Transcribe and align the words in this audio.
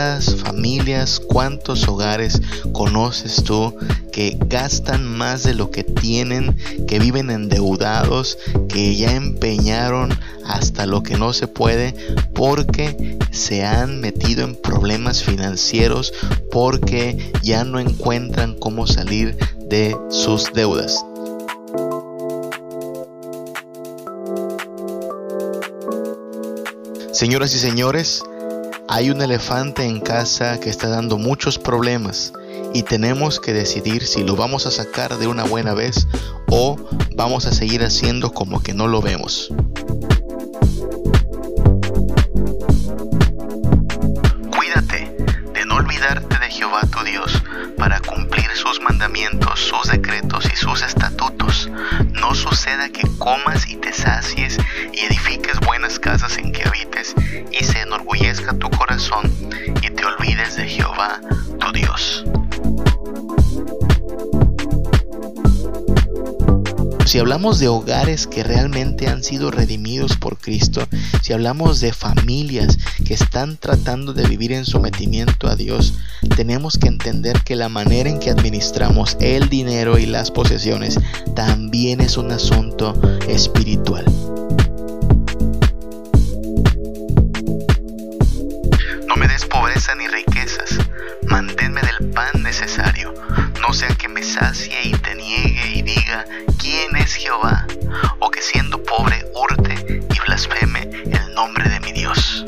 ¿Cuántas 0.00 0.34
familias, 0.36 1.20
cuántos 1.20 1.86
hogares 1.86 2.40
conoces 2.72 3.44
tú 3.44 3.76
que 4.10 4.38
gastan 4.46 5.04
más 5.04 5.42
de 5.42 5.52
lo 5.52 5.70
que 5.70 5.84
tienen, 5.84 6.56
que 6.88 6.98
viven 6.98 7.28
endeudados, 7.28 8.38
que 8.70 8.96
ya 8.96 9.12
empeñaron 9.12 10.18
hasta 10.46 10.86
lo 10.86 11.02
que 11.02 11.18
no 11.18 11.34
se 11.34 11.48
puede 11.48 11.94
porque 12.34 13.18
se 13.30 13.62
han 13.66 14.00
metido 14.00 14.44
en 14.44 14.56
problemas 14.56 15.22
financieros, 15.22 16.14
porque 16.50 17.30
ya 17.42 17.64
no 17.64 17.78
encuentran 17.78 18.54
cómo 18.54 18.86
salir 18.86 19.36
de 19.68 19.94
sus 20.08 20.50
deudas? 20.54 21.04
Señoras 27.12 27.54
y 27.54 27.58
señores, 27.58 28.22
hay 28.90 29.08
un 29.08 29.22
elefante 29.22 29.84
en 29.84 30.00
casa 30.00 30.58
que 30.58 30.68
está 30.68 30.88
dando 30.88 31.16
muchos 31.16 31.58
problemas 31.60 32.32
y 32.74 32.82
tenemos 32.82 33.38
que 33.38 33.52
decidir 33.52 34.04
si 34.04 34.24
lo 34.24 34.34
vamos 34.34 34.66
a 34.66 34.72
sacar 34.72 35.16
de 35.16 35.28
una 35.28 35.44
buena 35.44 35.74
vez 35.74 36.08
o 36.48 36.76
vamos 37.14 37.46
a 37.46 37.52
seguir 37.52 37.84
haciendo 37.84 38.32
como 38.32 38.60
que 38.60 38.74
no 38.74 38.88
lo 38.88 39.00
vemos. 39.00 39.52
Cuídate 44.50 45.16
de 45.54 45.64
no 45.66 45.76
olvidarte 45.76 46.38
de 46.40 46.50
Jehová 46.50 46.80
tu 46.90 47.04
Dios 47.04 47.40
para 47.78 48.00
cumplir 48.00 48.50
sus 48.54 48.80
mandamientos, 48.80 49.60
sus 49.60 49.88
decretos 49.88 50.46
y 50.52 50.56
sus 50.56 50.82
estatutos. 50.82 51.70
No 52.20 52.34
suceda 52.34 52.88
que 52.88 53.08
comas 53.18 53.68
y 53.68 53.76
te 53.76 53.92
sacies 53.92 54.58
y 54.92 55.00
edifiques 55.06 55.60
buenas 55.60 55.98
casas 55.98 56.38
en 56.38 56.52
que 56.52 56.64
habites 56.66 57.14
y 57.52 57.64
se 57.64 57.80
enorgullezca 57.80 58.52
tu 58.54 58.69
y 59.82 59.90
te 59.90 60.04
olvides 60.04 60.56
de 60.56 60.68
Jehová 60.68 61.20
tu 61.58 61.72
Dios. 61.72 62.24
Si 67.06 67.18
hablamos 67.18 67.58
de 67.58 67.66
hogares 67.66 68.28
que 68.28 68.44
realmente 68.44 69.08
han 69.08 69.24
sido 69.24 69.50
redimidos 69.50 70.16
por 70.16 70.38
Cristo, 70.38 70.86
si 71.22 71.32
hablamos 71.32 71.80
de 71.80 71.92
familias 71.92 72.78
que 73.04 73.14
están 73.14 73.56
tratando 73.56 74.12
de 74.12 74.28
vivir 74.28 74.52
en 74.52 74.64
sometimiento 74.64 75.48
a 75.48 75.56
Dios, 75.56 75.94
tenemos 76.36 76.78
que 76.78 76.86
entender 76.86 77.42
que 77.42 77.56
la 77.56 77.68
manera 77.68 78.08
en 78.08 78.20
que 78.20 78.30
administramos 78.30 79.16
el 79.20 79.48
dinero 79.48 79.98
y 79.98 80.06
las 80.06 80.30
posesiones 80.30 81.00
también 81.34 82.00
es 82.00 82.16
un 82.16 82.30
asunto 82.30 82.94
espiritual. 83.28 84.04
Niegue 95.14 95.66
y 95.74 95.82
diga, 95.82 96.24
¿quién 96.58 96.94
es 96.96 97.14
Jehová? 97.14 97.66
O 98.20 98.30
que 98.30 98.42
siendo 98.42 98.82
pobre 98.82 99.24
hurte 99.34 100.02
y 100.08 100.20
blasfeme 100.26 100.82
el 100.82 101.34
nombre 101.34 101.68
de 101.68 101.80
mi 101.80 101.92
Dios. 101.92 102.44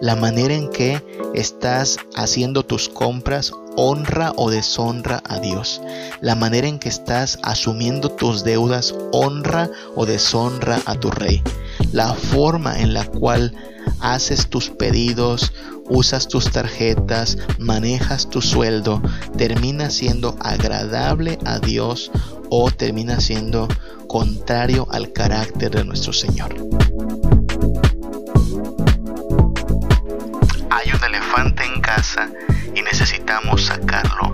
La 0.00 0.14
manera 0.14 0.54
en 0.54 0.70
que 0.70 1.02
estás 1.34 1.98
haciendo 2.14 2.64
tus 2.64 2.88
compras 2.88 3.52
honra 3.76 4.32
o 4.36 4.50
deshonra 4.50 5.22
a 5.28 5.38
Dios. 5.38 5.80
La 6.20 6.34
manera 6.34 6.66
en 6.66 6.78
que 6.78 6.88
estás 6.88 7.38
asumiendo 7.42 8.10
tus 8.10 8.44
deudas 8.44 8.94
honra 9.12 9.70
o 9.94 10.06
deshonra 10.06 10.80
a 10.86 10.94
tu 10.94 11.10
rey. 11.10 11.42
La 11.92 12.14
forma 12.14 12.78
en 12.78 12.94
la 12.94 13.04
cual 13.04 13.54
haces 14.00 14.48
tus 14.48 14.70
pedidos, 14.70 15.52
usas 15.88 16.28
tus 16.28 16.50
tarjetas, 16.50 17.38
manejas 17.58 18.28
tu 18.28 18.42
sueldo, 18.42 19.02
termina 19.36 19.90
siendo 19.90 20.36
agradable 20.40 21.38
a 21.44 21.58
Dios 21.58 22.10
o 22.50 22.70
termina 22.70 23.20
siendo 23.20 23.68
contrario 24.08 24.86
al 24.90 25.12
carácter 25.12 25.70
de 25.70 25.84
nuestro 25.84 26.12
Señor. 26.12 26.54
Hay 30.70 30.92
un 30.92 31.04
elefante 31.04 31.64
en 31.64 31.80
casa 31.80 32.30
y 32.74 32.82
necesitamos 32.82 33.66
sacarlo 33.66 34.25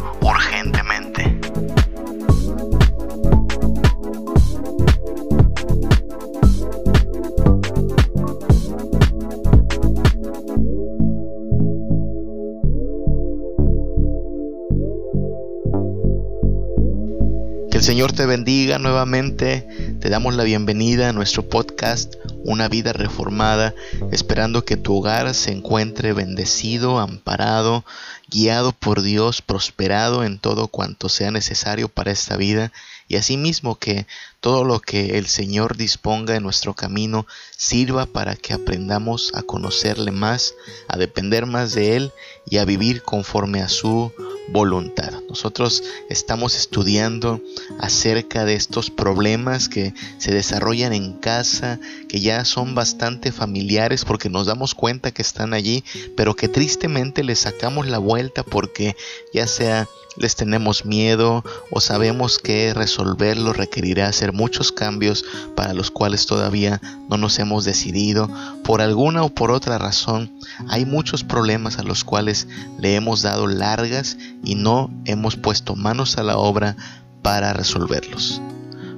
Señor 18.03 18.17
te 18.17 18.27
bendiga 18.27 18.81
nuevamente. 18.81 19.97
Te 20.01 20.11
damos 20.11 20.35
la 20.35 20.43
bienvenida 20.43 21.09
a 21.09 21.13
nuestro 21.13 21.49
podcast 21.49 22.17
Una 22.45 22.67
vida 22.67 22.93
reformada, 22.93 23.77
esperando 24.11 24.65
que 24.65 24.77
tu 24.77 24.97
hogar 24.97 25.33
se 25.35 25.53
encuentre 25.53 26.13
bendecido, 26.13 26.99
amparado, 26.99 27.85
guiado 28.29 28.73
por 28.73 29.03
Dios, 29.03 29.41
prosperado 29.41 30.25
en 30.25 30.41
todo 30.41 30.67
cuanto 30.67 31.09
sea 31.09 31.31
necesario 31.31 31.89
para 31.89 32.11
esta 32.11 32.37
vida 32.37 32.73
y 33.13 33.17
asimismo 33.17 33.75
que 33.75 34.07
todo 34.41 34.65
lo 34.65 34.81
que 34.81 35.19
el 35.19 35.27
Señor 35.27 35.77
disponga 35.77 36.35
en 36.35 36.43
nuestro 36.43 36.73
camino 36.73 37.27
sirva 37.59 38.07
para 38.07 38.37
que 38.37 38.55
aprendamos 38.55 39.33
a 39.35 39.43
conocerle 39.43 40.13
más, 40.13 40.55
a 40.89 40.97
depender 40.97 41.45
más 41.45 41.75
de 41.75 41.97
Él 41.97 42.13
y 42.49 42.57
a 42.57 42.65
vivir 42.65 43.03
conforme 43.03 43.61
a 43.61 43.69
su 43.69 44.11
voluntad. 44.49 45.13
Nosotros 45.29 45.83
estamos 46.09 46.57
estudiando 46.57 47.43
acerca 47.79 48.47
de 48.47 48.55
estos 48.55 48.89
problemas 48.89 49.69
que 49.69 49.93
se 50.17 50.33
desarrollan 50.33 50.95
en 50.95 51.13
casa, 51.13 51.79
que 52.09 52.21
ya 52.21 52.47
son 52.47 52.75
bastante 52.75 53.31
familiares 53.31 54.07
porque 54.07 54.31
nos 54.31 54.47
damos 54.47 54.75
cuenta 54.75 55.11
que 55.11 55.21
están 55.21 55.53
allí, 55.53 55.85
pero 56.17 56.35
que 56.35 56.49
tristemente 56.49 57.25
les 57.25 57.41
sacamos 57.41 57.87
la 57.87 57.99
vuelta 57.99 58.43
porque 58.43 58.97
ya 59.35 59.47
sea 59.47 59.87
les 60.17 60.37
tenemos 60.37 60.85
miedo 60.85 61.45
o 61.71 61.81
sabemos 61.81 62.39
que 62.39 62.75
resolverlo 62.75 63.53
requerirá 63.53 64.09
hacer 64.09 64.33
muchos 64.33 64.73
cambios 64.73 65.25
para 65.57 65.75
los 65.75 65.91
cuales 65.91 66.27
todavía 66.27 66.81
no 67.09 67.17
nos 67.17 67.39
hemos 67.39 67.65
decidido. 67.65 68.29
Por 68.65 68.83
alguna 68.83 69.23
o 69.23 69.29
por 69.31 69.51
otra 69.51 69.79
razón, 69.79 70.31
hay 70.69 70.85
muchos 70.85 71.25
problemas 71.25 71.79
a 71.79 71.83
los 71.83 72.05
cuales 72.05 72.47
le 72.79 72.95
hemos 72.95 73.23
dado 73.23 73.47
largas 73.47 74.17
y 74.45 74.55
no 74.55 74.91
hemos 75.05 75.37
puesto 75.37 75.77
manos 75.77 76.19
a 76.19 76.23
la 76.23 76.37
obra 76.37 76.77
para 77.23 77.53
resolverlos. 77.53 78.41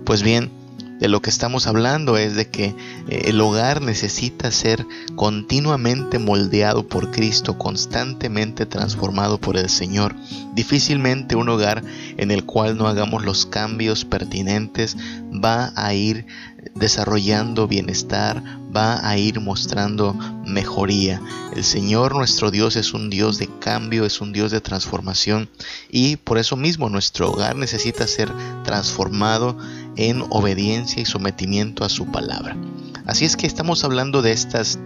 Pues 0.05 0.23
bien, 0.23 0.51
de 1.01 1.09
lo 1.09 1.21
que 1.21 1.31
estamos 1.31 1.67
hablando 1.67 2.17
es 2.17 2.35
de 2.35 2.49
que 2.49 2.67
eh, 3.09 3.23
el 3.27 3.41
hogar 3.41 3.83
necesita 3.83 4.51
ser 4.51 4.87
continuamente 5.17 6.19
moldeado 6.19 6.87
por 6.87 7.11
Cristo, 7.11 7.59
constantemente 7.59 8.67
transformado 8.67 9.39
por 9.39 9.57
el 9.57 9.69
Señor. 9.69 10.15
Difícilmente 10.55 11.37
un 11.37 11.49
hogar 11.49 11.83
en 12.17 12.31
el 12.31 12.45
cual 12.45 12.77
no 12.77 12.87
hagamos 12.87 13.25
los 13.25 13.47
cambios 13.47 14.05
pertinentes 14.05 14.97
va 15.33 15.73
a 15.77 15.95
ir 15.95 16.27
desarrollando 16.75 17.69
bienestar, 17.69 18.43
va 18.75 19.07
a 19.07 19.19
ir 19.19 19.41
mostrando 19.41 20.15
mejoría. 20.47 21.21
El 21.55 21.65
Señor 21.65 22.15
nuestro 22.15 22.51
Dios 22.51 22.77
es 22.77 22.95
un 22.95 23.11
Dios 23.11 23.39
de 23.39 23.49
cambio, 23.61 24.05
es 24.05 24.21
un 24.21 24.33
Dios 24.33 24.51
de 24.51 24.61
transformación 24.61 25.49
y 25.91 26.17
por 26.17 26.39
eso 26.39 26.57
mismo 26.57 26.89
nuestro 26.89 27.31
hogar 27.31 27.57
necesita 27.57 28.07
ser 28.07 28.33
transformado 28.65 29.57
en 29.97 30.25
obediencia 30.31 31.03
y 31.03 31.07
sometimiento 31.07 31.85
a 31.85 31.89
su 31.89 32.07
palabra. 32.07 32.57
Así 33.07 33.25
es 33.25 33.37
que 33.37 33.47
estamos 33.47 33.85
hablando 33.85 34.23
de 34.23 34.33
estas 34.33 34.79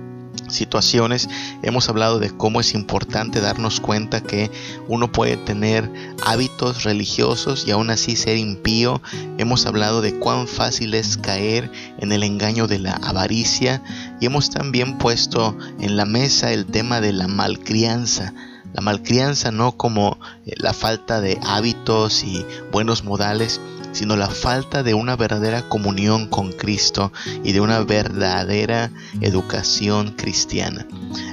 situaciones 0.49 1.28
hemos 1.62 1.88
hablado 1.88 2.20
de 2.20 2.31
cómo 2.31 2.60
es 2.60 2.75
importante 2.75 3.40
darnos 3.40 3.81
cuenta 3.81 4.22
que 4.22 4.50
uno 4.87 5.10
puede 5.12 5.37
tener 5.37 5.90
hábitos 6.25 6.84
religiosos 6.84 7.66
y 7.66 7.70
aún 7.70 7.90
así 7.90 8.16
ser 8.16 8.37
impío. 8.37 9.02
Hemos 9.38 9.66
hablado 9.66 10.00
de 10.00 10.19
cuán 10.19 10.49
fácil 10.49 10.94
es 10.94 11.16
caer 11.16 11.70
en 11.99 12.12
el 12.12 12.22
engaño 12.22 12.66
de 12.66 12.78
la 12.78 12.93
avaricia 12.93 13.82
y 14.20 14.26
hemos 14.26 14.50
también 14.50 14.99
puesto 14.99 15.56
en 15.81 15.96
la 15.96 16.05
mesa 16.05 16.52
el 16.52 16.66
tema 16.66 17.00
de 17.00 17.12
la 17.12 17.28
malcrianza. 17.28 18.32
La 18.75 18.82
malcrianza 18.82 19.50
no 19.50 19.72
como 19.72 20.19
la 20.44 20.75
falta 20.75 21.20
de 21.20 21.38
hábitos 21.43 22.22
y 22.22 22.44
buenos 22.70 23.02
modales, 23.02 23.60
sino 23.93 24.17
la 24.17 24.29
falta 24.29 24.82
de 24.82 24.94
una 24.94 25.17
verdadera 25.17 25.69
comunión 25.69 26.29
con 26.29 26.52
Cristo 26.52 27.12
y 27.44 27.52
de 27.52 27.61
una 27.61 27.81
verdadera 27.81 28.90
educación 29.20 30.12
cristiana. 30.12 30.87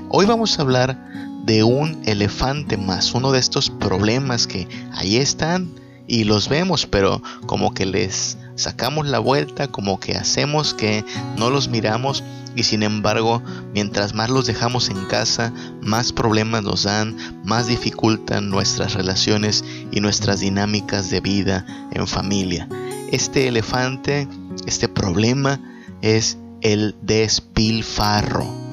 Hoy 0.10 0.26
vamos 0.26 0.58
a 0.58 0.62
hablar 0.62 0.98
de 1.46 1.64
un 1.64 2.02
elefante 2.06 2.78
más, 2.78 3.14
uno 3.14 3.32
de 3.32 3.40
estos 3.40 3.70
problemas 3.70 4.48
que 4.48 4.68
ahí 4.94 5.18
están 5.18 5.70
y 6.08 6.24
los 6.24 6.50
vemos, 6.50 6.86
pero 6.86 7.22
como 7.46 7.74
que 7.74 7.86
les 7.86 8.38
sacamos 8.56 9.08
la 9.08 9.20
vuelta, 9.20 9.68
como 9.68 10.00
que 10.00 10.16
hacemos 10.16 10.74
que 10.74 11.04
no 11.38 11.50
los 11.50 11.70
miramos 11.70 12.24
y 12.56 12.64
sin 12.64 12.84
embargo, 12.84 13.44
mientras 13.74 14.14
más 14.14 14.30
los 14.30 14.46
dejamos 14.46 14.90
en 14.90 15.06
casa, 15.06 15.54
más 15.82 16.14
problemas 16.14 16.64
nos 16.64 16.84
dan, 16.84 17.18
más 17.44 17.68
dificultan 17.68 18.50
nuestras 18.50 18.94
relaciones 18.94 19.64
y 19.92 20.00
nuestras 20.00 20.40
dinámicas 20.40 21.10
de 21.10 21.20
vida 21.20 21.66
en 21.92 22.08
familia. 22.08 22.70
Este 23.12 23.50
elefante, 23.50 24.28
este 24.66 24.88
problema 24.88 25.60
es 26.02 26.38
el 26.62 26.96
despilfarro 27.02 28.65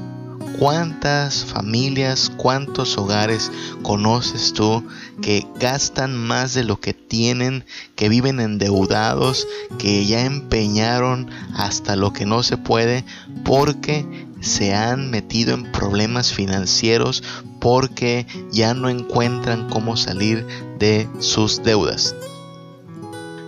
¿Cuántas 0.59 1.45
familias, 1.45 2.31
cuántos 2.37 2.97
hogares 2.97 3.51
conoces 3.83 4.53
tú 4.53 4.85
que 5.21 5.47
gastan 5.59 6.17
más 6.17 6.55
de 6.55 6.65
lo 6.65 6.81
que 6.81 6.95
tienen, 6.95 7.65
que 7.97 8.09
viven 8.09 8.41
endeudados, 8.41 9.49
que 9.79 10.07
ya 10.07 10.25
empeñaron 10.25 11.31
hasta 11.55 11.97
lo 11.97 12.13
que 12.13 12.27
no 12.27 12.43
se 12.43 12.57
puede 12.57 13.05
porque 13.45 14.07
se 14.41 14.75
han 14.75 15.11
metido 15.11 15.55
en 15.55 15.71
problemas 15.73 16.33
financieros, 16.33 17.23
porque 17.61 18.27
ya 18.53 18.75
no 18.75 18.89
encuentran 18.89 19.69
cómo 19.69 19.97
salir 19.97 20.47
de 20.79 21.09
sus 21.21 21.63
deudas? 21.63 22.15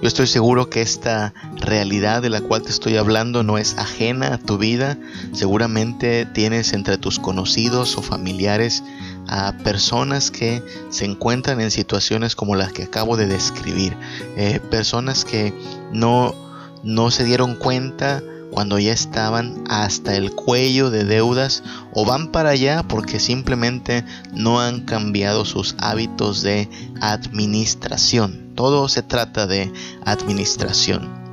Yo 0.04 0.08
estoy 0.08 0.26
seguro 0.26 0.68
que 0.68 0.82
esta 0.82 1.32
realidad 1.56 2.20
de 2.20 2.28
la 2.28 2.42
cual 2.42 2.60
te 2.60 2.68
estoy 2.68 2.98
hablando 2.98 3.42
no 3.42 3.56
es 3.56 3.78
ajena 3.78 4.34
a 4.34 4.38
tu 4.38 4.58
vida. 4.58 4.98
Seguramente 5.32 6.26
tienes 6.26 6.74
entre 6.74 6.98
tus 6.98 7.18
conocidos 7.18 7.96
o 7.96 8.02
familiares 8.02 8.84
a 9.28 9.56
personas 9.64 10.30
que 10.30 10.62
se 10.90 11.06
encuentran 11.06 11.58
en 11.62 11.70
situaciones 11.70 12.36
como 12.36 12.54
las 12.54 12.70
que 12.74 12.82
acabo 12.82 13.16
de 13.16 13.24
describir. 13.24 13.96
Eh, 14.36 14.60
personas 14.70 15.24
que 15.24 15.54
no, 15.90 16.34
no 16.82 17.10
se 17.10 17.24
dieron 17.24 17.54
cuenta 17.54 18.22
cuando 18.50 18.78
ya 18.78 18.92
estaban 18.92 19.64
hasta 19.70 20.16
el 20.16 20.32
cuello 20.32 20.90
de 20.90 21.04
deudas 21.04 21.62
o 21.94 22.04
van 22.04 22.30
para 22.30 22.50
allá 22.50 22.82
porque 22.82 23.18
simplemente 23.18 24.04
no 24.34 24.60
han 24.60 24.82
cambiado 24.82 25.46
sus 25.46 25.74
hábitos 25.78 26.42
de 26.42 26.68
administración. 27.00 28.43
Todo 28.54 28.88
se 28.88 29.02
trata 29.02 29.46
de 29.46 29.72
administración. 30.04 31.24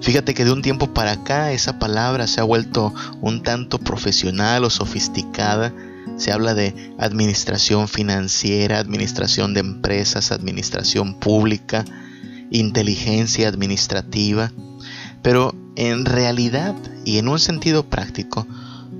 Fíjate 0.00 0.34
que 0.34 0.44
de 0.44 0.52
un 0.52 0.62
tiempo 0.62 0.92
para 0.92 1.12
acá 1.12 1.52
esa 1.52 1.78
palabra 1.78 2.26
se 2.26 2.40
ha 2.40 2.44
vuelto 2.44 2.92
un 3.20 3.42
tanto 3.42 3.78
profesional 3.78 4.64
o 4.64 4.70
sofisticada. 4.70 5.72
Se 6.16 6.32
habla 6.32 6.54
de 6.54 6.94
administración 6.98 7.86
financiera, 7.86 8.78
administración 8.78 9.54
de 9.54 9.60
empresas, 9.60 10.32
administración 10.32 11.14
pública, 11.14 11.84
inteligencia 12.50 13.48
administrativa. 13.48 14.52
Pero 15.22 15.54
en 15.76 16.04
realidad 16.04 16.74
y 17.04 17.18
en 17.18 17.28
un 17.28 17.38
sentido 17.38 17.84
práctico, 17.84 18.46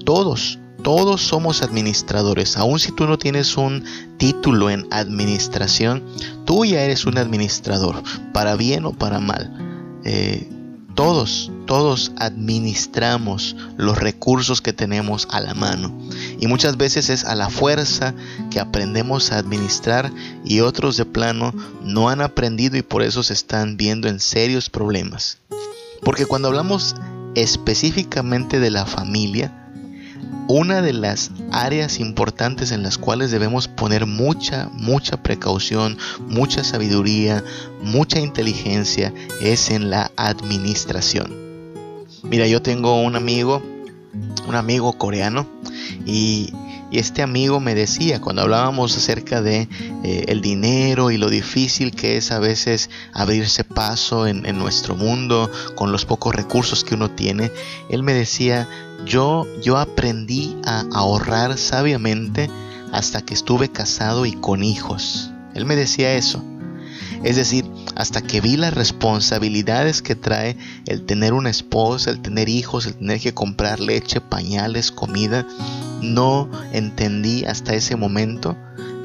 todos, 0.04 0.59
todos 0.82 1.20
somos 1.22 1.62
administradores. 1.62 2.56
Aun 2.56 2.78
si 2.78 2.92
tú 2.92 3.06
no 3.06 3.18
tienes 3.18 3.56
un 3.56 3.84
título 4.18 4.70
en 4.70 4.86
administración, 4.90 6.02
tú 6.44 6.64
ya 6.64 6.82
eres 6.82 7.04
un 7.04 7.18
administrador, 7.18 8.02
para 8.32 8.56
bien 8.56 8.84
o 8.84 8.92
para 8.92 9.20
mal. 9.20 10.00
Eh, 10.04 10.48
todos, 10.94 11.50
todos 11.66 12.12
administramos 12.16 13.56
los 13.76 13.98
recursos 13.98 14.60
que 14.60 14.72
tenemos 14.72 15.28
a 15.30 15.40
la 15.40 15.54
mano. 15.54 15.96
Y 16.38 16.46
muchas 16.46 16.76
veces 16.76 17.08
es 17.10 17.24
a 17.24 17.34
la 17.34 17.48
fuerza 17.48 18.14
que 18.50 18.60
aprendemos 18.60 19.32
a 19.32 19.38
administrar 19.38 20.12
y 20.44 20.60
otros 20.60 20.96
de 20.96 21.04
plano 21.04 21.54
no 21.82 22.08
han 22.08 22.20
aprendido 22.20 22.76
y 22.76 22.82
por 22.82 23.02
eso 23.02 23.22
se 23.22 23.32
están 23.32 23.76
viendo 23.76 24.08
en 24.08 24.20
serios 24.20 24.68
problemas. 24.68 25.38
Porque 26.02 26.26
cuando 26.26 26.48
hablamos 26.48 26.96
específicamente 27.34 28.58
de 28.58 28.70
la 28.70 28.84
familia, 28.84 29.59
una 30.50 30.82
de 30.82 30.92
las 30.92 31.30
áreas 31.52 32.00
importantes 32.00 32.72
en 32.72 32.82
las 32.82 32.98
cuales 32.98 33.30
debemos 33.30 33.68
poner 33.68 34.06
mucha, 34.06 34.68
mucha 34.72 35.22
precaución, 35.22 35.96
mucha 36.26 36.64
sabiduría, 36.64 37.44
mucha 37.80 38.18
inteligencia 38.18 39.14
es 39.40 39.70
en 39.70 39.90
la 39.90 40.10
administración. 40.16 41.32
Mira, 42.24 42.48
yo 42.48 42.60
tengo 42.62 43.00
un 43.00 43.14
amigo, 43.14 43.62
un 44.48 44.56
amigo 44.56 44.92
coreano 44.94 45.46
y 46.04 46.52
este 46.90 47.22
amigo 47.22 47.60
me 47.60 47.76
decía, 47.76 48.20
cuando 48.20 48.42
hablábamos 48.42 48.96
acerca 48.96 49.40
de 49.42 49.68
eh, 50.02 50.24
el 50.26 50.40
dinero 50.40 51.12
y 51.12 51.18
lo 51.18 51.30
difícil 51.30 51.92
que 51.92 52.16
es 52.16 52.32
a 52.32 52.40
veces 52.40 52.90
abrirse 53.12 53.62
paso 53.62 54.26
en, 54.26 54.42
nuestro 54.58 54.96
mundo 54.96 55.48
con 55.76 55.92
los 55.92 56.04
pocos 56.04 56.34
recursos 56.34 56.82
que 56.82 56.96
uno 56.96 57.08
tiene, 57.08 57.52
él 57.88 58.02
me 58.02 58.12
decía, 58.12 58.68
yo, 59.06 59.46
yo 59.62 59.78
aprendí 59.78 60.56
a 60.64 60.84
ahorrar 60.92 61.58
sabiamente 61.58 62.50
hasta 62.92 63.22
que 63.22 63.34
estuve 63.34 63.70
casado 63.70 64.26
y 64.26 64.32
con 64.32 64.62
hijos. 64.62 65.30
Él 65.54 65.64
me 65.64 65.76
decía 65.76 66.14
eso. 66.14 66.42
Es 67.22 67.36
decir, 67.36 67.66
hasta 67.96 68.22
que 68.22 68.40
vi 68.40 68.56
las 68.56 68.72
responsabilidades 68.72 70.00
que 70.00 70.14
trae 70.14 70.56
el 70.86 71.04
tener 71.04 71.34
una 71.34 71.50
esposa, 71.50 72.10
el 72.10 72.22
tener 72.22 72.48
hijos, 72.48 72.86
el 72.86 72.94
tener 72.94 73.20
que 73.20 73.34
comprar 73.34 73.78
leche, 73.78 74.20
pañales, 74.20 74.90
comida, 74.90 75.46
no 76.00 76.50
entendí 76.72 77.44
hasta 77.44 77.74
ese 77.74 77.96
momento 77.96 78.56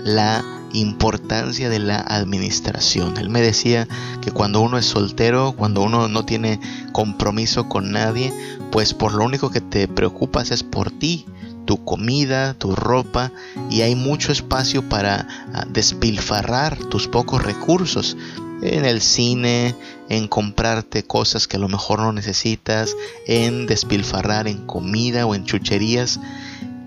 la 0.05 0.45
importancia 0.71 1.67
de 1.67 1.79
la 1.79 1.97
administración. 1.97 3.17
Él 3.17 3.29
me 3.29 3.41
decía 3.41 3.87
que 4.21 4.31
cuando 4.31 4.61
uno 4.61 4.77
es 4.77 4.85
soltero, 4.85 5.53
cuando 5.57 5.81
uno 5.81 6.07
no 6.07 6.25
tiene 6.25 6.59
compromiso 6.91 7.67
con 7.67 7.91
nadie, 7.91 8.31
pues 8.71 8.93
por 8.93 9.13
lo 9.13 9.25
único 9.25 9.49
que 9.49 9.61
te 9.61 9.87
preocupas 9.87 10.51
es 10.51 10.61
por 10.61 10.91
ti, 10.91 11.25
tu 11.65 11.83
comida, 11.83 12.53
tu 12.53 12.75
ropa 12.75 13.31
y 13.71 13.81
hay 13.81 13.95
mucho 13.95 14.31
espacio 14.31 14.87
para 14.87 15.27
ah, 15.53 15.65
despilfarrar 15.67 16.77
tus 16.77 17.07
pocos 17.07 17.43
recursos 17.43 18.15
en 18.61 18.85
el 18.85 19.01
cine, 19.01 19.75
en 20.09 20.27
comprarte 20.27 21.03
cosas 21.03 21.47
que 21.47 21.57
a 21.57 21.59
lo 21.59 21.67
mejor 21.67 21.99
no 21.99 22.13
necesitas, 22.13 22.95
en 23.25 23.65
despilfarrar 23.65 24.47
en 24.47 24.65
comida 24.67 25.25
o 25.25 25.33
en 25.33 25.45
chucherías. 25.45 26.19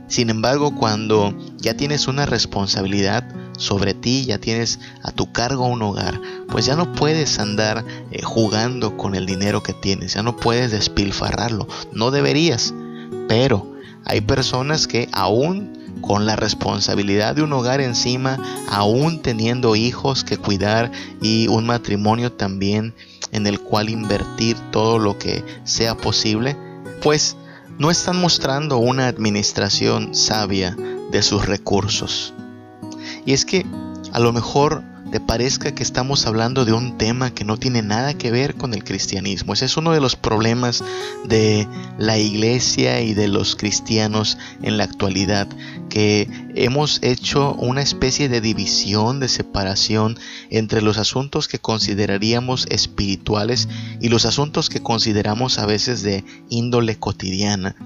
Sin 0.08 0.30
embargo, 0.30 0.74
cuando 0.74 1.34
ya 1.58 1.76
tienes 1.76 2.08
una 2.08 2.26
responsabilidad 2.26 3.24
sobre 3.58 3.92
ti, 3.92 4.24
ya 4.24 4.38
tienes 4.38 4.80
a 5.02 5.10
tu 5.12 5.32
cargo 5.32 5.66
un 5.66 5.82
hogar, 5.82 6.20
pues 6.48 6.64
ya 6.64 6.76
no 6.76 6.92
puedes 6.92 7.38
andar 7.38 7.84
eh, 8.10 8.22
jugando 8.22 8.96
con 8.96 9.14
el 9.14 9.26
dinero 9.26 9.62
que 9.62 9.74
tienes, 9.74 10.14
ya 10.14 10.22
no 10.22 10.36
puedes 10.36 10.70
despilfarrarlo, 10.70 11.68
no 11.92 12.10
deberías, 12.10 12.72
pero 13.28 13.70
hay 14.04 14.20
personas 14.22 14.86
que 14.86 15.08
aún 15.12 15.78
con 16.00 16.24
la 16.24 16.36
responsabilidad 16.36 17.34
de 17.34 17.42
un 17.42 17.52
hogar 17.52 17.80
encima, 17.80 18.38
aún 18.70 19.20
teniendo 19.20 19.76
hijos 19.76 20.24
que 20.24 20.36
cuidar 20.36 20.90
y 21.20 21.48
un 21.48 21.66
matrimonio 21.66 22.32
también 22.32 22.94
en 23.32 23.46
el 23.46 23.60
cual 23.60 23.90
invertir 23.90 24.56
todo 24.70 24.98
lo 24.98 25.18
que 25.18 25.44
sea 25.64 25.96
posible, 25.96 26.56
pues 27.02 27.36
no 27.78 27.90
están 27.90 28.20
mostrando 28.20 28.78
una 28.78 29.06
administración 29.06 30.14
sabia 30.14 30.76
de 31.10 31.22
sus 31.22 31.46
recursos. 31.46 32.34
Y 33.24 33.32
es 33.32 33.44
que 33.44 33.64
a 34.12 34.18
lo 34.18 34.32
mejor 34.32 34.82
te 35.10 35.20
parezca 35.20 35.74
que 35.74 35.82
estamos 35.82 36.26
hablando 36.26 36.64
de 36.64 36.72
un 36.72 36.98
tema 36.98 37.32
que 37.32 37.44
no 37.44 37.56
tiene 37.56 37.82
nada 37.82 38.14
que 38.14 38.30
ver 38.30 38.54
con 38.54 38.74
el 38.74 38.84
cristianismo. 38.84 39.52
Ese 39.52 39.64
es 39.64 39.76
uno 39.76 39.92
de 39.92 40.00
los 40.00 40.16
problemas 40.16 40.84
de 41.24 41.66
la 41.98 42.18
iglesia 42.18 43.00
y 43.00 43.14
de 43.14 43.28
los 43.28 43.56
cristianos 43.56 44.36
en 44.62 44.76
la 44.76 44.84
actualidad, 44.84 45.48
que 45.88 46.28
hemos 46.54 46.98
hecho 47.02 47.54
una 47.54 47.82
especie 47.82 48.28
de 48.28 48.40
división, 48.40 49.20
de 49.20 49.28
separación 49.28 50.18
entre 50.50 50.82
los 50.82 50.98
asuntos 50.98 51.48
que 51.48 51.58
consideraríamos 51.58 52.66
espirituales 52.68 53.68
y 54.00 54.08
los 54.08 54.26
asuntos 54.26 54.68
que 54.68 54.82
consideramos 54.82 55.58
a 55.58 55.66
veces 55.66 56.02
de 56.02 56.24
índole 56.50 56.98
cotidiana. 56.98 57.76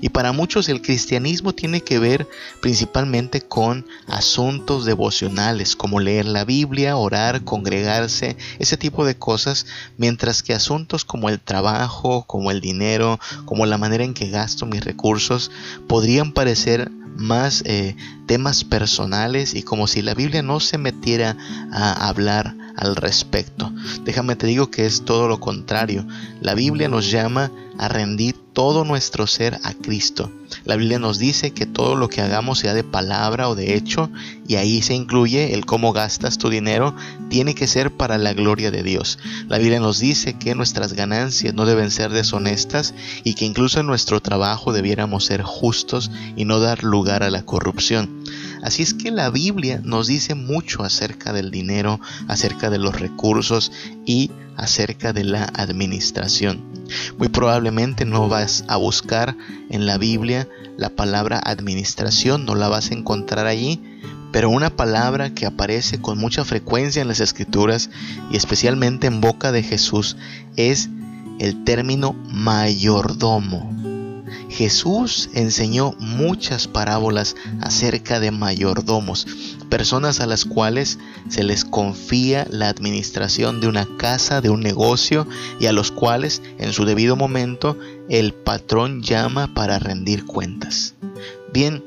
Y 0.00 0.08
para 0.08 0.32
muchos 0.32 0.68
el 0.68 0.82
cristianismo 0.82 1.54
tiene 1.54 1.80
que 1.80 1.98
ver 1.98 2.26
principalmente 2.60 3.40
con 3.40 3.86
asuntos 4.06 4.84
devocionales, 4.84 5.76
como 5.76 6.00
leer 6.00 6.26
la 6.26 6.44
Biblia, 6.44 6.67
orar, 6.96 7.44
congregarse, 7.44 8.36
ese 8.58 8.76
tipo 8.76 9.04
de 9.04 9.16
cosas, 9.16 9.66
mientras 9.96 10.42
que 10.42 10.54
asuntos 10.54 11.04
como 11.04 11.28
el 11.28 11.40
trabajo, 11.40 12.24
como 12.26 12.50
el 12.50 12.60
dinero, 12.60 13.18
como 13.44 13.66
la 13.66 13.78
manera 13.78 14.04
en 14.04 14.14
que 14.14 14.30
gasto 14.30 14.66
mis 14.66 14.84
recursos, 14.84 15.50
podrían 15.86 16.32
parecer 16.32 16.90
más 17.16 17.62
eh, 17.66 17.96
temas 18.26 18.62
personales 18.64 19.54
y 19.54 19.62
como 19.62 19.88
si 19.88 20.02
la 20.02 20.14
Biblia 20.14 20.42
no 20.42 20.60
se 20.60 20.78
metiera 20.78 21.36
a 21.72 22.08
hablar 22.08 22.54
al 22.76 22.94
respecto. 22.94 23.72
Déjame 24.04 24.36
te 24.36 24.46
digo 24.46 24.70
que 24.70 24.86
es 24.86 25.04
todo 25.04 25.26
lo 25.26 25.40
contrario. 25.40 26.06
La 26.40 26.54
Biblia 26.54 26.88
nos 26.88 27.10
llama 27.10 27.50
a 27.76 27.88
rendir 27.88 28.36
todo 28.58 28.84
nuestro 28.84 29.28
ser 29.28 29.60
a 29.62 29.72
Cristo. 29.72 30.32
La 30.64 30.74
Biblia 30.74 30.98
nos 30.98 31.20
dice 31.20 31.52
que 31.52 31.64
todo 31.64 31.94
lo 31.94 32.08
que 32.08 32.22
hagamos, 32.22 32.58
sea 32.58 32.74
de 32.74 32.82
palabra 32.82 33.48
o 33.48 33.54
de 33.54 33.76
hecho, 33.76 34.10
y 34.48 34.56
ahí 34.56 34.82
se 34.82 34.94
incluye 34.94 35.54
el 35.54 35.64
cómo 35.64 35.92
gastas 35.92 36.38
tu 36.38 36.50
dinero, 36.50 36.92
tiene 37.30 37.54
que 37.54 37.68
ser 37.68 37.96
para 37.96 38.18
la 38.18 38.32
gloria 38.32 38.72
de 38.72 38.82
Dios. 38.82 39.20
La 39.46 39.58
Biblia 39.58 39.78
nos 39.78 40.00
dice 40.00 40.32
que 40.32 40.56
nuestras 40.56 40.94
ganancias 40.94 41.54
no 41.54 41.66
deben 41.66 41.92
ser 41.92 42.10
deshonestas 42.10 42.94
y 43.22 43.34
que 43.34 43.44
incluso 43.44 43.78
en 43.78 43.86
nuestro 43.86 44.20
trabajo 44.20 44.72
debiéramos 44.72 45.26
ser 45.26 45.42
justos 45.42 46.10
y 46.34 46.44
no 46.44 46.58
dar 46.58 46.82
lugar 46.82 47.22
a 47.22 47.30
la 47.30 47.44
corrupción. 47.44 48.24
Así 48.64 48.82
es 48.82 48.92
que 48.92 49.12
la 49.12 49.30
Biblia 49.30 49.80
nos 49.84 50.08
dice 50.08 50.34
mucho 50.34 50.82
acerca 50.82 51.32
del 51.32 51.52
dinero, 51.52 52.00
acerca 52.26 52.70
de 52.70 52.78
los 52.78 52.98
recursos 52.98 53.70
y 54.04 54.32
acerca 54.58 55.14
de 55.14 55.24
la 55.24 55.44
administración. 55.44 56.62
Muy 57.16 57.28
probablemente 57.28 58.04
no 58.04 58.28
vas 58.28 58.64
a 58.68 58.76
buscar 58.76 59.36
en 59.70 59.86
la 59.86 59.96
Biblia 59.96 60.48
la 60.76 60.90
palabra 60.90 61.40
administración, 61.42 62.44
no 62.44 62.54
la 62.54 62.68
vas 62.68 62.90
a 62.90 62.94
encontrar 62.94 63.46
allí, 63.46 63.80
pero 64.32 64.50
una 64.50 64.70
palabra 64.70 65.32
que 65.34 65.46
aparece 65.46 66.00
con 66.00 66.18
mucha 66.18 66.44
frecuencia 66.44 67.00
en 67.00 67.08
las 67.08 67.20
escrituras 67.20 67.88
y 68.30 68.36
especialmente 68.36 69.06
en 69.06 69.20
boca 69.20 69.52
de 69.52 69.62
Jesús 69.62 70.16
es 70.56 70.90
el 71.38 71.64
término 71.64 72.12
mayordomo. 72.30 73.72
Jesús 74.50 75.30
enseñó 75.34 75.92
muchas 75.98 76.68
parábolas 76.68 77.36
acerca 77.60 78.18
de 78.18 78.30
mayordomos, 78.30 79.26
personas 79.68 80.20
a 80.20 80.26
las 80.26 80.44
cuales 80.44 80.98
se 81.28 81.44
les 81.44 81.64
confía 81.64 82.46
la 82.50 82.68
administración 82.68 83.60
de 83.60 83.68
una 83.68 83.86
casa, 83.98 84.40
de 84.40 84.50
un 84.50 84.60
negocio, 84.60 85.26
y 85.60 85.66
a 85.66 85.72
los 85.72 85.92
cuales 85.92 86.42
en 86.58 86.72
su 86.72 86.84
debido 86.84 87.16
momento 87.16 87.78
el 88.08 88.34
patrón 88.34 89.02
llama 89.02 89.54
para 89.54 89.78
rendir 89.78 90.24
cuentas. 90.24 90.94
Bien, 91.52 91.84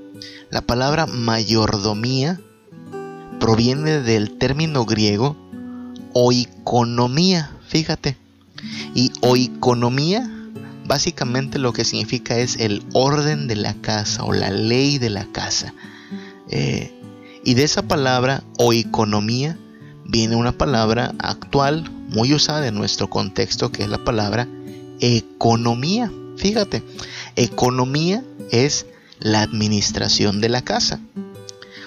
la 0.50 0.62
palabra 0.62 1.06
mayordomía 1.06 2.40
proviene 3.40 4.02
del 4.02 4.38
término 4.38 4.86
griego 4.86 5.36
oikonomía, 6.14 7.52
fíjate. 7.68 8.18
Y 8.94 9.12
oikonomía 9.22 10.30
básicamente 10.86 11.58
lo 11.58 11.74
que 11.74 11.86
significa 11.86 12.38
es 12.38 12.58
el 12.58 12.84
orden 12.94 13.48
de 13.48 13.56
la 13.56 13.74
casa 13.76 14.24
o 14.24 14.34
la 14.34 14.52
ley 14.52 14.98
de 14.98 15.10
la 15.10 15.26
casa. 15.32 15.74
Eh, 16.50 17.01
y 17.44 17.54
de 17.56 17.64
esa 17.64 17.84
palabra 17.84 18.44
o 18.58 18.74
economía 18.74 19.58
viene 20.06 20.36
una 20.36 20.52
palabra 20.52 21.14
actual 21.20 21.90
muy 22.10 22.34
usada 22.34 22.68
en 22.68 22.76
nuestro 22.76 23.10
contexto 23.10 23.72
que 23.72 23.84
es 23.84 23.90
la 23.90 24.04
palabra 24.04 24.48
economía. 25.00 26.12
Fíjate, 26.38 26.84
economía 27.36 28.24
es 28.52 28.86
la 29.20 29.42
administración 29.42 30.42
de 30.42 30.50
la 30.50 30.62
casa. 30.62 31.00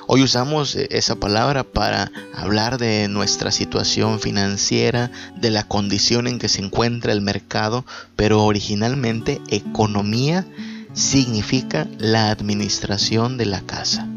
Hoy 0.06 0.22
usamos 0.22 0.76
eh, 0.76 0.88
esa 0.90 1.16
palabra 1.16 1.64
para 1.64 2.12
hablar 2.34 2.78
de 2.78 3.08
nuestra 3.08 3.50
situación 3.50 4.20
financiera, 4.20 5.10
de 5.36 5.50
la 5.50 5.66
condición 5.66 6.26
en 6.26 6.38
que 6.38 6.48
se 6.48 6.62
encuentra 6.62 7.12
el 7.12 7.22
mercado, 7.22 7.86
pero 8.14 8.44
originalmente 8.44 9.40
economía 9.48 10.46
significa 10.92 11.88
la 11.98 12.30
administración 12.30 13.38
de 13.38 13.46
la 13.46 13.62
casa. 13.62 14.13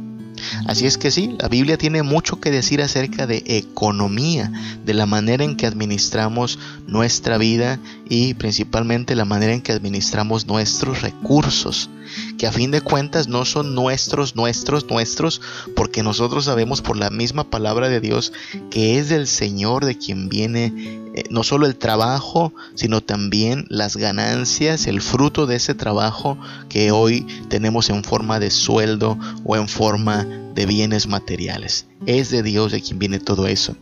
Así 0.65 0.85
es 0.85 0.97
que 0.97 1.11
sí, 1.11 1.35
la 1.39 1.47
Biblia 1.47 1.77
tiene 1.77 2.03
mucho 2.03 2.39
que 2.39 2.51
decir 2.51 2.81
acerca 2.81 3.27
de 3.27 3.43
economía, 3.45 4.51
de 4.85 4.93
la 4.93 5.05
manera 5.05 5.43
en 5.43 5.55
que 5.55 5.65
administramos 5.65 6.59
nuestra 6.87 7.37
vida 7.37 7.79
y 8.09 8.33
principalmente 8.35 9.15
la 9.15 9.25
manera 9.25 9.53
en 9.53 9.61
que 9.61 9.71
administramos 9.71 10.47
nuestros 10.47 11.01
recursos, 11.01 11.89
que 12.37 12.47
a 12.47 12.51
fin 12.51 12.71
de 12.71 12.81
cuentas 12.81 13.27
no 13.27 13.45
son 13.45 13.75
nuestros, 13.75 14.35
nuestros, 14.35 14.89
nuestros, 14.89 15.41
porque 15.75 16.03
nosotros 16.03 16.45
sabemos 16.45 16.81
por 16.81 16.97
la 16.97 17.09
misma 17.09 17.49
palabra 17.49 17.89
de 17.89 17.99
Dios 17.99 18.33
que 18.69 18.99
es 18.99 19.09
del 19.09 19.27
Señor 19.27 19.85
de 19.85 19.97
quien 19.97 20.29
viene 20.29 20.73
eh, 21.17 21.23
no 21.31 21.43
solo 21.43 21.65
el 21.65 21.75
trabajo, 21.75 22.53
sino 22.75 23.01
también 23.01 23.65
las 23.69 23.97
ganancias, 23.97 24.85
el 24.85 25.01
fruto 25.01 25.47
de 25.47 25.55
ese 25.55 25.73
trabajo 25.73 26.37
que 26.69 26.91
hoy 26.91 27.25
tenemos 27.49 27.89
en 27.89 28.03
forma 28.03 28.39
de 28.39 28.51
sueldo 28.51 29.17
o 29.43 29.55
en 29.55 29.67
forma 29.67 30.25
de 30.25 30.65
bienes 30.67 31.07
materiales. 31.07 31.87
Es 32.05 32.29
de 32.29 32.43
Dios 32.43 32.71
de 32.71 32.81
quien 32.81 32.99
viene 32.99 33.19
todo 33.19 33.47
eso. 33.47 33.75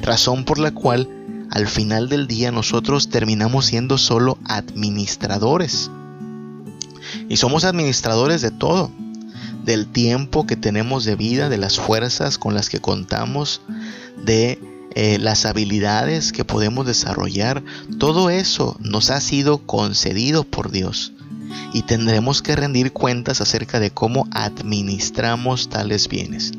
Razón 0.00 0.44
por 0.46 0.58
la 0.58 0.70
cual 0.70 1.08
al 1.50 1.66
final 1.66 2.08
del 2.08 2.26
día 2.26 2.52
nosotros 2.52 3.10
terminamos 3.10 3.66
siendo 3.66 3.98
solo 3.98 4.38
administradores. 4.44 5.90
Y 7.28 7.36
somos 7.36 7.64
administradores 7.64 8.42
de 8.42 8.50
todo, 8.50 8.90
del 9.64 9.86
tiempo 9.86 10.46
que 10.46 10.56
tenemos 10.56 11.04
de 11.04 11.16
vida, 11.16 11.48
de 11.48 11.58
las 11.58 11.78
fuerzas 11.78 12.38
con 12.38 12.54
las 12.54 12.70
que 12.70 12.80
contamos, 12.80 13.60
de 14.24 14.58
eh, 14.94 15.18
las 15.18 15.44
habilidades 15.44 16.32
que 16.32 16.44
podemos 16.44 16.86
desarrollar, 16.86 17.62
todo 17.98 18.30
eso 18.30 18.76
nos 18.80 19.10
ha 19.10 19.20
sido 19.20 19.58
concedido 19.58 20.44
por 20.44 20.70
Dios 20.70 21.12
y 21.72 21.82
tendremos 21.82 22.42
que 22.42 22.56
rendir 22.56 22.92
cuentas 22.92 23.40
acerca 23.40 23.80
de 23.80 23.90
cómo 23.90 24.26
administramos 24.32 25.68
tales 25.68 26.08
bienes. 26.08 26.52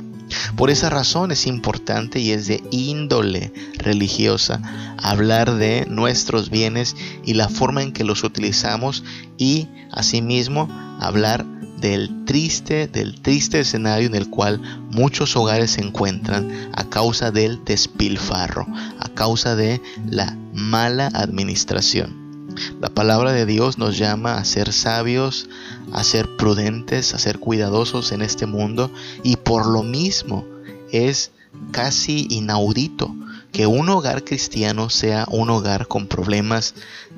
Por 0.56 0.70
esa 0.70 0.90
razón 0.90 1.32
es 1.32 1.48
importante 1.48 2.20
y 2.20 2.32
es 2.32 2.48
de 2.48 2.64
índole 2.72 3.52
religiosa 3.78 4.62
hablar 5.02 5.56
de 5.56 5.86
nuestros 5.90 6.50
bienes 6.50 6.96
y 7.26 7.34
la 7.34 7.50
forma 7.50 7.82
en 7.82 7.94
que 7.94 8.04
los 8.04 8.24
utilizamos 8.24 9.04
y 9.38 9.68
asimismo 9.92 10.68
hablar 11.00 11.46
del 11.80 12.26
triste, 12.26 12.88
del 12.88 13.22
triste 13.22 13.60
escenario 13.62 14.08
en 14.08 14.16
el 14.16 14.30
cual 14.30 14.62
muchos 14.92 15.36
hogares 15.36 15.72
se 15.72 15.82
encuentran 15.82 16.70
a 16.74 16.90
causa 16.90 17.32
del 17.32 17.64
despilfarro, 17.64 18.68
a 19.00 19.10
causa 19.10 19.56
de 19.56 19.82
la 20.10 20.38
mala 20.54 21.08
administración. 21.14 22.29
La 22.82 22.90
palabra 22.90 23.32
de 23.32 23.46
Dios 23.46 23.78
nos 23.78 23.98
llama 23.98 24.38
a 24.38 24.46
ser 24.46 24.74
sabios, 24.74 25.50
a 25.92 26.04
ser 26.04 26.36
prudentes, 26.38 27.14
a 27.14 27.20
ser 27.20 27.40
cuidadosos 27.40 28.12
en 28.12 28.22
este 28.22 28.46
mundo 28.46 28.92
y 29.24 29.38
por 29.38 29.68
lo 29.68 29.84
mismo 29.84 30.46
es 30.92 31.32
casi 31.72 32.28
inaudito 32.30 33.14
que 33.52 33.68
un 33.68 33.90
hogar 33.90 34.24
cristiano 34.24 34.90
sea 34.90 35.26
un 35.30 35.50
hogar 35.50 35.88
con 35.88 36.08
problemas 36.08 36.76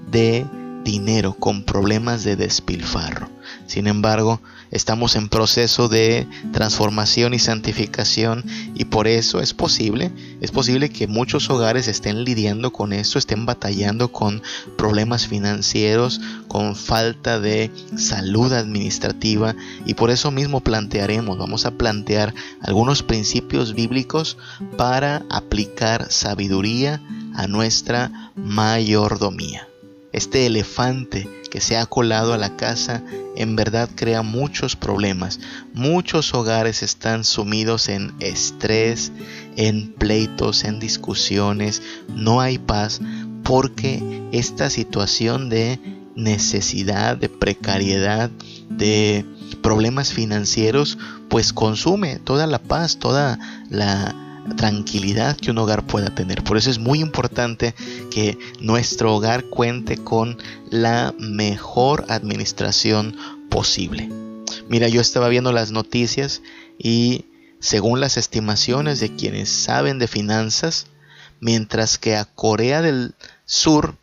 de 0.09 0.45
dinero, 0.83 1.33
con 1.33 1.63
problemas 1.63 2.23
de 2.23 2.35
despilfarro. 2.35 3.29
Sin 3.67 3.87
embargo, 3.87 4.41
estamos 4.71 5.15
en 5.15 5.29
proceso 5.29 5.89
de 5.89 6.27
transformación 6.53 7.33
y 7.33 7.39
santificación 7.39 8.43
y 8.73 8.85
por 8.85 9.07
eso 9.07 9.41
es 9.41 9.53
posible, 9.53 10.11
es 10.39 10.51
posible 10.51 10.89
que 10.89 11.07
muchos 11.07 11.49
hogares 11.49 11.87
estén 11.87 12.23
lidiando 12.23 12.71
con 12.71 12.93
esto, 12.93 13.19
estén 13.19 13.45
batallando 13.45 14.11
con 14.11 14.41
problemas 14.77 15.27
financieros, 15.27 16.21
con 16.47 16.75
falta 16.75 17.39
de 17.39 17.69
salud 17.97 18.51
administrativa 18.53 19.55
y 19.85 19.93
por 19.93 20.09
eso 20.09 20.31
mismo 20.31 20.61
plantearemos, 20.61 21.37
vamos 21.37 21.65
a 21.65 21.71
plantear 21.71 22.33
algunos 22.61 23.03
principios 23.03 23.73
bíblicos 23.73 24.37
para 24.77 25.23
aplicar 25.29 26.11
sabiduría 26.11 27.01
a 27.35 27.47
nuestra 27.47 28.31
mayordomía. 28.35 29.70
Este 30.13 30.45
elefante 30.45 31.27
que 31.49 31.61
se 31.61 31.77
ha 31.77 31.85
colado 31.85 32.33
a 32.33 32.37
la 32.37 32.55
casa 32.55 33.03
en 33.35 33.55
verdad 33.55 33.89
crea 33.95 34.21
muchos 34.21 34.75
problemas. 34.75 35.39
Muchos 35.73 36.33
hogares 36.33 36.83
están 36.83 37.23
sumidos 37.23 37.89
en 37.89 38.13
estrés, 38.19 39.11
en 39.55 39.93
pleitos, 39.93 40.63
en 40.63 40.79
discusiones. 40.79 41.81
No 42.09 42.41
hay 42.41 42.57
paz 42.57 43.01
porque 43.43 44.21
esta 44.31 44.69
situación 44.69 45.49
de 45.49 45.79
necesidad, 46.15 47.17
de 47.17 47.29
precariedad, 47.29 48.29
de 48.69 49.25
problemas 49.61 50.13
financieros, 50.13 50.97
pues 51.29 51.53
consume 51.53 52.17
toda 52.19 52.47
la 52.47 52.59
paz, 52.59 52.97
toda 52.97 53.39
la 53.69 54.30
tranquilidad 54.57 55.37
que 55.37 55.51
un 55.51 55.57
hogar 55.57 55.85
pueda 55.85 56.13
tener. 56.13 56.43
Por 56.43 56.57
eso 56.57 56.69
es 56.69 56.79
muy 56.79 56.99
importante 56.99 57.75
que 58.09 58.37
nuestro 58.59 59.15
hogar 59.15 59.45
cuente 59.45 59.97
con 59.97 60.37
la 60.69 61.13
mejor 61.17 62.05
administración 62.09 63.15
posible. 63.49 64.09
Mira, 64.69 64.87
yo 64.87 65.01
estaba 65.01 65.29
viendo 65.29 65.51
las 65.51 65.71
noticias 65.71 66.41
y 66.77 67.25
según 67.59 67.99
las 67.99 68.17
estimaciones 68.17 68.99
de 68.99 69.15
quienes 69.15 69.49
saben 69.49 69.99
de 69.99 70.07
finanzas, 70.07 70.87
mientras 71.39 71.97
que 71.97 72.15
a 72.15 72.25
Corea 72.25 72.81
del 72.81 73.13
Sur 73.45 73.97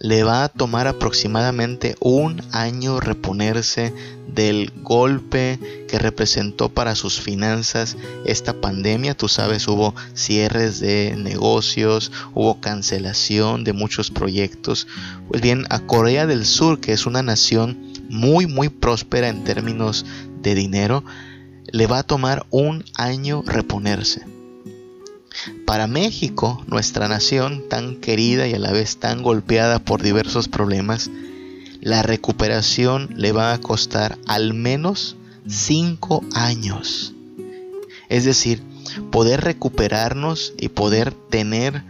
le 0.00 0.22
va 0.22 0.44
a 0.44 0.48
tomar 0.48 0.86
aproximadamente 0.86 1.96
un 2.00 2.40
año 2.52 3.00
reponerse 3.00 3.92
del 4.28 4.72
golpe 4.82 5.58
que 5.88 5.98
representó 5.98 6.68
para 6.68 6.94
sus 6.94 7.20
finanzas 7.20 7.96
esta 8.24 8.60
pandemia. 8.60 9.16
Tú 9.16 9.28
sabes, 9.28 9.66
hubo 9.66 9.94
cierres 10.14 10.78
de 10.78 11.16
negocios, 11.16 12.12
hubo 12.34 12.60
cancelación 12.60 13.64
de 13.64 13.72
muchos 13.72 14.10
proyectos. 14.10 14.86
Pues 15.28 15.42
bien, 15.42 15.64
a 15.70 15.80
Corea 15.80 16.26
del 16.26 16.46
Sur, 16.46 16.80
que 16.80 16.92
es 16.92 17.06
una 17.06 17.22
nación 17.22 17.76
muy, 18.08 18.46
muy 18.46 18.68
próspera 18.68 19.28
en 19.28 19.42
términos 19.42 20.06
de 20.42 20.54
dinero, 20.54 21.04
le 21.72 21.86
va 21.86 21.98
a 21.98 22.02
tomar 22.04 22.46
un 22.50 22.84
año 22.94 23.42
reponerse. 23.44 24.37
Para 25.66 25.86
México, 25.86 26.64
nuestra 26.66 27.08
nación 27.08 27.64
tan 27.68 27.96
querida 27.96 28.48
y 28.48 28.54
a 28.54 28.58
la 28.58 28.72
vez 28.72 28.96
tan 28.98 29.22
golpeada 29.22 29.78
por 29.78 30.02
diversos 30.02 30.48
problemas, 30.48 31.10
la 31.80 32.02
recuperación 32.02 33.10
le 33.16 33.32
va 33.32 33.52
a 33.52 33.58
costar 33.58 34.18
al 34.26 34.54
menos 34.54 35.16
5 35.46 36.24
años. 36.34 37.14
Es 38.08 38.24
decir, 38.24 38.62
poder 39.10 39.42
recuperarnos 39.42 40.54
y 40.58 40.68
poder 40.68 41.12
tener 41.12 41.82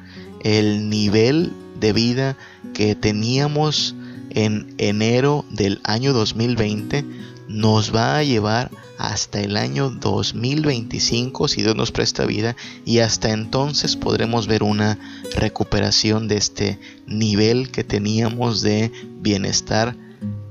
el 0.43 0.89
nivel 0.89 1.53
de 1.81 1.93
vida 1.93 2.37
que 2.75 2.95
teníamos 2.95 3.95
en 4.31 4.75
enero 4.79 5.45
del 5.51 5.81
año 5.85 6.13
2020 6.13 7.05
nos 7.49 7.95
va 7.95 8.19
a 8.19 8.23
llevar 8.23 8.71
hasta 8.99 9.41
el 9.41 9.57
año 9.57 9.91
2025 9.91 11.49
si 11.49 11.63
Dios 11.63 11.77
nos 11.77 11.93
presta 11.93 12.27
vida 12.27 12.57
y 12.85 12.99
hasta 12.99 13.31
entonces 13.31 13.97
podremos 13.97 14.49
ver 14.49 14.65
una 14.65 14.99
recuperación 15.35 16.27
de 16.29 16.37
este 16.37 16.79
nivel 17.07 17.71
que 17.71 17.85
teníamos 17.85 18.61
de 18.61 18.93
bienestar 19.21 19.97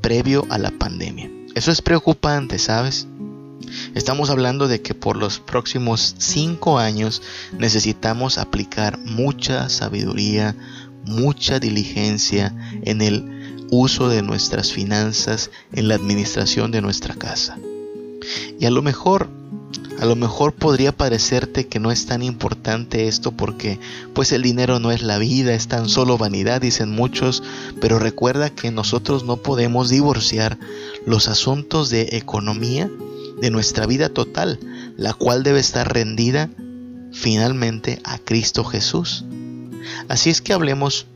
previo 0.01 0.47
a 0.49 0.57
la 0.57 0.71
pandemia. 0.71 1.29
Eso 1.55 1.71
es 1.71 1.81
preocupante, 1.81 2.57
¿sabes? 2.57 3.07
Estamos 3.95 4.29
hablando 4.29 4.69
de 4.69 4.81
que 4.81 4.93
por 4.93 5.17
los 5.17 5.39
próximos 5.39 6.15
cinco 6.17 6.79
años 6.79 7.21
necesitamos 7.57 8.37
aplicar 8.37 8.97
mucha 8.99 9.67
sabiduría, 9.67 10.55
mucha 11.03 11.59
diligencia 11.59 12.55
en 12.83 13.01
el 13.01 13.65
uso 13.69 14.07
de 14.07 14.21
nuestras 14.21 14.71
finanzas, 14.71 15.51
en 15.73 15.89
la 15.89 15.95
administración 15.95 16.71
de 16.71 16.81
nuestra 16.81 17.15
casa. 17.15 17.57
Y 18.59 18.65
a 18.65 18.71
lo 18.71 18.81
mejor, 18.81 19.29
a 19.99 20.05
lo 20.05 20.15
mejor 20.15 20.53
podría 20.53 20.91
parecerte 20.91 21.67
que 21.67 21.79
no 21.79 21.91
es 21.91 22.05
tan 22.05 22.21
importante 22.21 23.07
esto 23.07 23.31
porque 23.31 23.79
pues 24.13 24.31
el 24.31 24.41
dinero 24.41 24.79
no 24.79 24.91
es 24.91 25.01
la 25.01 25.17
vida, 25.17 25.53
es 25.53 25.67
tan 25.67 25.89
solo 25.89 26.17
vanidad, 26.17 26.61
dicen 26.61 26.91
muchos, 26.91 27.43
pero 27.79 27.99
recuerda 27.99 28.49
que 28.49 28.71
nosotros 28.71 29.23
no 29.23 29.37
podemos 29.37 29.89
divorciar 29.89 30.57
los 31.05 31.27
asuntos 31.27 31.89
de 31.89 32.09
economía 32.11 32.89
de 33.41 33.51
nuestra 33.51 33.85
vida 33.85 34.09
total, 34.09 34.59
la 34.97 35.13
cual 35.13 35.43
debe 35.43 35.59
estar 35.59 35.91
rendida 35.93 36.49
finalmente 37.11 37.99
a 38.03 38.17
Cristo 38.17 38.63
Jesús. 38.63 39.25
Así 40.07 40.29
es 40.29 40.41
que 40.41 40.53
hablemos 40.53 41.07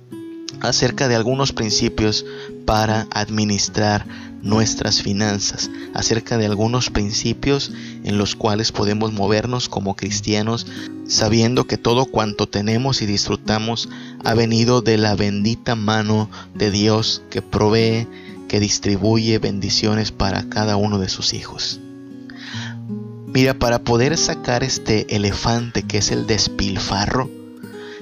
acerca 0.62 1.08
de 1.08 1.16
algunos 1.16 1.54
principios 1.54 2.26
para 2.66 3.08
administrar 3.12 4.06
nuestras 4.42 5.02
finanzas, 5.02 5.70
acerca 5.94 6.38
de 6.38 6.46
algunos 6.46 6.90
principios 6.90 7.72
en 8.04 8.18
los 8.18 8.36
cuales 8.36 8.72
podemos 8.72 9.14
movernos 9.14 9.70
como 9.70 9.96
cristianos, 9.96 10.66
sabiendo 11.08 11.66
que 11.66 11.78
todo 11.78 12.06
cuanto 12.06 12.48
tenemos 12.48 13.02
y 13.02 13.06
disfrutamos 13.06 13.90
ha 14.24 14.34
venido 14.34 14.82
de 14.82 14.98
la 14.98 15.16
bendita 15.16 15.76
mano 15.76 16.30
de 16.56 16.72
Dios 16.72 17.22
que 17.30 17.42
provee, 17.42 18.08
que 18.48 18.60
distribuye 18.60 19.38
bendiciones 19.38 20.12
para 20.12 20.50
cada 20.50 20.76
uno 20.76 20.98
de 20.98 21.10
sus 21.10 21.34
hijos. 21.34 21.80
Mira, 23.28 23.54
para 23.54 23.80
poder 23.80 24.18
sacar 24.18 24.64
este 24.64 25.16
elefante 25.16 25.84
que 25.84 26.00
es 26.00 26.12
el 26.12 26.28
despilfarro, 26.28 27.30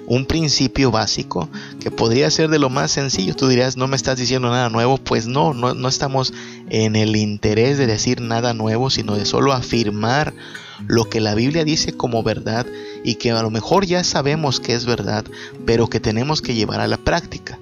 un 0.09 0.25
principio 0.25 0.89
básico 0.89 1.47
que 1.79 1.91
podría 1.91 2.29
ser 2.31 2.49
de 2.49 2.57
lo 2.57 2.69
más 2.69 2.91
sencillo. 2.91 3.35
Tú 3.35 3.47
dirías, 3.47 3.77
no 3.77 3.87
me 3.87 3.95
estás 3.95 4.17
diciendo 4.17 4.49
nada 4.49 4.69
nuevo. 4.69 4.97
Pues 4.97 5.27
no, 5.27 5.53
no, 5.53 5.75
no 5.75 5.87
estamos 5.87 6.33
en 6.69 6.95
el 6.95 7.15
interés 7.15 7.77
de 7.77 7.85
decir 7.85 8.19
nada 8.19 8.55
nuevo, 8.55 8.89
sino 8.89 9.15
de 9.15 9.25
solo 9.25 9.53
afirmar 9.53 10.33
lo 10.87 11.09
que 11.09 11.19
la 11.19 11.35
Biblia 11.35 11.63
dice 11.63 11.93
como 11.93 12.23
verdad 12.23 12.65
y 13.03 13.15
que 13.15 13.31
a 13.31 13.43
lo 13.43 13.51
mejor 13.51 13.85
ya 13.85 14.03
sabemos 14.03 14.59
que 14.59 14.73
es 14.73 14.85
verdad, 14.85 15.25
pero 15.65 15.87
que 15.87 15.99
tenemos 15.99 16.41
que 16.41 16.55
llevar 16.55 16.79
a 16.79 16.87
la 16.87 16.97
práctica. 16.97 17.59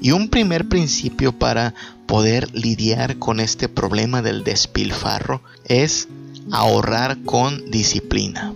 Y 0.00 0.12
un 0.12 0.28
primer 0.28 0.68
principio 0.68 1.32
para 1.32 1.74
poder 2.06 2.54
lidiar 2.54 3.18
con 3.18 3.40
este 3.40 3.68
problema 3.68 4.22
del 4.22 4.44
despilfarro 4.44 5.42
es 5.64 6.06
ahorrar 6.52 7.18
con 7.24 7.68
disciplina. 7.70 8.52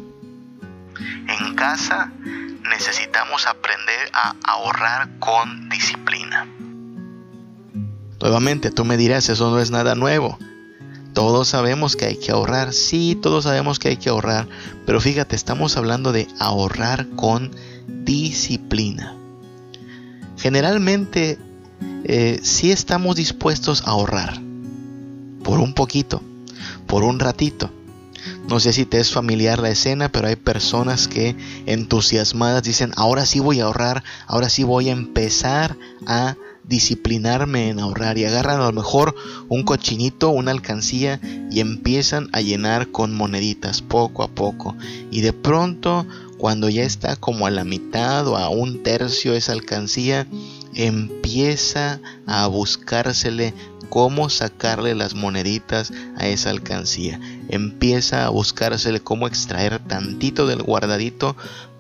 En 1.41 1.55
casa 1.57 2.13
necesitamos 2.71 3.47
aprender 3.47 4.11
a 4.13 4.35
ahorrar 4.45 5.19
con 5.19 5.69
disciplina. 5.69 6.47
Nuevamente, 8.21 8.71
tú 8.71 8.85
me 8.85 8.97
dirás, 8.97 9.29
eso 9.29 9.51
no 9.51 9.61
es 9.61 9.71
nada 9.71 9.95
nuevo. 9.95 10.39
Todos 11.13 11.49
sabemos 11.49 11.95
que 11.95 12.07
hay 12.07 12.17
que 12.17 12.33
ahorrar, 12.33 12.73
sí, 12.73 13.17
todos 13.21 13.45
sabemos 13.45 13.79
que 13.79 13.89
hay 13.89 13.97
que 13.97 14.09
ahorrar, 14.09 14.49
pero 14.85 15.01
fíjate, 15.01 15.37
estamos 15.37 15.77
hablando 15.77 16.11
de 16.11 16.27
ahorrar 16.41 17.07
con 17.11 17.53
disciplina. 17.87 19.15
Generalmente, 20.37 21.39
eh, 22.05 22.41
sí 22.43 22.73
estamos 22.73 23.15
dispuestos 23.15 23.83
a 23.87 23.91
ahorrar, 23.91 24.41
por 25.45 25.61
un 25.61 25.73
poquito, 25.73 26.21
por 26.87 27.05
un 27.05 27.21
ratito, 27.21 27.71
no 28.49 28.61
sé 28.61 28.73
si 28.73 28.85
te 28.85 28.99
es 28.99 29.13
familiar 29.13 29.59
la 29.59 29.71
escena, 29.71 30.11
pero 30.11 30.29
hay 30.29 30.37
personas 30.37 31.09
que 31.09 31.37
entusiasmadas 31.67 32.63
dicen, 32.63 32.93
ahora 32.97 33.27
sí 33.27 33.41
voy 33.41 33.61
a 33.61 33.65
ahorrar, 33.65 34.05
ahora 34.27 34.49
sí 34.49 34.65
voy 34.65 34.89
a 34.89 34.93
empezar 34.93 35.77
a 36.07 36.37
disciplinarme 36.67 37.69
en 37.69 37.79
ahorrar 37.79 38.17
y 38.19 38.25
agarran 38.25 38.61
a 38.61 38.67
lo 38.67 38.73
mejor 38.73 39.15
un 39.49 39.65
cochinito, 39.65 40.31
una 40.31 40.51
alcancía 40.51 41.21
y 41.51 41.61
empiezan 41.61 42.29
a 42.33 42.41
llenar 42.41 42.91
con 42.91 43.15
moneditas 43.15 43.83
poco 43.83 44.23
a 44.23 44.29
poco 44.29 44.75
y 45.11 45.21
de 45.21 45.33
pronto 45.35 46.07
cuando 46.39 46.69
ya 46.69 46.83
está 46.83 47.17
como 47.17 47.47
a 47.47 47.51
la 47.51 47.65
mitad 47.65 48.27
o 48.27 48.37
a 48.37 48.49
un 48.49 48.83
tercio 48.83 49.35
esa 49.35 49.53
alcancía 49.53 50.27
empieza 50.75 52.01
a 52.27 52.47
buscársele 52.47 53.55
cómo 53.89 54.29
sacarle 54.29 54.95
las 54.95 55.15
moneditas 55.15 55.93
a 56.17 56.27
esa 56.27 56.51
alcancía. 56.51 57.21
Empieza 57.49 58.27
a 58.27 58.31
buscársele 58.31 59.01
cómo 59.01 59.27
extraer 59.27 59.79
tantito 59.81 60.47
del 60.47 60.63
guardadito 60.63 61.37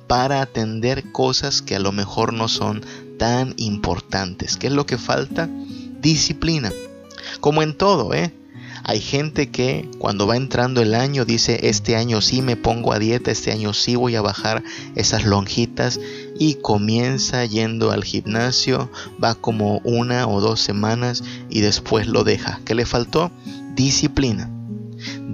para 0.07 0.42
atender 0.42 1.12
cosas 1.12 1.62
que 1.62 1.77
a 1.77 1.81
lo 1.81 1.92
mejor 1.92 2.33
no 2.33 2.48
son 2.48 2.83
tan 3.18 3.55
importantes. 3.57 4.57
¿Qué 4.57 4.66
es 4.66 4.72
lo 4.72 4.87
que 4.87 4.98
falta? 4.98 5.48
Disciplina. 6.00 6.72
Como 7.40 7.62
en 7.62 7.77
todo, 7.77 8.12
¿eh? 8.14 8.33
Hay 8.87 9.00
gente 9.00 9.50
que 9.50 9.88
cuando 9.98 10.27
va 10.27 10.37
entrando 10.37 10.83
el 10.83 10.94
año 10.94 11.24
dice, 11.24 11.68
este 11.68 11.96
año 11.96 12.20
sí 12.20 12.42
me 12.42 12.55
pongo 12.55 12.92
a 12.92 12.98
dieta, 12.98 13.31
este 13.31 13.50
año 13.50 13.72
sí 13.72 13.96
voy 13.96 14.14
a 14.14 14.20
bajar 14.20 14.62
esas 14.94 15.24
lonjitas 15.24 15.98
y 16.38 16.57
comienza 16.57 17.46
yendo 17.46 17.92
al 17.92 18.05
gimnasio, 18.05 18.90
va 19.22 19.37
como 19.37 19.79
una 19.85 20.29
o 20.29 20.42
dos 20.42 20.61
semanas 20.61 21.24
y 21.48 21.61
después 21.61 22.07
lo 22.07 22.24
deja. 22.24 22.61
¿Qué 22.66 22.74
le 22.74 22.85
faltó? 22.85 23.31
Disciplina. 23.74 24.50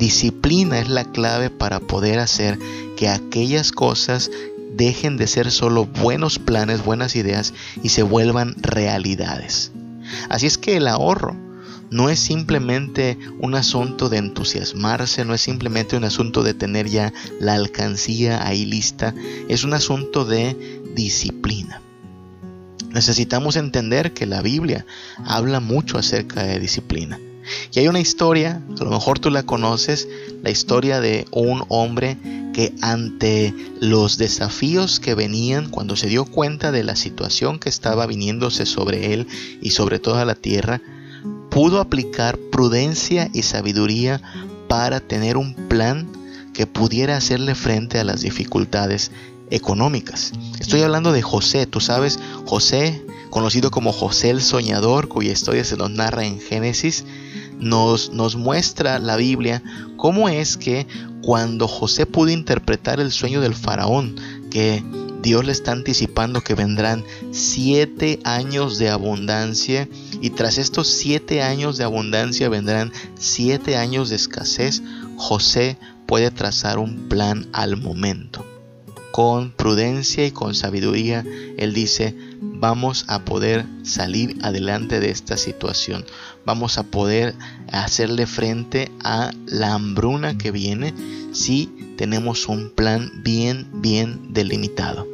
Disciplina 0.00 0.78
es 0.78 0.88
la 0.88 1.04
clave 1.04 1.50
para 1.50 1.78
poder 1.78 2.20
hacer 2.20 2.58
que 2.96 3.10
aquellas 3.10 3.70
cosas 3.70 4.30
dejen 4.74 5.18
de 5.18 5.26
ser 5.26 5.50
solo 5.50 5.84
buenos 5.84 6.38
planes, 6.38 6.82
buenas 6.82 7.16
ideas 7.16 7.52
y 7.82 7.90
se 7.90 8.02
vuelvan 8.02 8.54
realidades. 8.62 9.72
Así 10.30 10.46
es 10.46 10.56
que 10.56 10.78
el 10.78 10.88
ahorro 10.88 11.36
no 11.90 12.08
es 12.08 12.18
simplemente 12.18 13.18
un 13.40 13.54
asunto 13.54 14.08
de 14.08 14.16
entusiasmarse, 14.16 15.26
no 15.26 15.34
es 15.34 15.42
simplemente 15.42 15.98
un 15.98 16.04
asunto 16.04 16.42
de 16.42 16.54
tener 16.54 16.88
ya 16.88 17.12
la 17.38 17.52
alcancía 17.52 18.46
ahí 18.46 18.64
lista, 18.64 19.14
es 19.50 19.64
un 19.64 19.74
asunto 19.74 20.24
de 20.24 20.82
disciplina. 20.94 21.82
Necesitamos 22.88 23.56
entender 23.56 24.14
que 24.14 24.24
la 24.24 24.40
Biblia 24.40 24.86
habla 25.26 25.60
mucho 25.60 25.98
acerca 25.98 26.42
de 26.42 26.58
disciplina. 26.58 27.20
Y 27.72 27.80
hay 27.80 27.88
una 27.88 28.00
historia, 28.00 28.62
a 28.78 28.84
lo 28.84 28.90
mejor 28.90 29.18
tú 29.18 29.30
la 29.30 29.42
conoces, 29.42 30.08
la 30.42 30.50
historia 30.50 31.00
de 31.00 31.26
un 31.30 31.64
hombre 31.68 32.16
que 32.52 32.74
ante 32.80 33.54
los 33.80 34.18
desafíos 34.18 35.00
que 35.00 35.14
venían, 35.14 35.70
cuando 35.70 35.96
se 35.96 36.08
dio 36.08 36.24
cuenta 36.24 36.72
de 36.72 36.84
la 36.84 36.96
situación 36.96 37.58
que 37.58 37.68
estaba 37.68 38.06
viniéndose 38.06 38.66
sobre 38.66 39.14
él 39.14 39.26
y 39.60 39.70
sobre 39.70 39.98
toda 39.98 40.24
la 40.24 40.34
tierra, 40.34 40.80
pudo 41.50 41.80
aplicar 41.80 42.38
prudencia 42.50 43.30
y 43.32 43.42
sabiduría 43.42 44.20
para 44.68 45.00
tener 45.00 45.36
un 45.36 45.54
plan 45.68 46.08
que 46.54 46.66
pudiera 46.66 47.16
hacerle 47.16 47.54
frente 47.54 47.98
a 47.98 48.04
las 48.04 48.20
dificultades 48.20 49.10
económicas. 49.50 50.32
Estoy 50.60 50.82
hablando 50.82 51.12
de 51.12 51.22
José, 51.22 51.66
tú 51.66 51.80
sabes, 51.80 52.18
José, 52.46 53.04
conocido 53.30 53.70
como 53.70 53.92
José 53.92 54.30
el 54.30 54.42
Soñador, 54.42 55.08
cuya 55.08 55.32
historia 55.32 55.64
se 55.64 55.76
nos 55.76 55.90
narra 55.90 56.24
en 56.24 56.40
Génesis, 56.40 57.04
nos, 57.58 58.10
nos 58.12 58.36
muestra 58.36 58.98
la 58.98 59.16
Biblia 59.16 59.62
cómo 59.96 60.28
es 60.28 60.56
que 60.56 60.86
cuando 61.22 61.68
José 61.68 62.06
pudo 62.06 62.30
interpretar 62.30 63.00
el 63.00 63.12
sueño 63.12 63.40
del 63.40 63.54
faraón, 63.54 64.16
que 64.50 64.82
Dios 65.22 65.44
le 65.44 65.52
está 65.52 65.72
anticipando 65.72 66.40
que 66.40 66.54
vendrán 66.54 67.04
siete 67.30 68.20
años 68.24 68.78
de 68.78 68.88
abundancia 68.88 69.88
y 70.20 70.30
tras 70.30 70.56
estos 70.56 70.88
siete 70.88 71.42
años 71.42 71.76
de 71.76 71.84
abundancia 71.84 72.48
vendrán 72.48 72.92
siete 73.18 73.76
años 73.76 74.08
de 74.08 74.16
escasez, 74.16 74.82
José 75.16 75.78
puede 76.06 76.30
trazar 76.30 76.78
un 76.78 77.08
plan 77.08 77.48
al 77.52 77.76
momento. 77.76 78.44
Con 79.12 79.50
prudencia 79.50 80.24
y 80.26 80.30
con 80.30 80.54
sabiduría, 80.54 81.24
él 81.58 81.74
dice, 81.74 82.14
vamos 82.40 83.04
a 83.08 83.24
poder 83.24 83.66
salir 83.82 84.38
adelante 84.42 85.00
de 85.00 85.10
esta 85.10 85.36
situación. 85.36 86.04
Vamos 86.44 86.78
a 86.78 86.84
poder 86.84 87.34
hacerle 87.72 88.26
frente 88.26 88.90
a 89.02 89.32
la 89.46 89.74
hambruna 89.74 90.38
que 90.38 90.50
viene 90.50 90.94
si 91.32 91.94
tenemos 91.96 92.48
un 92.48 92.70
plan 92.70 93.10
bien, 93.22 93.68
bien 93.74 94.32
delimitado. 94.32 95.06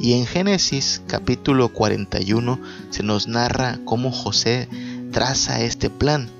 Y 0.00 0.14
en 0.14 0.26
Génesis 0.26 1.02
capítulo 1.06 1.68
41 1.68 2.60
se 2.90 3.02
nos 3.02 3.28
narra 3.28 3.78
cómo 3.84 4.10
José 4.10 4.68
traza 5.12 5.60
este 5.60 5.90
plan. 5.90 6.30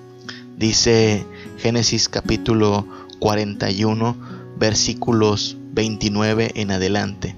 Dice 0.57 1.27
Génesis 1.59 2.09
capítulo 2.09 2.87
41 3.19 4.17
versículos 4.59 5.58
29 5.79 6.51
en 6.57 6.73
adelante. 6.73 7.37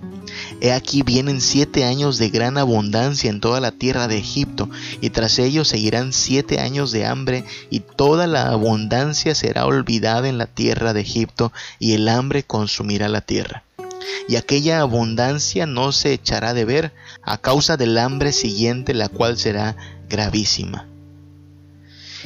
He 0.62 0.72
aquí 0.72 1.02
vienen 1.02 1.42
siete 1.42 1.84
años 1.84 2.16
de 2.16 2.30
gran 2.30 2.56
abundancia 2.56 3.28
en 3.28 3.38
toda 3.38 3.60
la 3.60 3.70
tierra 3.70 4.08
de 4.08 4.16
Egipto, 4.16 4.70
y 5.02 5.10
tras 5.10 5.38
ellos 5.38 5.68
seguirán 5.68 6.14
siete 6.14 6.58
años 6.58 6.90
de 6.90 7.04
hambre, 7.04 7.44
y 7.68 7.80
toda 7.80 8.26
la 8.26 8.46
abundancia 8.46 9.34
será 9.34 9.66
olvidada 9.66 10.26
en 10.30 10.38
la 10.38 10.46
tierra 10.46 10.94
de 10.94 11.02
Egipto, 11.02 11.52
y 11.78 11.92
el 11.92 12.08
hambre 12.08 12.42
consumirá 12.42 13.10
la 13.10 13.20
tierra. 13.20 13.62
Y 14.26 14.36
aquella 14.36 14.80
abundancia 14.80 15.66
no 15.66 15.92
se 15.92 16.14
echará 16.14 16.54
de 16.54 16.64
ver 16.64 16.94
a 17.22 17.36
causa 17.36 17.76
del 17.76 17.98
hambre 17.98 18.32
siguiente, 18.32 18.94
la 18.94 19.10
cual 19.10 19.36
será 19.36 19.76
gravísima. 20.08 20.86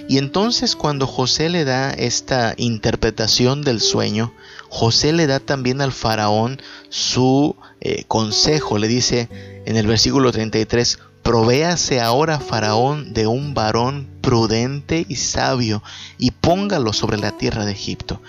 Y 0.09 0.19
entonces 0.19 0.77
cuando 0.77 1.07
José 1.07 1.49
le 1.49 1.65
da 1.65 1.91
esta 1.91 2.55
interpretación 2.57 3.63
del 3.63 3.81
sueño, 3.81 4.33
José 4.75 5.13
le 5.13 5.29
da 5.29 5.39
también 5.39 5.81
al 5.81 5.93
faraón 5.93 6.61
su 6.89 7.55
eh, 7.81 8.03
consejo. 8.09 8.77
Le 8.77 8.89
dice 8.89 9.29
en 9.67 9.77
el 9.77 9.87
versículo 9.87 10.33
33, 10.33 10.99
Provéase 11.23 12.03
ahora 12.03 12.39
Faraón 12.39 13.15
de 13.15 13.27
un 13.27 13.55
varón 13.55 14.09
prudente 14.21 15.07
y 15.09 15.17
sabio, 15.17 15.83
y 16.19 16.33
póngalo 16.33 16.93
sobre 16.93 17.17
la 17.17 17.31
tierra 17.39 17.65
de 17.65 17.73
Egipto. 17.73 18.21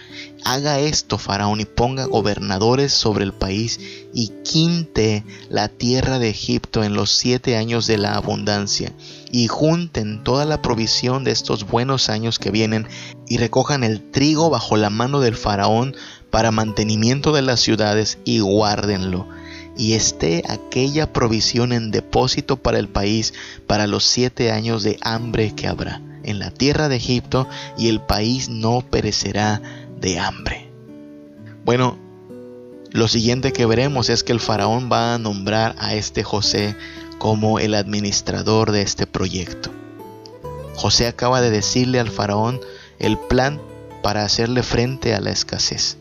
Haga 0.45 0.79
esto, 0.79 1.17
Faraón, 1.17 1.59
y 1.59 1.65
ponga 1.65 2.05
gobernadores 2.05 2.93
sobre 2.93 3.25
el 3.25 3.33
país, 3.33 3.79
y 4.13 4.29
quinte 4.45 5.25
la 5.49 5.67
tierra 5.67 6.19
de 6.19 6.29
Egipto 6.29 6.85
en 6.85 6.93
los 6.93 7.11
siete 7.11 7.57
años 7.57 7.85
de 7.85 7.97
la 7.97 8.15
abundancia, 8.15 8.93
y 9.29 9.47
junten 9.47 10.23
toda 10.23 10.45
la 10.45 10.61
provisión 10.61 11.25
de 11.25 11.31
estos 11.31 11.67
buenos 11.67 12.07
años 12.07 12.39
que 12.39 12.51
vienen, 12.51 12.87
y 13.27 13.39
recojan 13.39 13.83
el 13.83 14.09
trigo 14.11 14.49
bajo 14.49 14.77
la 14.77 14.89
mano 14.89 15.19
del 15.19 15.35
Faraón 15.35 15.97
para 16.35 16.51
mantenimiento 16.51 17.31
de 17.31 17.41
las 17.41 17.61
ciudades, 17.61 18.17
y 18.25 18.41
guárdenlo 18.41 19.25
y 19.77 19.93
esté 19.93 20.43
aquella 20.49 21.13
provisión 21.13 21.71
en 21.71 21.91
depósito 21.91 22.57
para 22.57 22.77
el 22.77 22.89
país 22.89 23.33
para 23.67 23.87
los 23.87 24.03
siete 24.03 24.51
años 24.51 24.83
de 24.83 24.97
hambre 24.99 25.55
que 25.55 25.65
habrá 25.65 26.01
en 26.23 26.39
la 26.39 26.51
tierra 26.51 26.89
de 26.89 26.97
Egipto 26.97 27.47
y 27.77 27.87
el 27.87 28.01
país 28.01 28.49
no 28.49 28.81
perecerá 28.81 29.61
de 30.01 30.19
hambre. 30.19 30.69
Bueno, 31.63 31.97
lo 32.91 33.07
siguiente 33.07 33.53
que 33.53 33.65
veremos 33.65 34.09
es 34.09 34.21
que 34.25 34.33
el 34.33 34.41
faraón 34.41 34.89
va 34.91 35.13
a 35.13 35.17
nombrar 35.17 35.73
a 35.79 35.93
este 35.95 36.25
José 36.25 36.75
como 37.17 37.59
el 37.59 37.75
administrador 37.75 38.73
de 38.73 38.81
este 38.81 39.07
proyecto. 39.07 39.71
José 40.75 41.07
acaba 41.07 41.39
de 41.39 41.49
decirle 41.49 42.01
al 42.01 42.09
faraón 42.09 42.59
el 42.99 43.17
plan 43.17 43.61
para 44.03 44.25
hacerle 44.25 44.63
frente 44.63 45.15
a 45.15 45.21
la 45.21 45.29
escasez. 45.31 45.97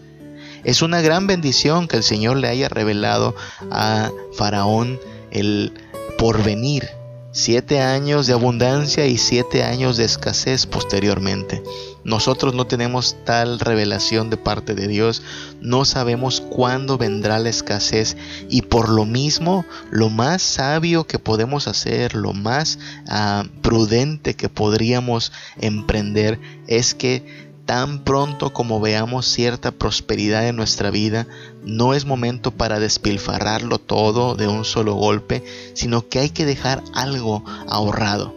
Es 0.65 0.83
una 0.83 1.01
gran 1.03 1.27
bendición 1.27 1.89
que 1.89 1.99
el 1.99 2.03
Señor 2.03 2.39
le 2.39 2.49
haya 2.49 2.69
revelado 2.69 3.35
a 3.71 4.11
Faraón 4.35 4.99
el 5.31 5.73
porvenir. 6.19 6.89
Siete 7.33 7.81
años 7.81 8.29
de 8.29 8.33
abundancia 8.33 9.07
y 9.07 9.19
siete 9.19 9.65
años 9.65 9.97
de 9.97 10.05
escasez 10.05 10.67
posteriormente. 10.67 11.65
Nosotros 12.05 12.55
no 12.55 12.67
tenemos 12.67 13.17
tal 13.25 13.59
revelación 13.59 14.31
de 14.31 14.37
parte 14.37 14.75
de 14.75 14.87
Dios, 14.87 15.23
no 15.61 15.85
sabemos 15.85 16.41
cuándo 16.41 16.97
vendrá 16.97 17.39
la 17.41 17.49
escasez 17.49 18.17
y 18.49 18.63
por 18.63 18.89
lo 18.89 19.05
mismo 19.05 19.65
lo 19.91 20.11
más 20.11 20.43
sabio 20.43 21.09
que 21.09 21.19
podemos 21.19 21.67
hacer, 21.67 22.15
lo 22.15 22.35
más 22.35 22.79
ah, 23.09 23.45
prudente 23.63 24.35
que 24.35 24.49
podríamos 24.49 25.33
emprender 25.59 26.39
es 26.69 26.95
que 26.95 27.44
Tan 27.67 28.05
pronto 28.05 28.53
como 28.53 28.79
veamos 28.79 29.27
cierta 29.27 29.71
prosperidad 29.71 30.47
en 30.47 30.57
nuestra 30.57 30.91
vida, 30.91 31.27
no 31.65 31.95
es 31.95 32.05
momento 32.05 32.51
para 32.51 32.79
despilfarrarlo 32.79 33.79
todo 33.79 34.35
de 34.35 34.49
un 34.49 34.67
solo 34.67 34.95
golpe, 34.95 35.43
sino 35.73 36.07
que 36.07 36.19
hay 36.19 36.29
que 36.29 36.45
dejar 36.45 36.83
algo 36.93 37.43
ahorrado. 37.67 38.35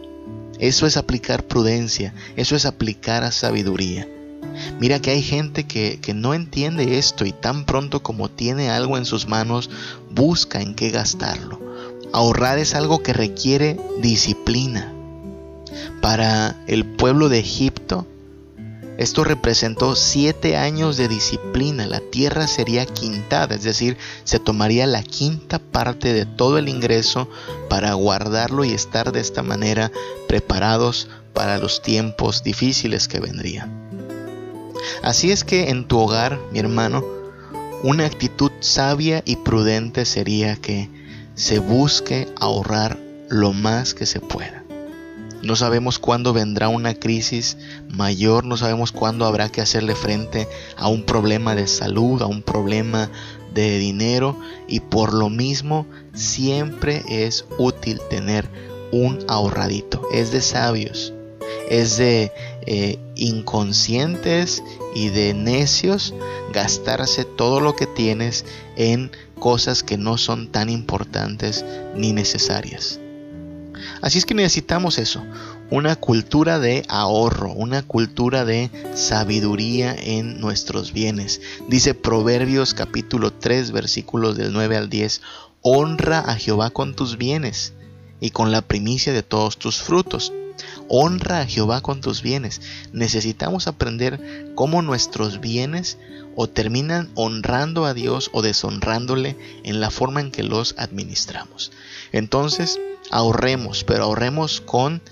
Eso 0.58 0.86
es 0.86 0.96
aplicar 0.96 1.44
prudencia, 1.44 2.14
eso 2.36 2.56
es 2.56 2.64
aplicar 2.64 3.22
a 3.22 3.30
sabiduría. 3.30 4.08
Mira 4.80 4.98
que 5.00 5.10
hay 5.10 5.22
gente 5.22 5.66
que, 5.66 6.00
que, 6.00 6.14
no 6.14 6.32
entiende 6.32 6.98
esto 6.98 7.26
y 7.26 7.32
tan 7.32 7.66
pronto 7.66 8.02
como 8.02 8.30
tiene 8.30 8.70
algo 8.70 8.96
en 8.96 9.04
sus 9.04 9.28
manos, 9.28 9.68
busca 10.10 10.62
en 10.62 10.74
qué 10.74 10.90
gastarlo. 10.90 11.60
Ahorrar 12.14 12.58
es 12.58 12.74
algo 12.74 13.02
que 13.02 13.12
requiere 13.12 13.78
disciplina. 14.00 14.90
Para 16.00 16.56
el 16.66 16.86
pueblo 16.86 17.28
de 17.28 17.40
Egipto, 17.40 18.06
esto 18.98 19.22
representó 19.22 19.94
siete 19.94 20.56
años 20.56 20.96
de 20.96 21.06
disciplina. 21.06 21.86
La 21.86 22.00
tierra 22.00 22.48
sería 22.48 22.84
quintada, 22.84 23.54
es 23.54 23.62
decir, 23.62 23.96
se 24.24 24.40
tomaría 24.40 24.88
la 24.88 25.04
quinta 25.04 25.60
parte 25.60 26.12
de 26.12 26.26
todo 26.26 26.58
el 26.58 26.68
ingreso 26.68 27.28
para 27.70 27.94
guardarlo 27.94 28.64
y 28.64 28.72
estar 28.72 29.12
de 29.12 29.20
esta 29.20 29.44
manera 29.44 29.92
preparados 30.26 31.08
para 31.32 31.58
los 31.58 31.80
tiempos 31.80 32.42
difíciles 32.42 33.06
que 33.06 33.20
vendrían. 33.20 33.72
Así 35.04 35.30
es 35.30 35.44
que 35.44 35.70
en 35.70 35.86
tu 35.86 36.00
hogar, 36.00 36.40
mi 36.50 36.58
hermano, 36.58 37.04
una 37.84 38.04
actitud 38.04 38.50
sabia 38.58 39.22
y 39.24 39.36
prudente 39.36 40.06
sería 40.06 40.56
que 40.56 40.90
se 41.36 41.60
busque 41.60 42.26
ahorrar 42.40 42.98
lo 43.28 43.52
más 43.52 43.94
que 43.94 44.06
se 44.06 44.18
pueda. 44.18 44.57
No 45.42 45.54
sabemos 45.54 45.98
cuándo 45.98 46.32
vendrá 46.32 46.68
una 46.68 46.94
crisis 46.94 47.56
mayor, 47.88 48.44
no 48.44 48.56
sabemos 48.56 48.92
cuándo 48.92 49.24
habrá 49.24 49.50
que 49.50 49.60
hacerle 49.60 49.94
frente 49.94 50.48
a 50.76 50.88
un 50.88 51.04
problema 51.04 51.54
de 51.54 51.66
salud, 51.66 52.20
a 52.22 52.26
un 52.26 52.42
problema 52.42 53.10
de 53.54 53.78
dinero 53.78 54.36
y 54.66 54.80
por 54.80 55.14
lo 55.14 55.30
mismo 55.30 55.86
siempre 56.12 57.02
es 57.08 57.44
útil 57.58 58.00
tener 58.10 58.48
un 58.90 59.18
ahorradito. 59.28 60.02
Es 60.12 60.32
de 60.32 60.40
sabios, 60.40 61.12
es 61.68 61.96
de 61.98 62.32
eh, 62.66 62.98
inconscientes 63.14 64.62
y 64.94 65.08
de 65.10 65.34
necios 65.34 66.14
gastarse 66.52 67.24
todo 67.24 67.60
lo 67.60 67.76
que 67.76 67.86
tienes 67.86 68.44
en 68.76 69.10
cosas 69.38 69.82
que 69.82 69.96
no 69.98 70.18
son 70.18 70.48
tan 70.48 70.68
importantes 70.68 71.64
ni 71.94 72.12
necesarias. 72.12 73.00
Así 74.02 74.18
es 74.18 74.26
que 74.26 74.34
necesitamos 74.34 74.98
eso, 74.98 75.24
una 75.70 75.96
cultura 75.96 76.58
de 76.58 76.84
ahorro, 76.88 77.52
una 77.52 77.82
cultura 77.82 78.44
de 78.44 78.70
sabiduría 78.94 79.94
en 79.94 80.40
nuestros 80.40 80.92
bienes. 80.92 81.40
Dice 81.68 81.94
Proverbios 81.94 82.74
capítulo 82.74 83.32
3 83.32 83.72
versículos 83.72 84.36
del 84.36 84.52
9 84.52 84.76
al 84.76 84.88
10, 84.88 85.20
honra 85.62 86.20
a 86.20 86.36
Jehová 86.36 86.70
con 86.70 86.94
tus 86.94 87.18
bienes 87.18 87.72
y 88.20 88.30
con 88.30 88.52
la 88.52 88.62
primicia 88.62 89.12
de 89.12 89.22
todos 89.22 89.58
tus 89.58 89.78
frutos. 89.82 90.32
Honra 90.88 91.40
a 91.40 91.46
Jehová 91.46 91.82
con 91.82 92.00
tus 92.00 92.22
bienes. 92.22 92.60
Necesitamos 92.92 93.66
aprender 93.66 94.52
cómo 94.54 94.82
nuestros 94.82 95.40
bienes 95.40 95.98
o 96.34 96.48
terminan 96.48 97.10
honrando 97.14 97.84
a 97.84 97.94
Dios 97.94 98.30
o 98.32 98.42
deshonrándole 98.42 99.36
en 99.64 99.80
la 99.80 99.90
forma 99.90 100.20
en 100.20 100.30
que 100.30 100.42
los 100.42 100.74
administramos. 100.78 101.72
Entonces, 102.12 102.80
ahorremos, 103.10 103.84
pero 103.84 104.04
ahorremos 104.04 104.60
con 104.60 105.02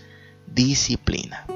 disciplina. 0.46 1.46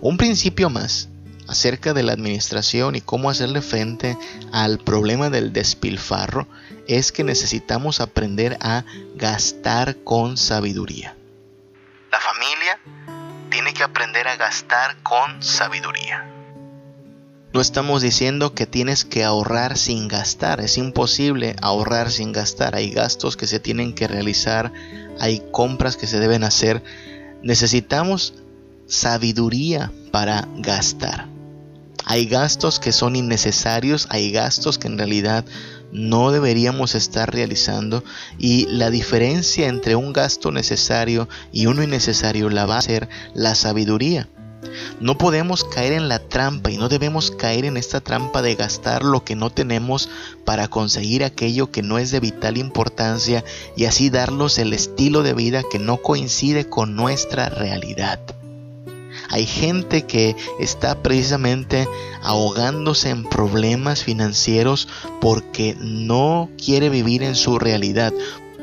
Un 0.00 0.16
principio 0.16 0.70
más 0.70 1.08
acerca 1.48 1.92
de 1.92 2.02
la 2.02 2.12
administración 2.12 2.94
y 2.94 3.00
cómo 3.00 3.30
hacerle 3.30 3.60
frente 3.60 4.16
al 4.52 4.78
problema 4.78 5.30
del 5.30 5.52
despilfarro 5.52 6.48
es 6.88 7.12
que 7.12 7.24
necesitamos 7.24 8.00
aprender 8.00 8.56
a 8.60 8.84
gastar 9.14 9.96
con 10.04 10.36
sabiduría. 10.36 11.16
La 12.10 12.20
familia 12.20 12.78
tiene 13.50 13.74
que 13.74 13.82
aprender 13.82 14.26
a 14.28 14.36
gastar 14.36 14.96
con 15.02 15.42
sabiduría. 15.42 16.33
No 17.54 17.60
estamos 17.60 18.02
diciendo 18.02 18.52
que 18.52 18.66
tienes 18.66 19.04
que 19.04 19.22
ahorrar 19.22 19.78
sin 19.78 20.08
gastar, 20.08 20.60
es 20.60 20.76
imposible 20.76 21.54
ahorrar 21.62 22.10
sin 22.10 22.32
gastar, 22.32 22.74
hay 22.74 22.90
gastos 22.90 23.36
que 23.36 23.46
se 23.46 23.60
tienen 23.60 23.94
que 23.94 24.08
realizar, 24.08 24.72
hay 25.20 25.40
compras 25.52 25.96
que 25.96 26.08
se 26.08 26.18
deben 26.18 26.42
hacer. 26.42 26.82
Necesitamos 27.44 28.34
sabiduría 28.88 29.92
para 30.10 30.48
gastar. 30.56 31.28
Hay 32.04 32.26
gastos 32.26 32.80
que 32.80 32.90
son 32.90 33.14
innecesarios, 33.14 34.08
hay 34.10 34.32
gastos 34.32 34.76
que 34.76 34.88
en 34.88 34.98
realidad 34.98 35.44
no 35.92 36.32
deberíamos 36.32 36.96
estar 36.96 37.32
realizando. 37.32 38.02
Y 38.36 38.66
la 38.66 38.90
diferencia 38.90 39.68
entre 39.68 39.94
un 39.94 40.12
gasto 40.12 40.50
necesario 40.50 41.28
y 41.52 41.66
uno 41.66 41.84
innecesario 41.84 42.50
la 42.50 42.66
va 42.66 42.78
a 42.78 42.82
ser 42.82 43.08
la 43.32 43.54
sabiduría. 43.54 44.28
No 45.00 45.18
podemos 45.18 45.64
caer 45.64 45.92
en 45.92 46.08
la 46.08 46.18
trampa 46.18 46.70
y 46.70 46.76
no 46.76 46.88
debemos 46.88 47.30
caer 47.30 47.64
en 47.64 47.76
esta 47.76 48.00
trampa 48.00 48.42
de 48.42 48.54
gastar 48.54 49.02
lo 49.02 49.24
que 49.24 49.36
no 49.36 49.50
tenemos 49.50 50.08
para 50.44 50.68
conseguir 50.68 51.24
aquello 51.24 51.70
que 51.70 51.82
no 51.82 51.98
es 51.98 52.10
de 52.10 52.20
vital 52.20 52.56
importancia 52.56 53.44
y 53.76 53.84
así 53.84 54.10
darnos 54.10 54.58
el 54.58 54.72
estilo 54.72 55.22
de 55.22 55.34
vida 55.34 55.62
que 55.70 55.78
no 55.78 55.98
coincide 55.98 56.68
con 56.68 56.96
nuestra 56.96 57.48
realidad. 57.48 58.20
Hay 59.30 59.46
gente 59.46 60.02
que 60.02 60.36
está 60.60 61.02
precisamente 61.02 61.88
ahogándose 62.22 63.10
en 63.10 63.24
problemas 63.24 64.04
financieros 64.04 64.88
porque 65.20 65.76
no 65.80 66.50
quiere 66.62 66.88
vivir 66.88 67.22
en 67.22 67.34
su 67.34 67.58
realidad, 67.58 68.12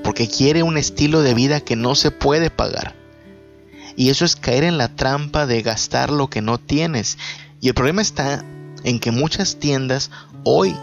porque 0.04 0.28
quiere 0.28 0.64
un 0.64 0.78
estilo 0.78 1.22
de 1.22 1.34
vida 1.34 1.62
que 1.62 1.76
no 1.76 1.96
se 1.96 2.12
puede 2.12 2.50
pagar. 2.50 3.01
Y 3.96 4.10
eso 4.10 4.26
es 4.26 4.36
caer 4.36 4.64
en 4.64 4.78
la 4.78 4.96
trampa 4.96 5.46
de 5.46 5.62
gastar 5.62 6.12
lo 6.12 6.30
que 6.30 6.42
no 6.42 6.60
tienes. 6.60 7.18
Y 7.60 7.68
el 7.68 7.74
problema 7.74 8.02
está 8.02 8.44
en 8.84 9.00
que 9.00 9.12
muchas 9.12 9.58
tiendas 9.58 10.12
hoy 10.44 10.76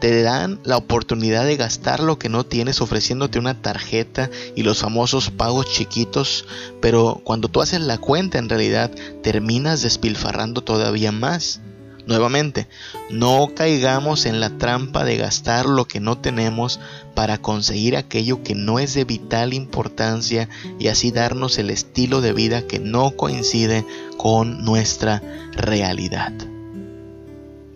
te 0.00 0.22
dan 0.22 0.58
la 0.64 0.78
oportunidad 0.78 1.44
de 1.46 1.56
gastar 1.56 2.00
lo 2.00 2.18
que 2.18 2.28
no 2.28 2.44
tienes 2.44 2.80
ofreciéndote 2.80 3.38
una 3.38 3.62
tarjeta 3.62 4.30
y 4.56 4.64
los 4.64 4.80
famosos 4.80 5.30
pagos 5.30 5.66
chiquitos, 5.66 6.44
pero 6.80 7.20
cuando 7.22 7.46
tú 7.46 7.62
haces 7.62 7.82
la 7.82 7.98
cuenta 7.98 8.38
en 8.38 8.48
realidad 8.48 8.90
terminas 9.22 9.80
despilfarrando 9.82 10.62
todavía 10.62 11.12
más. 11.12 11.60
Nuevamente, 12.06 12.66
no 13.10 13.52
caigamos 13.54 14.26
en 14.26 14.40
la 14.40 14.50
trampa 14.58 15.04
de 15.04 15.16
gastar 15.16 15.66
lo 15.66 15.86
que 15.86 16.00
no 16.00 16.18
tenemos 16.18 16.80
para 17.14 17.38
conseguir 17.38 17.96
aquello 17.96 18.42
que 18.42 18.56
no 18.56 18.80
es 18.80 18.94
de 18.94 19.04
vital 19.04 19.54
importancia 19.54 20.48
y 20.80 20.88
así 20.88 21.12
darnos 21.12 21.58
el 21.58 21.70
estilo 21.70 22.20
de 22.20 22.32
vida 22.32 22.66
que 22.66 22.80
no 22.80 23.12
coincide 23.12 23.86
con 24.16 24.64
nuestra 24.64 25.22
realidad. 25.52 26.32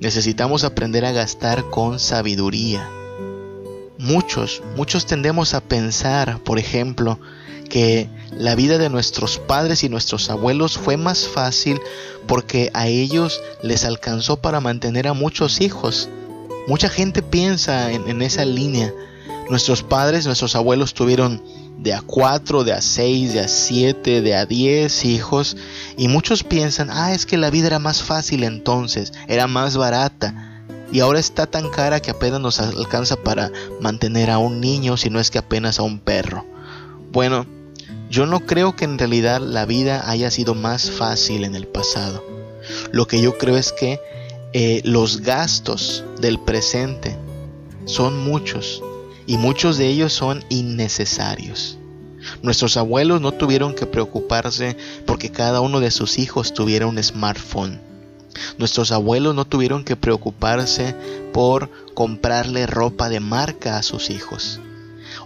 Necesitamos 0.00 0.64
aprender 0.64 1.04
a 1.04 1.12
gastar 1.12 1.70
con 1.70 2.00
sabiduría. 2.00 2.88
Muchos, 3.98 4.62
muchos 4.76 5.06
tendemos 5.06 5.54
a 5.54 5.60
pensar, 5.60 6.40
por 6.40 6.58
ejemplo, 6.58 7.18
que 7.66 8.08
la 8.30 8.54
vida 8.54 8.78
de 8.78 8.88
nuestros 8.88 9.38
padres 9.38 9.84
y 9.84 9.88
nuestros 9.88 10.30
abuelos 10.30 10.78
fue 10.78 10.96
más 10.96 11.26
fácil 11.26 11.80
porque 12.26 12.70
a 12.74 12.86
ellos 12.86 13.40
les 13.62 13.84
alcanzó 13.84 14.36
para 14.36 14.60
mantener 14.60 15.08
a 15.08 15.14
muchos 15.14 15.60
hijos. 15.60 16.08
Mucha 16.66 16.88
gente 16.88 17.22
piensa 17.22 17.92
en, 17.92 18.22
esa 18.22 18.44
línea. 18.44 18.92
Nuestros 19.48 19.82
padres, 19.82 20.26
nuestros 20.26 20.56
abuelos 20.56 20.94
tuvieron 20.94 21.42
de 21.78 21.94
a 21.94 22.00
cuatro, 22.00 22.64
de 22.64 22.72
a 22.72 22.80
seis, 22.80 23.32
de 23.32 23.40
a 23.40 23.48
siete, 23.48 24.22
de 24.22 24.34
a 24.34 24.46
diez 24.46 25.04
hijos 25.04 25.56
y 25.96 26.08
muchos 26.08 26.42
piensan, 26.42 26.88
ah, 26.90 27.12
es 27.12 27.26
que 27.26 27.36
la 27.36 27.50
vida 27.50 27.68
era 27.68 27.78
más 27.78 28.02
fácil 28.02 28.42
entonces, 28.42 29.12
era 29.28 29.46
más 29.46 29.76
barata 29.76 30.56
y 30.92 31.00
ahora 31.00 31.18
está 31.18 31.46
tan 31.46 31.68
cara 31.70 32.00
que 32.00 32.10
apenas 32.10 32.40
nos 32.40 32.60
alcanza 32.60 33.16
para 33.16 33.50
mantener 33.80 34.30
a 34.30 34.38
un 34.38 34.60
niño, 34.60 34.96
si 34.96 35.10
no 35.10 35.20
es 35.20 35.30
que 35.30 35.38
apenas 35.38 35.78
a 35.78 35.82
un 35.82 35.98
perro. 35.98 36.44
Bueno, 37.12 37.46
yo 38.10 38.26
no 38.26 38.40
creo 38.40 38.76
que 38.76 38.84
en 38.84 38.98
realidad 38.98 39.40
la 39.40 39.66
vida 39.66 40.08
haya 40.08 40.30
sido 40.30 40.54
más 40.54 40.90
fácil 40.90 41.44
en 41.44 41.54
el 41.54 41.66
pasado. 41.66 42.24
Lo 42.92 43.06
que 43.06 43.20
yo 43.20 43.38
creo 43.38 43.56
es 43.56 43.72
que 43.72 44.00
eh, 44.52 44.80
los 44.84 45.22
gastos 45.22 46.04
del 46.20 46.38
presente 46.38 47.16
son 47.84 48.18
muchos 48.18 48.82
y 49.26 49.38
muchos 49.38 49.76
de 49.76 49.88
ellos 49.88 50.12
son 50.12 50.44
innecesarios. 50.48 51.78
Nuestros 52.42 52.76
abuelos 52.76 53.20
no 53.20 53.32
tuvieron 53.32 53.74
que 53.74 53.86
preocuparse 53.86 54.76
porque 55.04 55.30
cada 55.30 55.60
uno 55.60 55.80
de 55.80 55.90
sus 55.90 56.18
hijos 56.18 56.54
tuviera 56.54 56.86
un 56.86 57.02
smartphone. 57.02 57.80
Nuestros 58.58 58.92
abuelos 58.92 59.34
no 59.34 59.46
tuvieron 59.46 59.84
que 59.84 59.96
preocuparse 59.96 60.94
por 61.32 61.70
comprarle 61.94 62.66
ropa 62.66 63.08
de 63.08 63.20
marca 63.20 63.78
a 63.78 63.82
sus 63.82 64.10
hijos. 64.10 64.60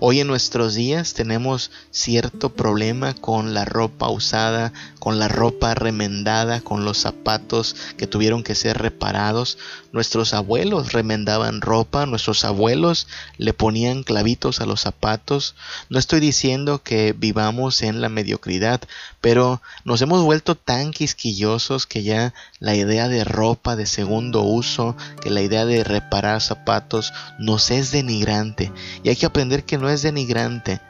Hoy 0.02 0.20
en 0.20 0.28
nuestros 0.28 0.72
días 0.74 1.12
tenemos 1.12 1.70
cierto 1.90 2.54
problema 2.54 3.12
con 3.12 3.52
la 3.52 3.66
ropa 3.66 4.08
usada, 4.08 4.72
con 4.98 5.18
la 5.18 5.28
ropa 5.28 5.74
remendada, 5.74 6.62
con 6.62 6.86
los 6.86 6.96
zapatos 6.96 7.76
que 7.98 8.06
tuvieron 8.06 8.42
que 8.42 8.54
ser 8.54 8.78
reparados. 8.78 9.58
Nuestros 9.92 10.32
abuelos 10.32 10.94
remendaban 10.94 11.60
ropa, 11.60 12.06
nuestros 12.06 12.46
abuelos 12.46 13.08
le 13.36 13.52
ponían 13.52 14.02
clavitos 14.02 14.62
a 14.62 14.66
los 14.66 14.80
zapatos. 14.80 15.54
No 15.90 15.98
estoy 15.98 16.20
diciendo 16.20 16.82
que 16.82 17.12
vivamos 17.12 17.82
en 17.82 18.00
la 18.00 18.08
mediocridad, 18.08 18.80
pero 19.20 19.60
nos 19.84 20.00
hemos 20.02 20.22
vuelto 20.22 20.54
tan 20.54 20.92
quisquillosos 20.92 21.86
que 21.86 22.02
ya 22.02 22.34
la 22.58 22.74
idea 22.74 23.08
de 23.08 23.24
ropa 23.24 23.76
de 23.76 23.86
segundo 23.86 24.42
uso, 24.42 24.96
que 25.20 25.30
la 25.30 25.42
idea 25.42 25.66
de 25.66 25.84
reparar 25.84 26.40
zapatos 26.40 27.12
nos 27.38 27.70
es 27.70 27.90
denigrante 27.90 28.72
y 29.02 29.10
hay 29.10 29.16
que 29.16 29.26
aprender 29.26 29.64
que 29.64 29.78
no 29.78 29.88
es 29.88 30.02
denigrante 30.02 30.80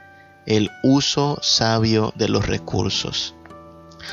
el 0.46 0.70
uso 0.82 1.38
sabio 1.42 2.12
de 2.16 2.28
los 2.28 2.46
recursos. 2.46 3.34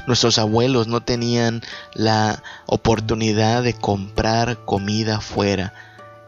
Nuestros 0.05 0.37
abuelos 0.37 0.87
no 0.87 1.01
tenían 1.01 1.61
la 1.93 2.43
oportunidad 2.65 3.63
de 3.63 3.73
comprar 3.73 4.65
comida 4.65 5.21
fuera 5.21 5.73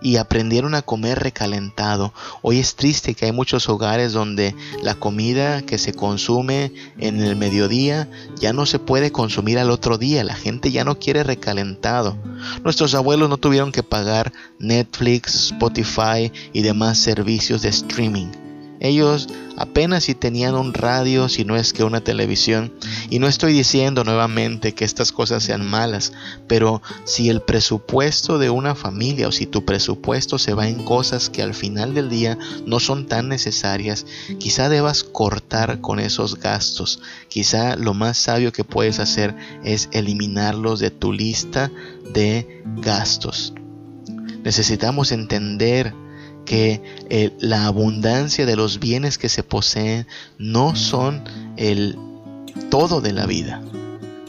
y 0.02 0.18
aprendieron 0.18 0.76
a 0.76 0.82
comer 0.82 1.20
recalentado. 1.20 2.14
Hoy 2.42 2.60
es 2.60 2.76
triste 2.76 3.16
que 3.16 3.26
hay 3.26 3.32
muchos 3.32 3.70
hogares 3.70 4.14
donde 4.14 4.56
la 4.82 4.96
comida 4.96 5.62
que 5.62 5.78
se 5.78 5.94
consume 5.94 6.74
en 6.98 7.22
el 7.22 7.36
mediodía 7.36 8.10
ya 8.40 8.54
no 8.54 8.66
se 8.66 8.80
puede 8.80 9.12
consumir 9.12 9.60
al 9.60 9.72
otro 9.72 9.98
día. 9.98 10.24
La 10.24 10.36
gente 10.36 10.72
ya 10.72 10.84
no 10.84 11.00
quiere 11.00 11.24
recalentado. 11.24 12.18
Nuestros 12.64 12.96
abuelos 12.96 13.30
no 13.30 13.38
tuvieron 13.38 13.72
que 13.72 13.84
pagar 13.84 14.32
Netflix, 14.60 15.36
Spotify 15.36 16.32
y 16.54 16.62
demás 16.62 16.98
servicios 16.98 17.62
de 17.62 17.70
streaming. 17.70 18.49
Ellos 18.80 19.28
apenas 19.58 20.06
si 20.06 20.16
tenían 20.16 20.56
un 20.56 20.74
radio, 20.74 21.28
si 21.28 21.44
no 21.44 21.56
es 21.56 21.74
que 21.74 21.84
una 21.84 22.02
televisión. 22.02 22.74
Y 23.10 23.20
no 23.20 23.28
estoy 23.28 23.54
diciendo 23.54 24.04
nuevamente 24.04 24.74
que 24.74 24.86
estas 24.86 25.12
cosas 25.12 25.44
sean 25.44 25.70
malas, 25.70 26.14
pero 26.48 26.82
si 27.04 27.30
el 27.30 27.42
presupuesto 27.42 28.40
de 28.40 28.50
una 28.50 28.76
familia 28.76 29.28
o 29.28 29.32
si 29.32 29.46
tu 29.46 29.66
presupuesto 29.66 30.38
se 30.38 30.54
va 30.54 30.68
en 30.68 30.84
cosas 30.84 31.30
que 31.30 31.44
al 31.44 31.54
final 31.54 31.94
del 31.94 32.10
día 32.10 32.38
no 32.66 32.80
son 32.80 33.08
tan 33.08 33.28
necesarias, 33.28 34.06
quizá 34.40 34.70
debas 34.70 35.04
cortar 35.04 35.82
con 35.82 36.00
esos 36.00 36.40
gastos. 36.40 37.02
Quizá 37.28 37.76
lo 37.76 37.94
más 37.94 38.18
sabio 38.18 38.54
que 38.54 38.64
puedes 38.64 39.00
hacer 39.00 39.36
es 39.64 39.90
eliminarlos 39.92 40.80
de 40.80 40.92
tu 40.92 41.12
lista 41.12 41.72
de 42.14 42.64
gastos. 42.78 43.54
Necesitamos 44.44 45.12
entender 45.12 45.94
que 46.50 46.82
eh, 47.12 47.32
la 47.40 47.68
abundancia 47.68 48.48
de 48.48 48.56
los 48.56 48.80
bienes 48.80 49.20
que 49.20 49.30
se 49.30 49.44
poseen 49.44 50.08
no 50.40 50.76
son 50.76 51.24
el 51.58 51.96
todo 52.72 53.02
de 53.02 53.14
la 53.14 53.28
vida. 53.28 53.62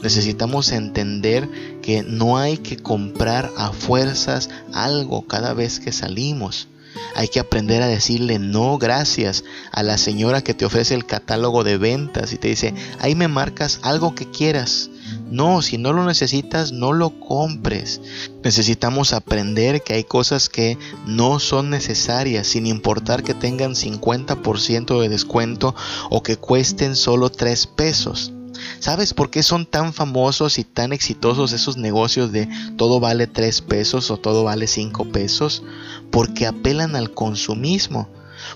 Necesitamos 0.03 0.71
entender 0.71 1.49
que 1.81 2.03
no 2.03 2.37
hay 2.37 2.59
que 2.59 2.77
comprar 2.77 3.49
a 3.57 3.71
fuerzas 3.71 4.51
algo 4.71 5.23
cada 5.23 5.55
vez 5.55 5.79
que 5.79 5.91
salimos. 5.91 6.67
Hay 7.15 7.27
que 7.27 7.39
aprender 7.39 7.81
a 7.81 7.87
decirle 7.87 8.37
no 8.37 8.77
gracias 8.77 9.43
a 9.71 9.81
la 9.81 9.97
señora 9.97 10.43
que 10.43 10.53
te 10.53 10.65
ofrece 10.65 10.93
el 10.93 11.07
catálogo 11.07 11.63
de 11.63 11.79
ventas 11.79 12.33
y 12.33 12.37
te 12.37 12.49
dice, 12.49 12.75
ahí 12.99 13.15
me 13.15 13.29
marcas 13.29 13.79
algo 13.81 14.13
que 14.13 14.29
quieras. 14.29 14.90
No, 15.29 15.61
si 15.61 15.77
no 15.77 15.93
lo 15.93 16.05
necesitas, 16.05 16.71
no 16.71 16.93
lo 16.93 17.19
compres. 17.19 18.01
Necesitamos 18.43 19.13
aprender 19.13 19.83
que 19.83 19.93
hay 19.93 20.03
cosas 20.03 20.49
que 20.49 20.77
no 21.05 21.39
son 21.39 21.69
necesarias, 21.69 22.47
sin 22.47 22.67
importar 22.67 23.23
que 23.23 23.33
tengan 23.33 23.75
50% 23.75 25.01
de 25.01 25.09
descuento 25.09 25.75
o 26.09 26.23
que 26.23 26.37
cuesten 26.37 26.95
solo 26.95 27.29
3 27.29 27.67
pesos. 27.67 28.33
¿Sabes 28.79 29.13
por 29.13 29.29
qué 29.29 29.43
son 29.43 29.65
tan 29.65 29.93
famosos 29.93 30.59
y 30.59 30.63
tan 30.63 30.93
exitosos 30.93 31.51
esos 31.53 31.77
negocios 31.77 32.31
de 32.31 32.47
todo 32.77 32.99
vale 32.99 33.27
3 33.27 33.61
pesos 33.61 34.11
o 34.11 34.17
todo 34.17 34.43
vale 34.43 34.67
5 34.67 35.05
pesos? 35.05 35.63
Porque 36.11 36.45
apelan 36.45 36.95
al 36.95 37.13
consumismo 37.13 38.07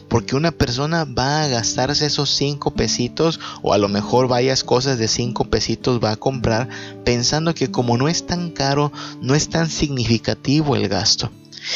porque 0.07 0.35
una 0.35 0.51
persona 0.51 1.05
va 1.05 1.43
a 1.43 1.47
gastarse 1.47 2.05
esos 2.05 2.29
cinco 2.29 2.73
pesitos 2.73 3.39
o 3.61 3.73
a 3.73 3.77
lo 3.77 3.87
mejor 3.87 4.27
varias 4.27 4.63
cosas 4.63 4.97
de 4.97 5.07
cinco 5.07 5.45
pesitos 5.45 5.99
va 6.03 6.11
a 6.11 6.17
comprar 6.17 6.69
pensando 7.03 7.53
que 7.53 7.71
como 7.71 7.97
no 7.97 8.07
es 8.07 8.25
tan 8.25 8.51
caro, 8.51 8.91
no 9.21 9.35
es 9.35 9.49
tan 9.49 9.69
significativo 9.69 10.75
el 10.75 10.87
gasto. 10.87 11.31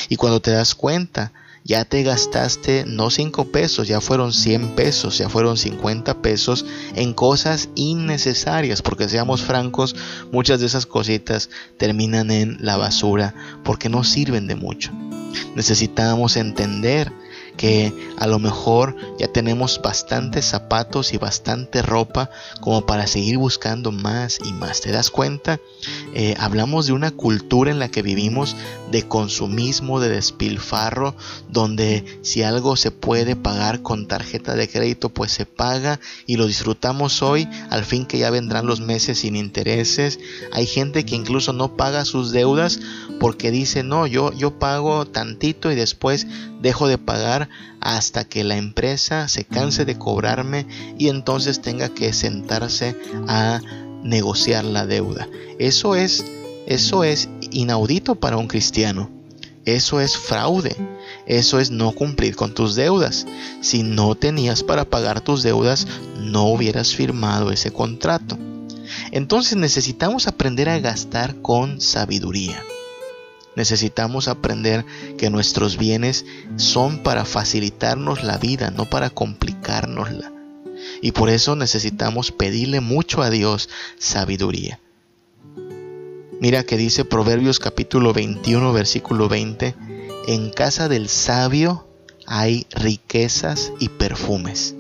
Y 0.08 0.16
cuando 0.18 0.40
te 0.40 0.52
das 0.52 0.76
cuenta 0.76 1.32
ya 1.64 1.86
te 1.86 2.04
gastaste 2.04 2.86
no 2.88 3.10
5 3.10 3.52
pesos, 3.52 3.88
ya 3.88 4.02
fueron 4.02 4.34
100 4.34 4.76
pesos, 4.76 5.18
ya 5.18 5.30
fueron 5.30 5.58
50 5.58 6.22
pesos 6.22 6.66
en 6.96 7.14
cosas 7.14 7.70
innecesarias, 7.76 8.82
porque 8.82 9.10
seamos 9.10 9.42
francos, 9.42 9.96
muchas 10.32 10.60
de 10.60 10.66
esas 10.66 10.86
cositas 10.86 11.50
terminan 11.78 12.32
en 12.32 12.58
la 12.60 12.78
basura 12.78 13.36
porque 13.64 13.90
no 13.90 14.04
sirven 14.04 14.48
de 14.48 14.56
mucho. 14.56 14.92
Necesitamos 15.56 16.38
entender 16.38 17.12
que 17.60 17.94
a 18.16 18.26
lo 18.26 18.40
mejor 18.40 18.96
ya 19.20 19.28
tenemos 19.28 19.82
bastantes 19.84 20.46
zapatos 20.46 21.12
y 21.12 21.18
bastante 21.18 21.82
ropa 21.82 22.30
como 22.62 22.86
para 22.86 23.06
seguir 23.06 23.38
buscando 23.38 23.92
más 23.92 24.40
y 24.46 24.54
más. 24.54 24.80
¿Te 24.80 24.94
das 24.94 25.12
cuenta? 25.12 25.60
Eh, 26.14 26.36
hablamos 26.40 26.88
de 26.88 26.94
una 26.94 27.12
cultura 27.12 27.70
en 27.70 27.80
la 27.80 27.92
que 27.92 28.02
vivimos 28.02 28.56
de 28.92 29.06
consumismo, 29.10 30.00
de 30.00 30.08
despilfarro, 30.08 31.18
donde 31.50 32.06
si 32.22 32.44
algo 32.44 32.78
se 32.78 32.92
puede 32.92 33.36
pagar 33.36 33.82
con 33.82 34.08
tarjeta 34.08 34.56
de 34.56 34.70
crédito, 34.70 35.10
pues 35.10 35.34
se 35.34 35.46
paga 35.46 36.00
y 36.26 36.38
lo 36.38 36.48
disfrutamos 36.48 37.22
hoy, 37.22 37.46
al 37.70 37.84
fin 37.84 38.06
que 38.06 38.20
ya 38.20 38.30
vendrán 38.30 38.68
los 38.68 38.80
meses 38.80 39.20
sin 39.20 39.36
intereses. 39.36 40.18
Hay 40.54 40.66
gente 40.66 41.04
que 41.04 41.16
incluso 41.16 41.52
no 41.52 41.76
paga 41.76 42.06
sus 42.06 42.32
deudas 42.32 42.80
porque 43.20 43.52
dice, 43.52 43.84
no, 43.84 44.08
yo, 44.08 44.32
yo 44.32 44.60
pago 44.60 45.06
tantito 45.06 45.74
y 45.74 45.76
después 45.76 46.26
dejo 46.62 46.88
de 46.88 46.98
pagar 46.98 47.49
hasta 47.82 48.24
que 48.26 48.44
la 48.44 48.58
empresa 48.58 49.28
se 49.28 49.46
canse 49.46 49.86
de 49.86 49.98
cobrarme 49.98 50.66
y 50.98 51.10
entonces 51.10 51.62
tenga 51.62 51.90
que 51.90 52.14
sentarse 52.14 52.96
a 53.28 53.62
negociar 54.04 54.66
la 54.66 54.86
deuda. 54.86 55.28
Eso 55.58 55.96
es 55.96 56.26
eso 56.70 57.04
es 57.04 57.30
inaudito 57.50 58.14
para 58.14 58.38
un 58.38 58.48
cristiano. 58.48 59.10
Eso 59.66 60.02
es 60.02 60.16
fraude. 60.18 60.76
Eso 61.26 61.60
es 61.60 61.72
no 61.72 61.92
cumplir 61.94 62.36
con 62.36 62.54
tus 62.54 62.76
deudas. 62.76 63.26
Si 63.62 63.82
no 63.82 64.14
tenías 64.14 64.62
para 64.64 64.86
pagar 64.86 65.22
tus 65.22 65.42
deudas, 65.42 65.88
no 66.20 66.46
hubieras 66.46 66.94
firmado 66.94 67.52
ese 67.52 67.72
contrato. 67.72 68.38
Entonces 69.12 69.58
necesitamos 69.58 70.28
aprender 70.28 70.70
a 70.70 70.80
gastar 70.80 71.42
con 71.42 71.82
sabiduría. 71.82 72.64
Necesitamos 73.56 74.28
aprender 74.28 74.86
que 75.18 75.30
nuestros 75.30 75.78
bienes 75.78 76.26
son 76.56 77.04
para 77.04 77.26
facilitarnos 77.26 78.24
la 78.24 78.38
vida, 78.38 78.72
no 78.72 78.86
para 78.86 79.10
complicárnosla. 79.10 80.32
Y 81.02 81.12
por 81.12 81.30
eso 81.30 81.56
necesitamos 81.56 82.32
pedirle 82.32 82.80
mucho 82.80 83.22
a 83.22 83.30
Dios 83.30 83.70
sabiduría. 83.98 84.80
Mira 86.40 86.64
que 86.64 86.78
dice 86.78 87.04
Proverbios 87.04 87.60
capítulo 87.60 88.14
21 88.14 88.72
versículo 88.72 89.28
20, 89.28 89.76
en 90.28 90.52
casa 90.52 90.88
del 90.88 91.10
sabio 91.10 91.86
hay 92.26 92.66
riquezas 92.72 93.74
y 93.80 93.90
perfumes. 93.90 94.76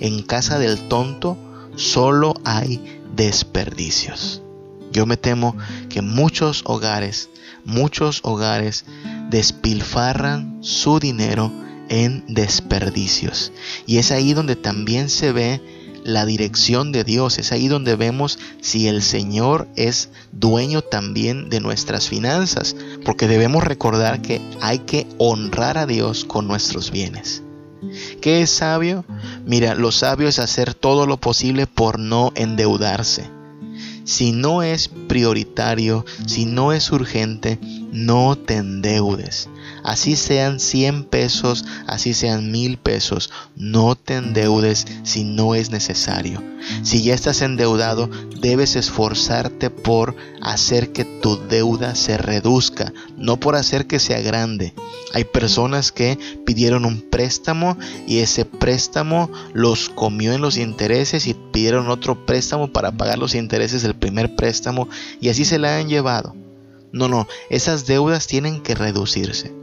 En 0.00 0.22
casa 0.22 0.58
del 0.58 0.88
tonto 0.88 1.38
solo 1.76 2.34
hay 2.44 3.00
desperdicios. 3.16 4.42
Yo 4.90 5.06
me 5.06 5.16
temo 5.16 5.56
que 5.88 6.02
muchos 6.02 6.62
hogares 6.64 7.30
muchos 7.64 8.20
hogares 8.22 8.84
despilfarran 9.30 10.58
su 10.62 10.98
dinero 10.98 11.52
en 11.88 12.24
desperdicios. 12.28 13.52
Y 13.86 13.98
es 13.98 14.10
ahí 14.10 14.34
donde 14.34 14.56
también 14.56 15.08
se 15.08 15.32
ve 15.32 15.60
la 16.04 16.24
dirección 16.24 16.92
de 16.92 17.04
Dios, 17.04 17.38
es 17.38 17.52
ahí 17.52 17.68
donde 17.68 17.94
vemos 17.94 18.38
si 18.60 18.88
el 18.88 19.02
Señor 19.02 19.68
es 19.76 20.08
dueño 20.32 20.80
también 20.80 21.50
de 21.50 21.60
nuestras 21.60 22.08
finanzas, 22.08 22.74
porque 23.04 23.28
debemos 23.28 23.64
recordar 23.64 24.22
que 24.22 24.40
hay 24.62 24.80
que 24.80 25.06
honrar 25.18 25.76
a 25.76 25.86
Dios 25.86 26.24
con 26.24 26.48
nuestros 26.48 26.90
bienes. 26.90 27.42
¿Qué 28.22 28.42
es 28.42 28.50
sabio? 28.50 29.04
Mira, 29.44 29.74
lo 29.74 29.92
sabio 29.92 30.28
es 30.28 30.38
hacer 30.38 30.74
todo 30.74 31.06
lo 31.06 31.18
posible 31.18 31.66
por 31.66 31.98
no 31.98 32.32
endeudarse. 32.34 33.39
Si 34.04 34.32
no 34.32 34.62
es 34.62 34.88
prioritario, 34.88 36.04
si 36.26 36.46
no 36.46 36.72
es 36.72 36.90
urgente, 36.90 37.58
no 37.92 38.36
te 38.36 38.56
endeudes. 38.56 39.48
Así 39.82 40.16
sean 40.16 40.60
100 40.60 41.04
pesos, 41.04 41.64
así 41.86 42.14
sean 42.14 42.50
mil 42.50 42.78
pesos, 42.78 43.30
no 43.56 43.96
te 43.96 44.14
endeudes 44.14 44.86
si 45.02 45.24
no 45.24 45.54
es 45.54 45.70
necesario. 45.70 46.42
Si 46.82 47.02
ya 47.02 47.14
estás 47.14 47.42
endeudado, 47.42 48.10
debes 48.40 48.76
esforzarte 48.76 49.70
por 49.70 50.14
hacer 50.42 50.92
que 50.92 51.04
tu 51.04 51.38
deuda 51.48 51.94
se 51.94 52.18
reduzca, 52.18 52.92
no 53.16 53.38
por 53.38 53.56
hacer 53.56 53.86
que 53.86 53.98
sea 53.98 54.20
grande. 54.20 54.74
Hay 55.12 55.24
personas 55.24 55.90
que 55.90 56.18
pidieron 56.44 56.84
un 56.84 57.00
préstamo 57.00 57.76
y 58.06 58.18
ese 58.18 58.44
préstamo 58.44 59.30
los 59.52 59.88
comió 59.88 60.32
en 60.32 60.40
los 60.40 60.56
intereses 60.56 61.26
y 61.26 61.34
pidieron 61.34 61.88
otro 61.88 62.26
préstamo 62.26 62.72
para 62.72 62.92
pagar 62.92 63.18
los 63.18 63.34
intereses 63.34 63.82
del 63.82 63.94
primer 63.94 64.36
préstamo 64.36 64.88
y 65.20 65.30
así 65.30 65.44
se 65.44 65.58
la 65.58 65.78
han 65.78 65.88
llevado. 65.88 66.36
No, 66.92 67.08
no, 67.08 67.26
esas 67.50 67.86
deudas 67.86 68.26
tienen 68.26 68.62
que 68.62 68.74
reducirse. 68.74 69.59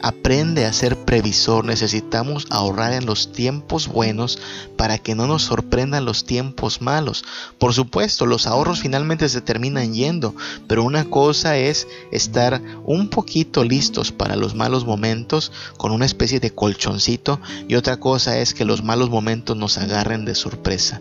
Aprende 0.00 0.66
a 0.66 0.72
ser 0.72 0.96
previsor. 0.96 1.64
Necesitamos 1.64 2.46
ahorrar 2.50 2.92
en 2.92 3.06
los 3.06 3.32
tiempos 3.32 3.88
buenos 3.88 4.38
para 4.76 4.98
que 4.98 5.14
no 5.14 5.26
nos 5.26 5.42
sorprendan 5.42 6.04
los 6.04 6.24
tiempos 6.24 6.80
malos. 6.80 7.24
Por 7.58 7.74
supuesto, 7.74 8.26
los 8.26 8.46
ahorros 8.46 8.80
finalmente 8.80 9.28
se 9.28 9.40
terminan 9.40 9.94
yendo, 9.94 10.34
pero 10.66 10.84
una 10.84 11.04
cosa 11.04 11.56
es 11.56 11.86
estar 12.10 12.62
un 12.84 13.08
poquito 13.08 13.64
listos 13.64 14.12
para 14.12 14.36
los 14.36 14.54
malos 14.54 14.84
momentos 14.84 15.52
con 15.76 15.92
una 15.92 16.06
especie 16.06 16.40
de 16.40 16.52
colchoncito 16.54 17.40
y 17.68 17.74
otra 17.74 17.98
cosa 17.98 18.38
es 18.38 18.54
que 18.54 18.64
los 18.64 18.82
malos 18.82 19.10
momentos 19.10 19.56
nos 19.56 19.78
agarren 19.78 20.24
de 20.24 20.34
sorpresa. 20.34 21.00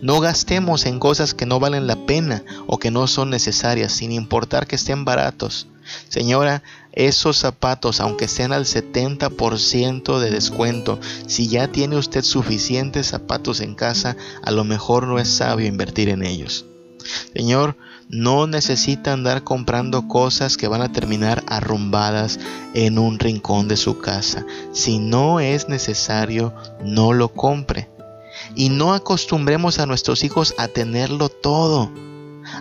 No 0.00 0.20
gastemos 0.20 0.86
en 0.86 0.98
cosas 0.98 1.34
que 1.34 1.46
no 1.46 1.60
valen 1.60 1.86
la 1.86 2.06
pena 2.06 2.42
o 2.66 2.78
que 2.78 2.90
no 2.90 3.06
son 3.06 3.30
necesarias, 3.30 3.92
sin 3.92 4.12
importar 4.12 4.66
que 4.66 4.76
estén 4.76 5.04
baratos. 5.04 5.68
Señora, 6.08 6.62
esos 6.92 7.36
zapatos, 7.36 8.00
aunque 8.00 8.24
estén 8.24 8.52
al 8.52 8.64
70% 8.64 10.18
de 10.18 10.30
descuento, 10.30 10.98
si 11.26 11.48
ya 11.48 11.68
tiene 11.68 11.96
usted 11.96 12.22
suficientes 12.22 13.06
zapatos 13.06 13.60
en 13.60 13.74
casa, 13.74 14.16
a 14.42 14.50
lo 14.50 14.64
mejor 14.64 15.06
no 15.06 15.18
es 15.18 15.28
sabio 15.28 15.66
invertir 15.66 16.08
en 16.08 16.24
ellos. 16.24 16.64
Señor, 17.34 17.76
no 18.08 18.46
necesita 18.46 19.12
andar 19.12 19.42
comprando 19.42 20.06
cosas 20.08 20.56
que 20.56 20.68
van 20.68 20.80
a 20.80 20.92
terminar 20.92 21.42
arrumbadas 21.46 22.38
en 22.74 22.98
un 22.98 23.18
rincón 23.18 23.68
de 23.68 23.76
su 23.76 23.98
casa. 23.98 24.44
Si 24.72 24.98
no 24.98 25.40
es 25.40 25.68
necesario, 25.68 26.54
no 26.84 27.12
lo 27.12 27.28
compre. 27.28 27.88
Y 28.54 28.68
no 28.68 28.94
acostumbremos 28.94 29.78
a 29.78 29.86
nuestros 29.86 30.24
hijos 30.24 30.54
a 30.58 30.68
tenerlo 30.68 31.28
todo. 31.28 31.90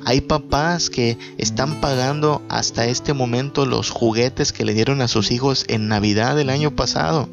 Hay 0.04 0.22
papás 0.22 0.90
que 0.90 1.18
están 1.38 1.80
pagando 1.80 2.42
hasta 2.50 2.88
este 2.88 3.14
momento 3.14 3.66
los 3.66 3.92
juguetes 3.92 4.52
que 4.52 4.66
le 4.66 4.74
dieron 4.74 5.02
a 5.02 5.08
sus 5.08 5.32
hijos 5.32 5.66
en 5.68 5.88
Navidad 5.88 6.36
del 6.36 6.50
año 6.50 6.76
pasado. 6.76 7.30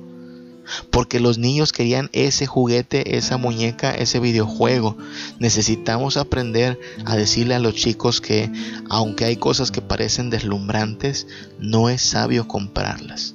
Porque 0.91 1.19
los 1.19 1.39
niños 1.39 1.73
querían 1.73 2.09
ese 2.13 2.47
juguete, 2.47 3.17
esa 3.17 3.37
muñeca, 3.37 3.91
ese 3.93 4.21
videojuego. 4.21 4.97
Necesitamos 5.39 6.17
aprender 6.17 6.79
a 7.05 7.17
decirle 7.17 7.55
a 7.55 7.59
los 7.59 7.75
chicos 7.75 8.21
que 8.21 8.51
aunque 8.89 9.25
hay 9.25 9.37
cosas 9.37 9.71
que 9.71 9.83
parecen 9.83 10.31
deslumbrantes, 10.31 11.27
no 11.59 11.89
es 11.89 12.03
sabio 12.03 12.47
comprarlas 12.47 13.35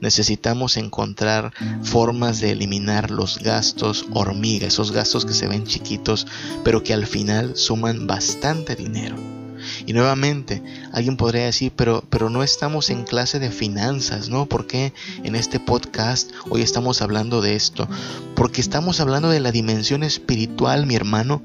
necesitamos 0.00 0.76
encontrar 0.76 1.52
formas 1.82 2.40
de 2.40 2.52
eliminar 2.52 3.10
los 3.10 3.38
gastos 3.38 4.06
hormiga, 4.12 4.66
esos 4.66 4.92
gastos 4.92 5.24
que 5.24 5.34
se 5.34 5.48
ven 5.48 5.64
chiquitos, 5.64 6.26
pero 6.64 6.82
que 6.82 6.94
al 6.94 7.06
final 7.06 7.56
suman 7.56 8.06
bastante 8.06 8.76
dinero. 8.76 9.16
Y 9.86 9.92
nuevamente, 9.92 10.62
alguien 10.92 11.16
podría 11.16 11.44
decir, 11.46 11.72
pero, 11.74 12.04
pero 12.08 12.30
no 12.30 12.42
estamos 12.42 12.90
en 12.90 13.04
clase 13.04 13.38
de 13.38 13.50
finanzas, 13.50 14.28
¿no? 14.28 14.46
¿Por 14.46 14.66
qué 14.66 14.92
en 15.24 15.34
este 15.34 15.60
podcast 15.60 16.30
hoy 16.50 16.62
estamos 16.62 17.02
hablando 17.02 17.40
de 17.40 17.56
esto? 17.56 17.88
Porque 18.34 18.60
estamos 18.60 19.00
hablando 19.00 19.28
de 19.30 19.40
la 19.40 19.52
dimensión 19.52 20.02
espiritual, 20.02 20.86
mi 20.86 20.94
hermano. 20.94 21.42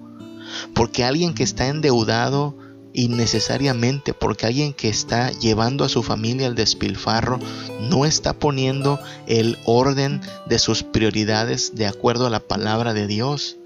Porque 0.74 1.04
alguien 1.04 1.34
que 1.34 1.44
está 1.44 1.68
endeudado 1.68 2.56
innecesariamente 2.94 4.14
porque 4.14 4.46
alguien 4.46 4.74
que 4.74 4.90
está 4.90 5.32
llevando 5.32 5.84
a 5.84 5.90
su 5.90 6.04
familia 6.04 6.48
al 6.48 6.56
despilfarro 6.56 7.40
no 7.80 8.06
está 8.06 8.34
poniendo 8.34 9.00
el 9.28 9.58
orden 9.66 10.22
de 10.48 10.60
sus 10.60 10.84
prioridades 10.84 11.76
de 11.76 11.88
acuerdo 11.88 12.28
a 12.28 12.30
la 12.30 12.40
palabra 12.40 12.94
de 12.94 13.08
Dios. 13.08 13.58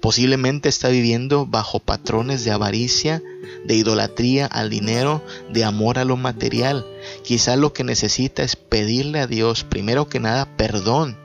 Posiblemente 0.00 0.68
está 0.68 0.88
viviendo 0.88 1.46
bajo 1.46 1.78
patrones 1.78 2.44
de 2.44 2.50
avaricia, 2.50 3.22
de 3.64 3.74
idolatría 3.74 4.46
al 4.46 4.68
dinero, 4.68 5.22
de 5.50 5.64
amor 5.64 5.98
a 5.98 6.04
lo 6.04 6.16
material. 6.16 6.86
Quizá 7.22 7.56
lo 7.56 7.72
que 7.72 7.84
necesita 7.84 8.42
es 8.42 8.56
pedirle 8.56 9.20
a 9.20 9.26
Dios, 9.26 9.64
primero 9.64 10.08
que 10.08 10.20
nada, 10.20 10.56
perdón 10.56 11.23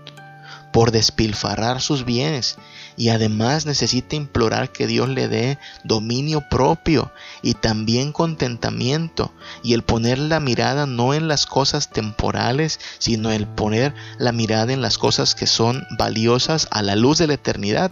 por 0.72 0.92
despilfarrar 0.92 1.82
sus 1.82 2.06
bienes 2.06 2.58
y 2.96 3.10
además 3.10 3.66
necesita 3.66 4.16
implorar 4.16 4.72
que 4.72 4.88
Dios 4.88 5.10
le 5.10 5.28
dé 5.28 5.58
dominio 5.84 6.42
propio 6.50 7.12
y 7.42 7.54
también 7.54 8.12
contentamiento 8.12 9.34
y 9.64 9.74
el 9.74 9.84
poner 9.84 10.20
la 10.20 10.40
mirada 10.40 10.86
no 10.86 11.14
en 11.14 11.28
las 11.28 11.46
cosas 11.46 11.90
temporales, 11.90 12.80
sino 12.98 13.32
el 13.32 13.48
poner 13.48 13.94
la 14.18 14.32
mirada 14.32 14.74
en 14.74 14.82
las 14.82 14.98
cosas 14.98 15.34
que 15.34 15.48
son 15.48 15.88
valiosas 15.98 16.68
a 16.72 16.82
la 16.82 16.96
luz 16.96 17.18
de 17.18 17.28
la 17.28 17.36
eternidad. 17.36 17.92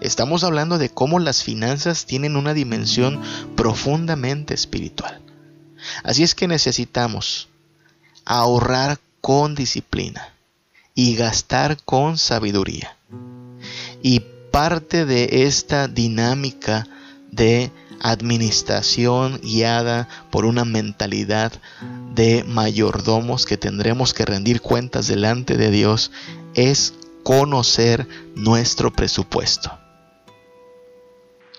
Estamos 0.00 0.44
hablando 0.44 0.78
de 0.78 0.90
cómo 0.90 1.18
las 1.18 1.42
finanzas 1.42 2.06
tienen 2.06 2.36
una 2.36 2.54
dimensión 2.54 3.20
profundamente 3.56 4.54
espiritual. 4.54 5.20
Así 6.04 6.22
es 6.22 6.34
que 6.34 6.46
necesitamos 6.46 7.48
ahorrar 8.24 8.98
con 9.20 9.54
disciplina 9.54 10.34
y 11.00 11.16
gastar 11.16 11.78
con 11.82 12.18
sabiduría. 12.18 12.94
Y 14.02 14.20
parte 14.52 15.06
de 15.06 15.46
esta 15.46 15.88
dinámica 15.88 16.86
de 17.30 17.72
administración 18.02 19.40
guiada 19.40 20.10
por 20.30 20.44
una 20.44 20.66
mentalidad 20.66 21.52
de 22.12 22.44
mayordomos 22.44 23.46
que 23.46 23.56
tendremos 23.56 24.12
que 24.12 24.26
rendir 24.26 24.60
cuentas 24.60 25.06
delante 25.06 25.56
de 25.56 25.70
Dios 25.70 26.12
es 26.52 26.92
conocer 27.22 28.06
nuestro 28.34 28.92
presupuesto. 28.92 29.70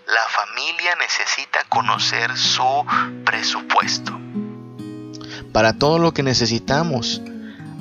La 0.06 0.28
familia 0.30 0.96
necesita 1.00 1.64
conocer 1.68 2.38
su 2.38 2.86
presupuesto. 3.26 4.20
Para 5.52 5.80
todo 5.80 5.98
lo 5.98 6.14
que 6.14 6.22
necesitamos, 6.22 7.24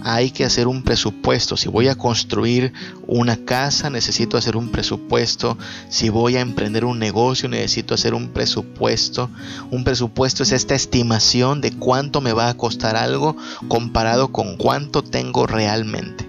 hay 0.02 0.30
que 0.30 0.44
hacer 0.44 0.68
un 0.68 0.82
presupuesto. 0.82 1.56
Si 1.56 1.68
voy 1.68 1.88
a 1.88 1.94
construir 1.94 2.72
una 3.06 3.36
casa, 3.44 3.90
necesito 3.90 4.36
hacer 4.36 4.56
un 4.56 4.70
presupuesto. 4.70 5.58
Si 5.88 6.08
voy 6.08 6.36
a 6.36 6.40
emprender 6.40 6.84
un 6.84 6.98
negocio, 6.98 7.48
necesito 7.48 7.94
hacer 7.94 8.14
un 8.14 8.28
presupuesto. 8.28 9.30
Un 9.70 9.84
presupuesto 9.84 10.42
es 10.42 10.52
esta 10.52 10.74
estimación 10.74 11.60
de 11.60 11.72
cuánto 11.72 12.20
me 12.20 12.32
va 12.32 12.48
a 12.48 12.56
costar 12.56 12.96
algo 12.96 13.36
comparado 13.68 14.32
con 14.32 14.56
cuánto 14.56 15.02
tengo 15.02 15.46
realmente. 15.46 16.28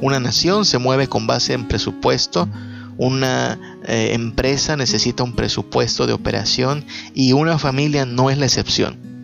Una 0.00 0.20
nación 0.20 0.64
se 0.64 0.78
mueve 0.78 1.08
con 1.08 1.26
base 1.26 1.52
en 1.52 1.68
presupuesto. 1.68 2.48
Una 2.98 3.58
eh, 3.84 4.10
empresa 4.12 4.76
necesita 4.76 5.22
un 5.22 5.34
presupuesto 5.34 6.06
de 6.06 6.14
operación 6.14 6.84
y 7.14 7.32
una 7.32 7.58
familia 7.58 8.06
no 8.06 8.30
es 8.30 8.38
la 8.38 8.46
excepción 8.46 9.15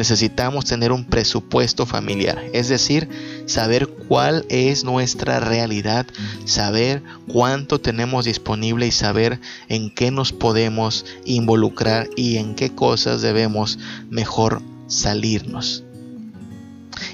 necesitamos 0.00 0.64
tener 0.64 0.92
un 0.92 1.04
presupuesto 1.04 1.84
familiar, 1.84 2.42
es 2.54 2.70
decir, 2.70 3.06
saber 3.44 3.86
cuál 3.86 4.46
es 4.48 4.82
nuestra 4.82 5.40
realidad, 5.40 6.06
saber 6.46 7.02
cuánto 7.28 7.82
tenemos 7.82 8.24
disponible 8.24 8.86
y 8.86 8.92
saber 8.92 9.40
en 9.68 9.94
qué 9.94 10.10
nos 10.10 10.32
podemos 10.32 11.04
involucrar 11.26 12.08
y 12.16 12.38
en 12.38 12.54
qué 12.54 12.74
cosas 12.74 13.20
debemos 13.20 13.78
mejor 14.08 14.62
salirnos. 14.86 15.84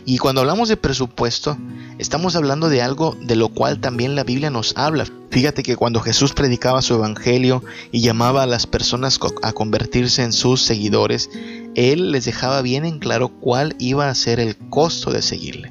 Y 0.05 0.19
cuando 0.19 0.41
hablamos 0.41 0.69
de 0.69 0.77
presupuesto, 0.77 1.59
estamos 1.99 2.37
hablando 2.37 2.69
de 2.69 2.83
algo 2.83 3.17
de 3.21 3.35
lo 3.35 3.49
cual 3.49 3.81
también 3.81 4.15
la 4.15 4.23
Biblia 4.23 4.51
nos 4.51 4.75
habla. 4.77 5.07
Fíjate 5.31 5.65
que 5.65 5.77
cuando 5.77 6.01
Jesús 6.01 6.35
predicaba 6.35 6.83
su 6.83 6.95
evangelio 6.95 7.65
y 7.91 8.01
llamaba 8.01 8.45
a 8.45 8.47
las 8.47 8.69
personas 8.69 9.19
a 9.43 9.53
convertirse 9.53 10.23
en 10.23 10.33
sus 10.33 10.63
seguidores, 10.63 11.29
Él 11.77 12.11
les 12.11 12.25
dejaba 12.25 12.63
bien 12.63 12.87
en 12.87 12.99
claro 12.99 13.29
cuál 13.29 13.77
iba 13.79 14.09
a 14.09 14.15
ser 14.15 14.41
el 14.41 14.57
costo 14.57 15.11
de 15.11 15.21
seguirle. 15.21 15.71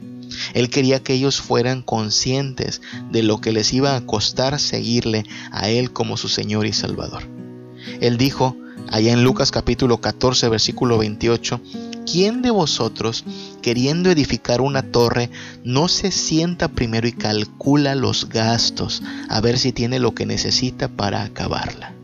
Él 0.53 0.69
quería 0.69 1.01
que 1.01 1.13
ellos 1.13 1.41
fueran 1.41 1.81
conscientes 1.81 2.83
de 3.09 3.23
lo 3.23 3.41
que 3.41 3.51
les 3.51 3.73
iba 3.73 3.95
a 3.95 4.05
costar 4.05 4.59
seguirle 4.59 5.23
a 5.51 5.67
Él 5.67 5.91
como 5.91 6.15
su 6.15 6.29
Señor 6.29 6.67
y 6.67 6.73
Salvador. 6.73 7.23
Él 8.01 8.17
dijo, 8.19 8.55
allá 8.89 9.13
en 9.13 9.23
Lucas 9.23 9.49
capítulo 9.49 9.99
14, 9.99 10.47
versículo 10.47 10.99
28, 10.99 11.59
¿quién 12.05 12.43
de 12.43 12.51
vosotros, 12.51 13.25
queriendo 13.63 14.11
edificar 14.11 14.61
una 14.61 14.83
torre, 14.83 15.31
no 15.63 15.87
se 15.87 16.11
sienta 16.11 16.67
primero 16.67 17.07
y 17.07 17.13
calcula 17.13 17.95
los 17.95 18.29
gastos 18.29 19.01
a 19.27 19.41
ver 19.41 19.57
si 19.57 19.71
tiene 19.71 19.97
lo 19.97 20.13
que 20.13 20.27
necesita 20.27 20.87
para 20.87 21.23
acabarla? 21.23 21.94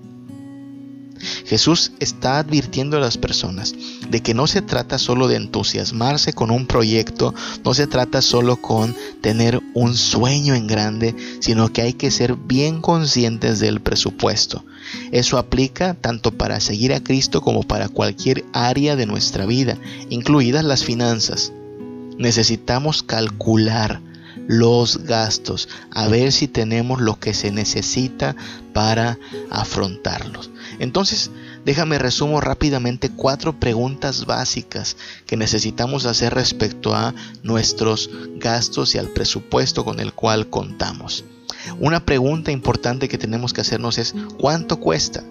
Jesús 1.45 1.91
está 1.99 2.39
advirtiendo 2.39 2.97
a 2.97 2.99
las 2.99 3.17
personas 3.17 3.73
de 4.09 4.21
que 4.21 4.33
no 4.33 4.47
se 4.47 4.61
trata 4.61 4.97
solo 4.97 5.27
de 5.27 5.37
entusiasmarse 5.37 6.33
con 6.33 6.51
un 6.51 6.67
proyecto, 6.67 7.33
no 7.63 7.73
se 7.73 7.87
trata 7.87 8.21
solo 8.21 8.57
con 8.57 8.95
tener 9.21 9.61
un 9.73 9.95
sueño 9.95 10.55
en 10.55 10.67
grande, 10.67 11.15
sino 11.39 11.71
que 11.71 11.81
hay 11.81 11.93
que 11.93 12.11
ser 12.11 12.35
bien 12.35 12.81
conscientes 12.81 13.59
del 13.59 13.81
presupuesto. 13.81 14.65
Eso 15.11 15.37
aplica 15.37 15.93
tanto 15.93 16.31
para 16.31 16.59
seguir 16.59 16.93
a 16.93 17.03
Cristo 17.03 17.41
como 17.41 17.63
para 17.63 17.89
cualquier 17.89 18.43
área 18.53 18.95
de 18.95 19.05
nuestra 19.05 19.45
vida, 19.45 19.77
incluidas 20.09 20.65
las 20.65 20.83
finanzas. 20.83 21.53
Necesitamos 22.17 23.03
calcular 23.03 24.01
los 24.47 25.03
gastos, 25.03 25.69
a 25.91 26.07
ver 26.07 26.31
si 26.31 26.47
tenemos 26.47 27.01
lo 27.01 27.19
que 27.19 27.33
se 27.33 27.51
necesita 27.51 28.35
para 28.73 29.17
afrontarlos. 29.49 30.49
Entonces, 30.81 31.29
déjame 31.63 31.99
resumo 31.99 32.41
rápidamente 32.41 33.11
cuatro 33.11 33.59
preguntas 33.59 34.25
básicas 34.25 34.97
que 35.27 35.37
necesitamos 35.37 36.07
hacer 36.07 36.33
respecto 36.33 36.95
a 36.95 37.13
nuestros 37.43 38.09
gastos 38.37 38.95
y 38.95 38.97
al 38.97 39.09
presupuesto 39.09 39.85
con 39.85 39.99
el 39.99 40.11
cual 40.13 40.49
contamos. 40.49 41.23
Una 41.79 42.03
pregunta 42.03 42.51
importante 42.51 43.07
que 43.07 43.19
tenemos 43.19 43.53
que 43.53 43.61
hacernos 43.61 43.99
es 43.99 44.15
¿cuánto 44.39 44.79
cuesta? 44.79 45.23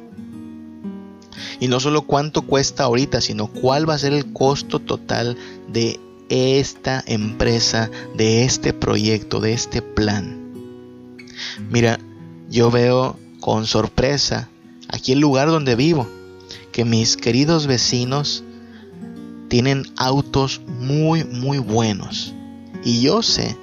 Y 1.58 1.66
no 1.66 1.80
solo 1.80 2.02
cuánto 2.02 2.42
cuesta 2.42 2.84
ahorita, 2.84 3.20
sino 3.20 3.48
cuál 3.48 3.90
va 3.90 3.94
a 3.94 3.98
ser 3.98 4.12
el 4.12 4.32
costo 4.32 4.78
total 4.78 5.36
de 5.66 5.98
esta 6.28 7.02
empresa, 7.04 7.90
de 8.14 8.44
este 8.44 8.72
proyecto, 8.72 9.40
de 9.40 9.54
este 9.54 9.82
plan. 9.82 10.52
Mira, 11.70 11.98
yo 12.48 12.70
veo 12.70 13.18
con 13.40 13.66
sorpresa 13.66 14.48
aquí 14.92 15.12
el 15.12 15.20
lugar 15.20 15.48
donde 15.48 15.76
vivo, 15.76 16.08
que 16.72 16.84
mis 16.84 17.16
queridos 17.16 17.66
vecinos 17.66 18.44
tienen 19.48 19.84
autos 19.96 20.60
muy, 20.66 21.24
muy 21.24 21.58
buenos. 21.58 22.34
Y 22.84 23.02
yo 23.02 23.22
sé 23.22 23.56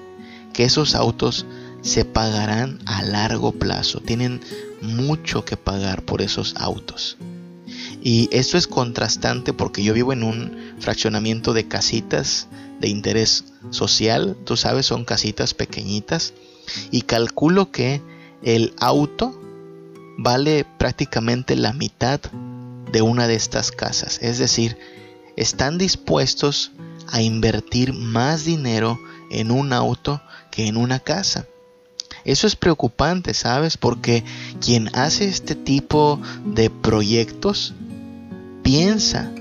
que 0.53 0.65
esos 0.65 0.95
autos 0.95 1.45
se 1.81 2.05
pagarán 2.05 2.79
a 2.85 3.03
largo 3.03 3.53
plazo. 3.53 4.01
Tienen 4.01 4.41
mucho 4.81 5.45
que 5.45 5.57
pagar 5.57 6.03
por 6.03 6.21
esos 6.21 6.55
autos. 6.57 7.17
Y 8.01 8.29
esto 8.31 8.57
es 8.57 8.67
contrastante 8.67 9.53
porque 9.53 9.83
yo 9.83 9.93
vivo 9.93 10.13
en 10.13 10.23
un 10.23 10.75
fraccionamiento 10.79 11.53
de 11.53 11.67
casitas 11.67 12.47
de 12.79 12.89
interés 12.89 13.45
social. 13.69 14.37
Tú 14.45 14.57
sabes, 14.57 14.85
son 14.85 15.05
casitas 15.05 15.53
pequeñitas. 15.53 16.33
Y 16.91 17.01
calculo 17.03 17.71
que 17.71 18.01
el 18.43 18.73
auto 18.79 19.36
vale 20.17 20.65
prácticamente 20.77 21.55
la 21.55 21.73
mitad 21.73 22.19
de 22.91 23.01
una 23.01 23.27
de 23.27 23.35
estas 23.35 23.71
casas. 23.71 24.19
Es 24.21 24.39
decir, 24.39 24.77
están 25.35 25.77
dispuestos 25.77 26.71
a 27.07 27.21
invertir 27.21 27.93
más 27.93 28.43
dinero 28.43 28.99
en 29.29 29.51
un 29.51 29.71
auto 29.71 30.21
que 30.51 30.67
en 30.67 30.77
una 30.77 30.99
casa. 30.99 31.45
Eso 32.25 32.47
es 32.47 32.55
preocupante, 32.55 33.33
¿sabes? 33.33 33.77
Porque 33.77 34.23
quien 34.59 34.89
hace 34.95 35.29
este 35.29 35.55
tipo 35.55 36.19
de 36.45 36.69
proyectos 36.69 37.73
piensa 38.63 39.31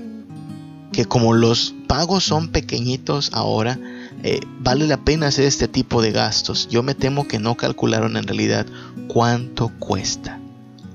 que 0.93 1.05
como 1.05 1.33
los 1.33 1.73
pagos 1.87 2.23
son 2.23 2.49
pequeñitos 2.49 3.31
ahora, 3.33 3.77
eh, 4.23 4.39
vale 4.59 4.87
la 4.87 4.97
pena 4.97 5.27
hacer 5.27 5.45
este 5.45 5.67
tipo 5.67 6.01
de 6.01 6.11
gastos. 6.11 6.69
Yo 6.69 6.81
me 6.81 6.95
temo 6.95 7.27
que 7.27 7.39
no 7.39 7.55
calcularon 7.55 8.15
en 8.15 8.23
realidad 8.23 8.65
cuánto 9.07 9.69
cuesta 9.79 10.39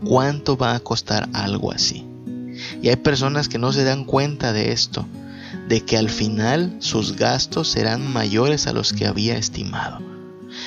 cuánto 0.05 0.57
va 0.57 0.75
a 0.75 0.81
costar 0.81 1.29
algo 1.33 1.73
así. 1.73 2.07
Y 2.83 2.89
hay 2.89 2.97
personas 2.97 3.49
que 3.49 3.59
no 3.59 3.73
se 3.73 3.85
dan 3.85 4.05
cuenta 4.05 4.53
de 4.53 4.73
esto, 4.73 5.07
de 5.69 5.81
que 5.83 5.97
al 5.97 6.11
final 6.11 6.77
sus 6.81 7.17
gastos 7.17 7.69
serán 7.69 8.13
mayores 8.13 8.67
a 8.67 8.73
los 8.73 8.93
que 8.93 9.07
había 9.07 9.37
estimado. 9.37 10.01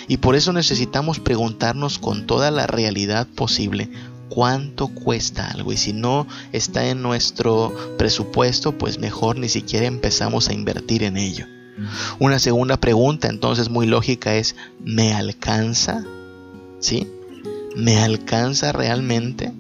Y 0.08 0.18
por 0.18 0.36
eso 0.36 0.52
necesitamos 0.54 1.20
preguntarnos 1.20 2.00
con 2.00 2.26
toda 2.26 2.52
la 2.52 2.68
realidad 2.68 3.28
posible 3.28 3.90
cuánto 4.30 4.88
cuesta 4.88 5.48
algo. 5.48 5.72
Y 5.72 5.78
si 5.78 5.94
no 5.94 6.28
está 6.52 6.88
en 6.88 7.02
nuestro 7.02 7.74
presupuesto, 7.98 8.78
pues 8.78 9.00
mejor 9.00 9.38
ni 9.38 9.50
siquiera 9.50 9.86
empezamos 9.86 10.50
a 10.50 10.54
invertir 10.54 11.04
en 11.04 11.18
ello. 11.18 11.46
Una 12.20 12.40
segunda 12.40 12.78
pregunta 12.78 13.28
entonces 13.28 13.70
muy 13.70 13.86
lógica 13.86 14.36
es, 14.36 14.56
¿me 14.84 15.14
alcanza? 15.14 16.06
¿Sí? 16.80 17.08
¿Me 17.76 18.00
alcanza 18.00 18.72
realmente? 18.72 19.52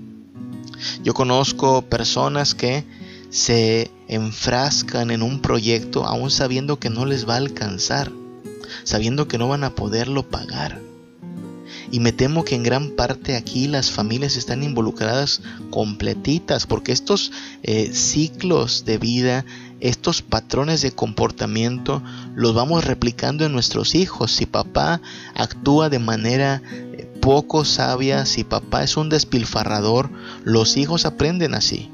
Yo 1.03 1.13
conozco 1.13 1.81
personas 1.81 2.55
que 2.55 2.85
se 3.29 3.91
enfrascan 4.07 5.11
en 5.11 5.21
un 5.21 5.41
proyecto 5.41 6.05
aún 6.05 6.31
sabiendo 6.31 6.79
que 6.79 6.89
no 6.89 7.05
les 7.05 7.27
va 7.27 7.33
a 7.33 7.37
alcanzar, 7.37 8.11
sabiendo 8.85 9.27
que 9.27 9.37
no 9.37 9.49
van 9.49 9.65
a 9.65 9.75
poderlo 9.75 10.29
pagar. 10.29 10.79
Y 11.91 11.99
me 11.99 12.11
temo 12.11 12.43
que 12.45 12.55
en 12.55 12.63
gran 12.63 12.91
parte 12.91 13.35
aquí 13.35 13.67
las 13.67 13.91
familias 13.91 14.37
están 14.37 14.63
involucradas 14.63 15.41
completitas, 15.69 16.65
porque 16.65 16.91
estos 16.91 17.31
eh, 17.63 17.91
ciclos 17.93 18.85
de 18.85 18.97
vida, 18.97 19.45
estos 19.79 20.21
patrones 20.21 20.81
de 20.81 20.91
comportamiento, 20.91 22.01
los 22.33 22.53
vamos 22.53 22.85
replicando 22.85 23.45
en 23.45 23.51
nuestros 23.51 23.93
hijos. 23.93 24.31
Si 24.31 24.45
papá 24.45 25.01
actúa 25.35 25.89
de 25.89 25.99
manera 25.99 26.61
poco 27.25 27.65
sabia, 27.65 28.23
si 28.27 28.43
papá 28.43 28.83
es 28.83 28.97
un 28.97 29.09
despilfarrador, 29.09 30.11
los 30.43 30.77
hijos 30.77 31.07
aprenden 31.07 31.55
así. 31.55 31.89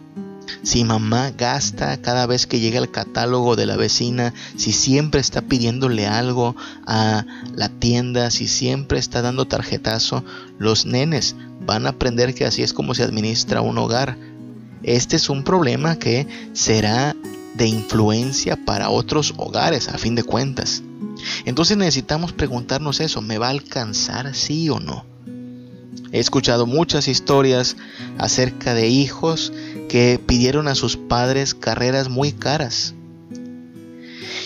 Si 0.61 0.83
mamá 0.83 1.31
gasta 1.31 2.01
cada 2.01 2.25
vez 2.25 2.47
que 2.47 2.59
llega 2.59 2.79
el 2.79 2.91
catálogo 2.91 3.55
de 3.55 3.65
la 3.65 3.77
vecina, 3.77 4.33
si 4.57 4.73
siempre 4.73 5.21
está 5.21 5.41
pidiéndole 5.41 6.05
algo 6.05 6.57
a 6.85 7.25
la 7.55 7.69
tienda, 7.69 8.29
si 8.29 8.49
siempre 8.49 8.99
está 8.99 9.21
dando 9.21 9.47
tarjetazo, 9.47 10.25
los 10.59 10.85
nenes 10.85 11.37
van 11.65 11.85
a 11.85 11.91
aprender 11.91 12.35
que 12.35 12.43
así 12.43 12.61
es 12.61 12.73
como 12.73 12.93
se 12.93 13.03
administra 13.03 13.61
un 13.61 13.77
hogar. 13.77 14.17
Este 14.83 15.15
es 15.15 15.29
un 15.29 15.45
problema 15.45 15.95
que 15.95 16.27
será 16.51 17.15
de 17.53 17.67
influencia 17.67 18.57
para 18.65 18.89
otros 18.89 19.33
hogares 19.37 19.87
a 19.87 19.97
fin 19.97 20.13
de 20.15 20.23
cuentas. 20.23 20.83
Entonces 21.45 21.77
necesitamos 21.77 22.33
preguntarnos 22.33 22.99
eso, 22.99 23.21
¿me 23.21 23.37
va 23.37 23.47
a 23.47 23.51
alcanzar 23.51 24.33
sí 24.35 24.69
o 24.69 24.79
no? 24.79 25.05
He 26.11 26.19
escuchado 26.19 26.65
muchas 26.65 27.07
historias 27.07 27.77
acerca 28.17 28.73
de 28.73 28.89
hijos 28.89 29.53
que 29.87 30.19
pidieron 30.25 30.67
a 30.67 30.75
sus 30.75 30.97
padres 30.97 31.55
carreras 31.55 32.09
muy 32.09 32.33
caras. 32.33 32.95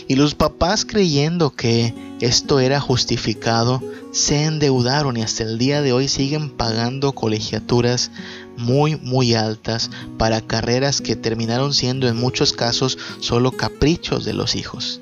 Y 0.07 0.15
los 0.15 0.35
papás 0.35 0.85
creyendo 0.85 1.49
que 1.51 1.95
esto 2.21 2.59
era 2.59 2.79
justificado, 2.79 3.81
se 4.11 4.43
endeudaron 4.43 5.17
y 5.17 5.23
hasta 5.23 5.43
el 5.43 5.57
día 5.57 5.81
de 5.81 5.93
hoy 5.93 6.07
siguen 6.07 6.51
pagando 6.51 7.13
colegiaturas 7.13 8.11
muy 8.55 8.95
muy 8.95 9.33
altas 9.33 9.89
para 10.17 10.41
carreras 10.41 11.01
que 11.01 11.15
terminaron 11.15 11.73
siendo 11.73 12.07
en 12.07 12.15
muchos 12.15 12.53
casos 12.53 12.97
solo 13.19 13.51
caprichos 13.51 14.23
de 14.23 14.33
los 14.33 14.55
hijos. 14.55 15.01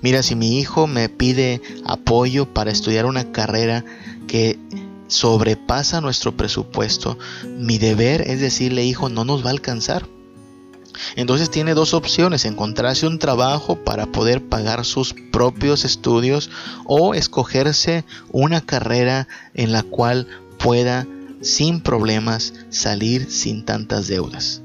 Mira, 0.00 0.22
si 0.22 0.34
mi 0.34 0.58
hijo 0.58 0.86
me 0.86 1.08
pide 1.08 1.60
apoyo 1.84 2.52
para 2.52 2.70
estudiar 2.70 3.06
una 3.06 3.32
carrera 3.32 3.84
que 4.26 4.58
sobrepasa 5.08 6.00
nuestro 6.00 6.36
presupuesto, 6.36 7.18
mi 7.58 7.78
deber 7.78 8.22
es 8.22 8.40
decirle, 8.40 8.84
hijo, 8.84 9.08
no 9.08 9.24
nos 9.24 9.44
va 9.44 9.48
a 9.48 9.52
alcanzar. 9.52 10.06
Entonces 11.16 11.50
tiene 11.50 11.74
dos 11.74 11.94
opciones, 11.94 12.44
encontrarse 12.44 13.06
un 13.06 13.18
trabajo 13.18 13.76
para 13.84 14.06
poder 14.06 14.48
pagar 14.48 14.84
sus 14.84 15.14
propios 15.32 15.84
estudios 15.84 16.50
o 16.86 17.14
escogerse 17.14 18.04
una 18.30 18.60
carrera 18.60 19.28
en 19.54 19.72
la 19.72 19.82
cual 19.82 20.28
pueda 20.58 21.06
sin 21.40 21.80
problemas 21.80 22.54
salir 22.70 23.30
sin 23.30 23.64
tantas 23.64 24.06
deudas. 24.06 24.62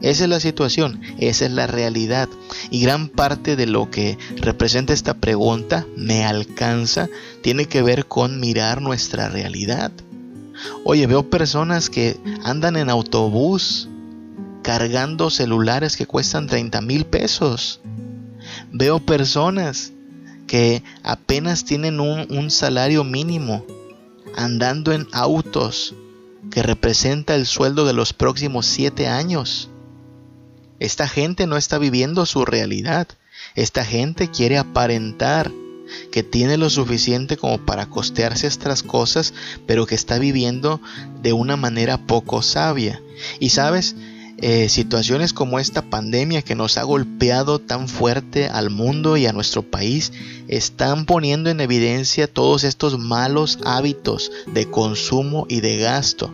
Esa 0.00 0.24
es 0.24 0.30
la 0.30 0.40
situación, 0.40 1.00
esa 1.18 1.46
es 1.46 1.52
la 1.52 1.66
realidad. 1.66 2.28
Y 2.70 2.80
gran 2.80 3.08
parte 3.08 3.56
de 3.56 3.66
lo 3.66 3.90
que 3.90 4.18
representa 4.36 4.92
esta 4.92 5.14
pregunta, 5.14 5.86
¿me 5.96 6.24
alcanza? 6.24 7.08
Tiene 7.42 7.66
que 7.66 7.82
ver 7.82 8.06
con 8.06 8.38
mirar 8.40 8.80
nuestra 8.80 9.28
realidad. 9.28 9.90
Oye, 10.84 11.06
veo 11.06 11.28
personas 11.28 11.90
que 11.90 12.18
andan 12.44 12.76
en 12.76 12.90
autobús 12.90 13.88
cargando 14.62 15.30
celulares 15.30 15.96
que 15.96 16.06
cuestan 16.06 16.46
30 16.46 16.80
mil 16.82 17.06
pesos. 17.06 17.80
Veo 18.72 19.00
personas 19.00 19.92
que 20.46 20.82
apenas 21.02 21.64
tienen 21.64 22.00
un, 22.00 22.50
salario 22.50 23.04
mínimo 23.04 23.64
andando 24.36 24.92
en 24.92 25.06
autos 25.12 25.94
que 26.50 26.62
representa 26.62 27.34
el 27.34 27.46
sueldo 27.46 27.84
de 27.84 27.92
los 27.92 28.12
próximos 28.12 28.66
siete 28.66 29.06
años. 29.06 29.70
Esta 30.78 31.08
gente 31.08 31.46
no 31.46 31.56
está 31.56 31.78
viviendo 31.78 32.26
su 32.26 32.44
realidad. 32.44 33.08
Esta 33.54 33.84
gente 33.84 34.30
quiere 34.30 34.58
aparentar 34.58 35.50
que 36.12 36.22
tiene 36.22 36.56
lo 36.56 36.70
suficiente 36.70 37.36
como 37.36 37.58
para 37.58 37.86
costearse 37.86 38.46
estas 38.46 38.82
cosas, 38.82 39.32
pero 39.66 39.86
que 39.86 39.94
está 39.94 40.18
viviendo 40.18 40.80
de 41.22 41.32
una 41.32 41.56
manera 41.56 41.98
poco 42.06 42.42
sabia. 42.42 43.02
Y 43.40 43.50
sabes, 43.50 43.96
eh, 44.40 44.68
situaciones 44.68 45.32
como 45.32 45.58
esta 45.58 45.82
pandemia 45.82 46.42
que 46.42 46.54
nos 46.54 46.76
ha 46.76 46.84
golpeado 46.84 47.58
tan 47.58 47.88
fuerte 47.88 48.46
al 48.46 48.70
mundo 48.70 49.16
y 49.16 49.26
a 49.26 49.32
nuestro 49.32 49.62
país 49.62 50.12
están 50.46 51.06
poniendo 51.06 51.50
en 51.50 51.60
evidencia 51.60 52.32
todos 52.32 52.62
estos 52.62 53.00
malos 53.00 53.58
hábitos 53.64 54.30
de 54.46 54.70
consumo 54.70 55.46
y 55.48 55.60
de 55.60 55.78
gasto. 55.78 56.32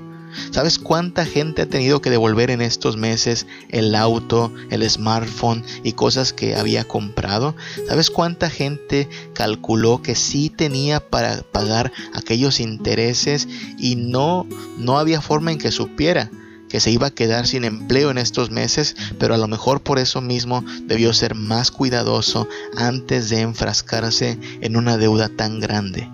¿Sabes 0.51 0.78
cuánta 0.78 1.24
gente 1.24 1.62
ha 1.62 1.66
tenido 1.66 2.01
que 2.01 2.11
devolver 2.11 2.51
en 2.51 2.61
estos 2.61 2.97
meses 2.97 3.47
el 3.68 3.95
auto, 3.95 4.53
el 4.70 4.89
smartphone 4.89 5.64
y 5.82 5.93
cosas 5.93 6.32
que 6.32 6.55
había 6.57 6.85
comprado? 6.85 7.55
¿Sabes 7.89 8.11
cuánta 8.11 8.51
gente 8.51 9.09
calculó 9.35 10.03
que 10.03 10.14
sí 10.14 10.51
tenía 10.51 11.01
para 11.01 11.43
pagar 11.43 11.93
aquellos 12.12 12.61
intereses 12.61 13.49
y 13.78 13.97
no 13.97 14.47
no 14.78 14.99
había 14.99 15.20
forma 15.20 15.53
en 15.53 15.59
que 15.59 15.70
supiera? 15.70 16.30
que 16.74 16.80
se 16.80 16.91
iba 16.91 17.07
a 17.07 17.14
quedar 17.14 17.47
sin 17.47 17.62
empleo 17.62 18.11
en 18.11 18.18
estos 18.18 18.51
meses, 18.51 18.97
pero 19.20 19.32
a 19.35 19.39
lo 19.39 19.47
mejor 19.47 19.82
por 19.82 20.01
eso 20.01 20.20
mismo 20.20 20.64
debió 20.82 21.12
ser 21.12 21.37
más 21.37 21.70
cuidadoso 21.70 22.49
antes 22.76 23.30
de 23.30 23.43
enfrascarse 23.43 24.41
en 24.61 24.76
una 24.76 24.97
deuda 24.97 25.28
tan 25.28 25.61
grande. 25.61 26.11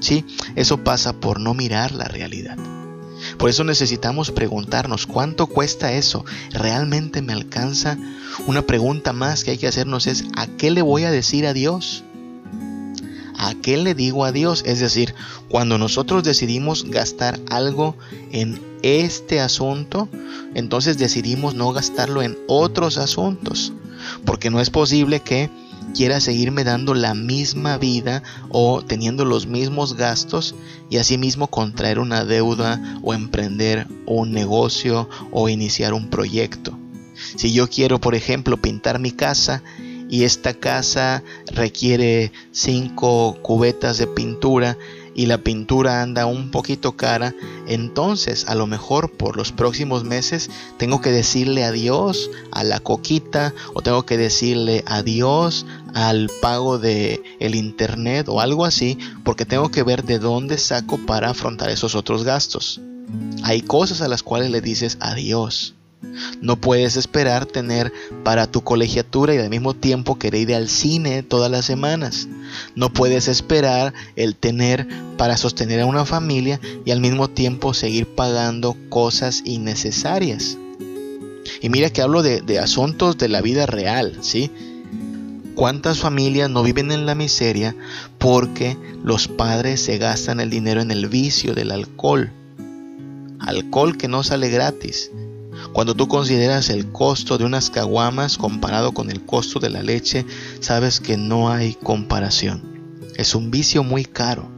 Sí, 0.00 0.26
eso 0.56 0.84
pasa 0.84 1.14
por 1.14 1.40
no 1.40 1.54
mirar 1.54 1.92
la 1.92 2.04
realidad. 2.04 2.58
Por 3.38 3.50
eso 3.50 3.64
necesitamos 3.64 4.30
preguntarnos, 4.30 5.06
¿cuánto 5.06 5.46
cuesta 5.46 5.92
eso? 5.92 6.24
¿Realmente 6.50 7.22
me 7.22 7.32
alcanza? 7.32 7.98
Una 8.46 8.62
pregunta 8.62 9.12
más 9.12 9.44
que 9.44 9.52
hay 9.52 9.58
que 9.58 9.68
hacernos 9.68 10.06
es, 10.06 10.24
¿a 10.36 10.46
qué 10.46 10.70
le 10.70 10.82
voy 10.82 11.04
a 11.04 11.10
decir 11.10 11.46
a 11.46 11.52
Dios? 11.52 12.04
¿A 13.38 13.54
qué 13.54 13.76
le 13.76 13.94
digo 13.94 14.24
a 14.24 14.32
Dios? 14.32 14.62
Es 14.66 14.80
decir, 14.80 15.14
cuando 15.48 15.76
nosotros 15.76 16.22
decidimos 16.22 16.84
gastar 16.84 17.40
algo 17.50 17.96
en 18.30 18.62
este 18.82 19.40
asunto, 19.40 20.08
entonces 20.54 20.98
decidimos 20.98 21.54
no 21.54 21.72
gastarlo 21.72 22.22
en 22.22 22.38
otros 22.46 22.98
asuntos. 22.98 23.72
Porque 24.24 24.50
no 24.50 24.60
es 24.60 24.70
posible 24.70 25.20
que 25.20 25.50
quiera 25.94 26.20
seguirme 26.20 26.64
dando 26.64 26.94
la 26.94 27.14
misma 27.14 27.78
vida 27.78 28.22
o 28.48 28.82
teniendo 28.82 29.24
los 29.24 29.46
mismos 29.46 29.94
gastos 29.94 30.54
y 30.90 30.98
asimismo 30.98 31.48
contraer 31.48 31.98
una 31.98 32.24
deuda 32.24 32.98
o 33.02 33.14
emprender 33.14 33.86
un 34.06 34.32
negocio 34.32 35.08
o 35.30 35.48
iniciar 35.48 35.94
un 35.94 36.08
proyecto. 36.10 36.78
Si 37.36 37.52
yo 37.52 37.68
quiero, 37.68 38.00
por 38.00 38.14
ejemplo, 38.14 38.56
pintar 38.56 38.98
mi 38.98 39.12
casa 39.12 39.62
y 40.08 40.24
esta 40.24 40.54
casa 40.54 41.22
requiere 41.46 42.32
cinco 42.50 43.38
cubetas 43.42 43.98
de 43.98 44.06
pintura 44.06 44.76
y 45.14 45.26
la 45.26 45.38
pintura 45.38 46.02
anda 46.02 46.26
un 46.26 46.50
poquito 46.50 46.92
cara, 46.92 47.34
entonces 47.66 48.48
a 48.48 48.54
lo 48.54 48.66
mejor 48.66 49.10
por 49.12 49.36
los 49.36 49.52
próximos 49.52 50.04
meses 50.04 50.50
tengo 50.76 51.00
que 51.00 51.10
decirle 51.10 51.64
adiós 51.64 52.30
a 52.50 52.64
la 52.64 52.80
coquita 52.80 53.54
o 53.74 53.82
tengo 53.82 54.04
que 54.04 54.16
decirle 54.16 54.84
adiós 54.86 55.66
al 55.94 56.30
pago 56.40 56.78
de 56.78 57.22
el 57.40 57.54
internet 57.54 58.28
o 58.28 58.40
algo 58.40 58.64
así, 58.64 58.98
porque 59.24 59.44
tengo 59.44 59.70
que 59.70 59.82
ver 59.82 60.04
de 60.04 60.18
dónde 60.18 60.58
saco 60.58 60.98
para 60.98 61.30
afrontar 61.30 61.70
esos 61.70 61.94
otros 61.94 62.24
gastos. 62.24 62.80
Hay 63.42 63.62
cosas 63.62 64.00
a 64.00 64.08
las 64.08 64.22
cuales 64.22 64.50
le 64.50 64.60
dices 64.60 64.96
adiós. 65.00 65.74
No 66.40 66.60
puedes 66.60 66.96
esperar 66.96 67.46
tener 67.46 67.92
para 68.24 68.46
tu 68.46 68.62
colegiatura 68.62 69.34
y 69.34 69.38
al 69.38 69.50
mismo 69.50 69.74
tiempo 69.74 70.18
querer 70.18 70.50
ir 70.50 70.54
al 70.54 70.68
cine 70.68 71.22
todas 71.22 71.50
las 71.50 71.64
semanas. 71.64 72.28
No 72.74 72.92
puedes 72.92 73.28
esperar 73.28 73.94
el 74.16 74.34
tener 74.36 74.88
para 75.16 75.36
sostener 75.36 75.80
a 75.80 75.86
una 75.86 76.04
familia 76.04 76.60
y 76.84 76.90
al 76.90 77.00
mismo 77.00 77.28
tiempo 77.28 77.74
seguir 77.74 78.06
pagando 78.14 78.76
cosas 78.88 79.42
innecesarias. 79.44 80.58
Y 81.60 81.68
mira 81.68 81.90
que 81.90 82.02
hablo 82.02 82.22
de, 82.22 82.58
asuntos 82.58 83.18
de 83.18 83.28
la 83.28 83.40
vida 83.40 83.66
real, 83.66 84.18
¿sí? 84.20 84.50
¿Cuántas 85.54 85.98
familias 85.98 86.50
no 86.50 86.62
viven 86.62 86.90
en 86.90 87.06
la 87.06 87.14
miseria 87.14 87.76
porque 88.18 88.76
los 89.04 89.28
padres 89.28 89.80
se 89.80 89.98
gastan 89.98 90.40
el 90.40 90.50
dinero 90.50 90.80
en 90.80 90.90
el 90.90 91.08
vicio 91.08 91.54
del 91.54 91.70
alcohol? 91.70 92.32
Alcohol 93.38 93.96
que 93.96 94.08
no 94.08 94.22
sale 94.22 94.48
gratis 94.48 95.10
cuando 95.72 95.94
tú 95.94 96.08
consideras 96.08 96.68
el 96.70 96.92
costo 96.92 97.38
de 97.38 97.44
unas 97.44 97.70
caguamas 97.70 98.36
comparado 98.36 98.92
con 98.92 99.10
el 99.10 99.24
costo 99.24 99.58
de 99.58 99.70
la 99.70 99.82
leche, 99.82 100.26
sabes 100.60 101.00
que 101.00 101.16
no 101.16 101.50
hay 101.50 101.74
comparación. 101.74 103.00
Es 103.16 103.34
un 103.34 103.50
vicio 103.50 103.82
muy 103.82 104.04
caro. 104.04 104.50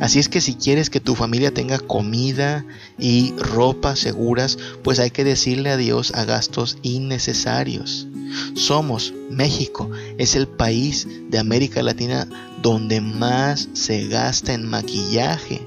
Así 0.00 0.18
es 0.18 0.28
que 0.28 0.40
si 0.40 0.54
quieres 0.54 0.90
que 0.90 1.00
tu 1.00 1.14
familia 1.14 1.52
tenga 1.52 1.78
comida 1.78 2.64
y 2.98 3.34
ropa 3.36 3.96
seguras, 3.96 4.58
pues 4.82 5.00
hay 5.00 5.10
que 5.10 5.24
decirle 5.24 5.70
adiós 5.70 6.12
a 6.14 6.24
gastos 6.24 6.78
innecesarios. 6.82 8.06
Somos, 8.54 9.14
México, 9.30 9.90
es 10.18 10.36
el 10.36 10.46
país 10.46 11.08
de 11.28 11.38
América 11.38 11.82
Latina 11.82 12.28
donde 12.62 13.00
más 13.00 13.68
se 13.72 14.06
gasta 14.08 14.52
en 14.52 14.68
maquillaje. 14.68 15.66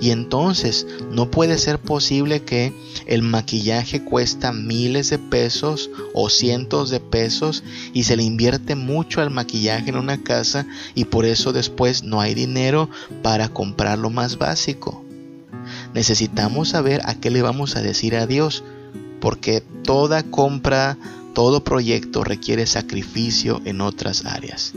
Y 0.00 0.10
entonces 0.10 0.86
no 1.10 1.30
puede 1.30 1.58
ser 1.58 1.78
posible 1.78 2.42
que 2.42 2.72
el 3.06 3.22
maquillaje 3.22 4.04
cuesta 4.04 4.52
miles 4.52 5.10
de 5.10 5.18
pesos 5.18 5.90
o 6.14 6.30
cientos 6.30 6.90
de 6.90 7.00
pesos 7.00 7.62
y 7.92 8.04
se 8.04 8.16
le 8.16 8.22
invierte 8.22 8.74
mucho 8.74 9.20
al 9.20 9.30
maquillaje 9.30 9.90
en 9.90 9.96
una 9.96 10.22
casa 10.22 10.66
y 10.94 11.04
por 11.04 11.24
eso 11.24 11.52
después 11.52 12.02
no 12.02 12.20
hay 12.20 12.34
dinero 12.34 12.88
para 13.22 13.48
comprar 13.48 13.98
lo 13.98 14.10
más 14.10 14.38
básico. 14.38 15.04
Necesitamos 15.94 16.70
saber 16.70 17.00
a 17.04 17.14
qué 17.14 17.30
le 17.30 17.42
vamos 17.42 17.76
a 17.76 17.82
decir 17.82 18.16
adiós, 18.16 18.64
porque 19.20 19.62
toda 19.84 20.22
compra, 20.22 20.96
todo 21.34 21.62
proyecto 21.62 22.24
requiere 22.24 22.66
sacrificio 22.66 23.60
en 23.64 23.80
otras 23.80 24.24
áreas. 24.24 24.72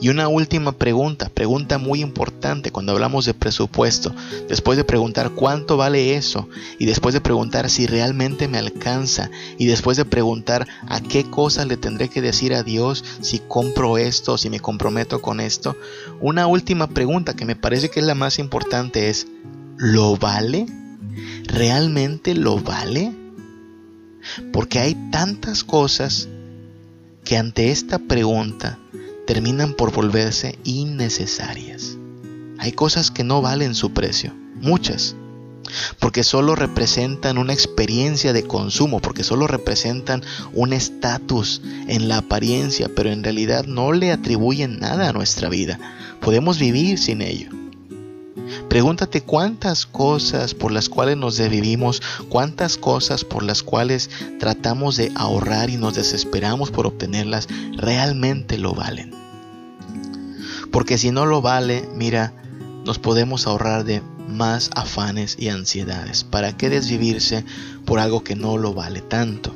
Y 0.00 0.08
una 0.08 0.28
última 0.28 0.72
pregunta, 0.72 1.28
pregunta 1.28 1.78
muy 1.78 2.00
importante 2.00 2.70
cuando 2.70 2.92
hablamos 2.92 3.24
de 3.24 3.34
presupuesto. 3.34 4.14
Después 4.48 4.76
de 4.76 4.84
preguntar 4.84 5.30
cuánto 5.30 5.76
vale 5.76 6.16
eso 6.16 6.48
y 6.78 6.86
después 6.86 7.14
de 7.14 7.20
preguntar 7.20 7.70
si 7.70 7.86
realmente 7.86 8.48
me 8.48 8.58
alcanza 8.58 9.30
y 9.58 9.66
después 9.66 9.96
de 9.96 10.04
preguntar 10.04 10.66
a 10.88 11.00
qué 11.00 11.24
cosas 11.24 11.66
le 11.66 11.76
tendré 11.76 12.08
que 12.08 12.20
decir 12.20 12.54
a 12.54 12.62
Dios 12.62 13.04
si 13.20 13.40
compro 13.40 13.98
esto, 13.98 14.38
si 14.38 14.50
me 14.50 14.60
comprometo 14.60 15.22
con 15.22 15.40
esto, 15.40 15.76
una 16.20 16.46
última 16.46 16.88
pregunta 16.88 17.34
que 17.34 17.44
me 17.44 17.56
parece 17.56 17.90
que 17.90 18.00
es 18.00 18.06
la 18.06 18.14
más 18.14 18.38
importante 18.38 19.08
es, 19.08 19.26
¿lo 19.76 20.16
vale? 20.16 20.66
¿Realmente 21.44 22.34
lo 22.34 22.58
vale? 22.58 23.12
Porque 24.52 24.78
hay 24.78 24.94
tantas 25.10 25.64
cosas 25.64 26.28
que 27.24 27.36
ante 27.36 27.70
esta 27.70 27.98
pregunta 27.98 28.78
terminan 29.26 29.74
por 29.74 29.92
volverse 29.92 30.58
innecesarias. 30.64 31.98
Hay 32.58 32.72
cosas 32.72 33.10
que 33.10 33.24
no 33.24 33.42
valen 33.42 33.74
su 33.74 33.92
precio, 33.92 34.32
muchas, 34.54 35.14
porque 35.98 36.22
solo 36.22 36.54
representan 36.54 37.38
una 37.38 37.52
experiencia 37.52 38.32
de 38.32 38.44
consumo, 38.44 39.00
porque 39.00 39.24
solo 39.24 39.46
representan 39.46 40.22
un 40.54 40.72
estatus 40.72 41.60
en 41.88 42.08
la 42.08 42.18
apariencia, 42.18 42.88
pero 42.94 43.10
en 43.10 43.22
realidad 43.22 43.66
no 43.66 43.92
le 43.92 44.12
atribuyen 44.12 44.78
nada 44.78 45.08
a 45.08 45.12
nuestra 45.12 45.48
vida. 45.48 45.78
Podemos 46.20 46.58
vivir 46.58 46.98
sin 46.98 47.20
ello. 47.20 47.50
Pregúntate 48.68 49.22
cuántas 49.22 49.86
cosas 49.86 50.54
por 50.54 50.70
las 50.72 50.88
cuales 50.88 51.16
nos 51.16 51.36
desvivimos, 51.36 52.02
cuántas 52.28 52.76
cosas 52.76 53.24
por 53.24 53.42
las 53.42 53.62
cuales 53.62 54.10
tratamos 54.38 54.96
de 54.96 55.10
ahorrar 55.14 55.70
y 55.70 55.76
nos 55.76 55.94
desesperamos 55.94 56.70
por 56.70 56.86
obtenerlas, 56.86 57.48
realmente 57.76 58.58
lo 58.58 58.74
valen. 58.74 59.14
Porque 60.70 60.98
si 60.98 61.10
no 61.10 61.24
lo 61.26 61.40
vale, 61.40 61.88
mira, 61.94 62.34
nos 62.84 62.98
podemos 62.98 63.46
ahorrar 63.46 63.84
de 63.84 64.02
más 64.28 64.70
afanes 64.74 65.36
y 65.38 65.48
ansiedades. 65.48 66.24
¿Para 66.24 66.56
qué 66.56 66.68
desvivirse 66.68 67.44
por 67.84 67.98
algo 67.98 68.22
que 68.22 68.36
no 68.36 68.58
lo 68.58 68.74
vale 68.74 69.00
tanto? 69.00 69.54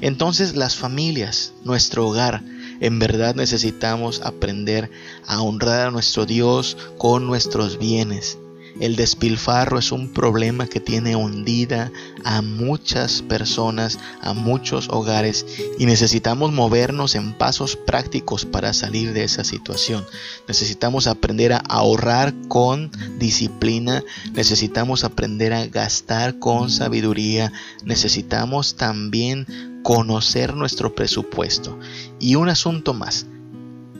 Entonces 0.00 0.54
las 0.54 0.76
familias, 0.76 1.52
nuestro 1.64 2.06
hogar, 2.06 2.42
en 2.80 2.98
verdad 2.98 3.34
necesitamos 3.34 4.20
aprender 4.22 4.90
a 5.26 5.42
honrar 5.42 5.88
a 5.88 5.90
nuestro 5.90 6.26
Dios 6.26 6.76
con 6.98 7.26
nuestros 7.26 7.78
bienes. 7.78 8.38
El 8.80 8.96
despilfarro 8.96 9.78
es 9.78 9.92
un 9.92 10.08
problema 10.08 10.66
que 10.66 10.80
tiene 10.80 11.14
hundida 11.14 11.92
a 12.24 12.42
muchas 12.42 13.22
personas, 13.22 14.00
a 14.20 14.34
muchos 14.34 14.88
hogares 14.88 15.46
y 15.78 15.86
necesitamos 15.86 16.52
movernos 16.52 17.14
en 17.14 17.34
pasos 17.34 17.76
prácticos 17.76 18.44
para 18.44 18.72
salir 18.72 19.12
de 19.12 19.24
esa 19.24 19.44
situación. 19.44 20.04
Necesitamos 20.48 21.06
aprender 21.06 21.52
a 21.52 21.58
ahorrar 21.58 22.34
con 22.48 22.90
disciplina, 23.18 24.02
necesitamos 24.32 25.04
aprender 25.04 25.52
a 25.52 25.66
gastar 25.66 26.40
con 26.40 26.68
sabiduría, 26.68 27.52
necesitamos 27.84 28.76
también 28.76 29.80
conocer 29.84 30.56
nuestro 30.56 30.94
presupuesto. 30.96 31.78
Y 32.18 32.34
un 32.34 32.48
asunto 32.48 32.92
más, 32.92 33.26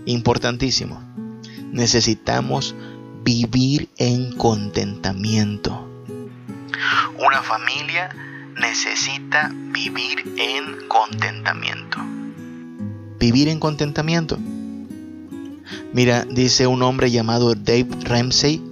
importantísimo, 0.06 1.00
necesitamos 1.72 2.74
vivir 3.24 3.88
en 3.96 4.32
contentamiento. 4.32 5.88
Una 7.18 7.42
familia 7.42 8.14
necesita 8.60 9.50
vivir 9.72 10.34
en 10.36 10.86
contentamiento. 10.88 11.98
Vivir 13.18 13.48
en 13.48 13.58
contentamiento. 13.60 14.38
Mira, 15.94 16.26
dice 16.26 16.66
un 16.66 16.82
hombre 16.82 17.10
llamado 17.10 17.54
Dave 17.54 17.88
Ramsey 18.02 18.62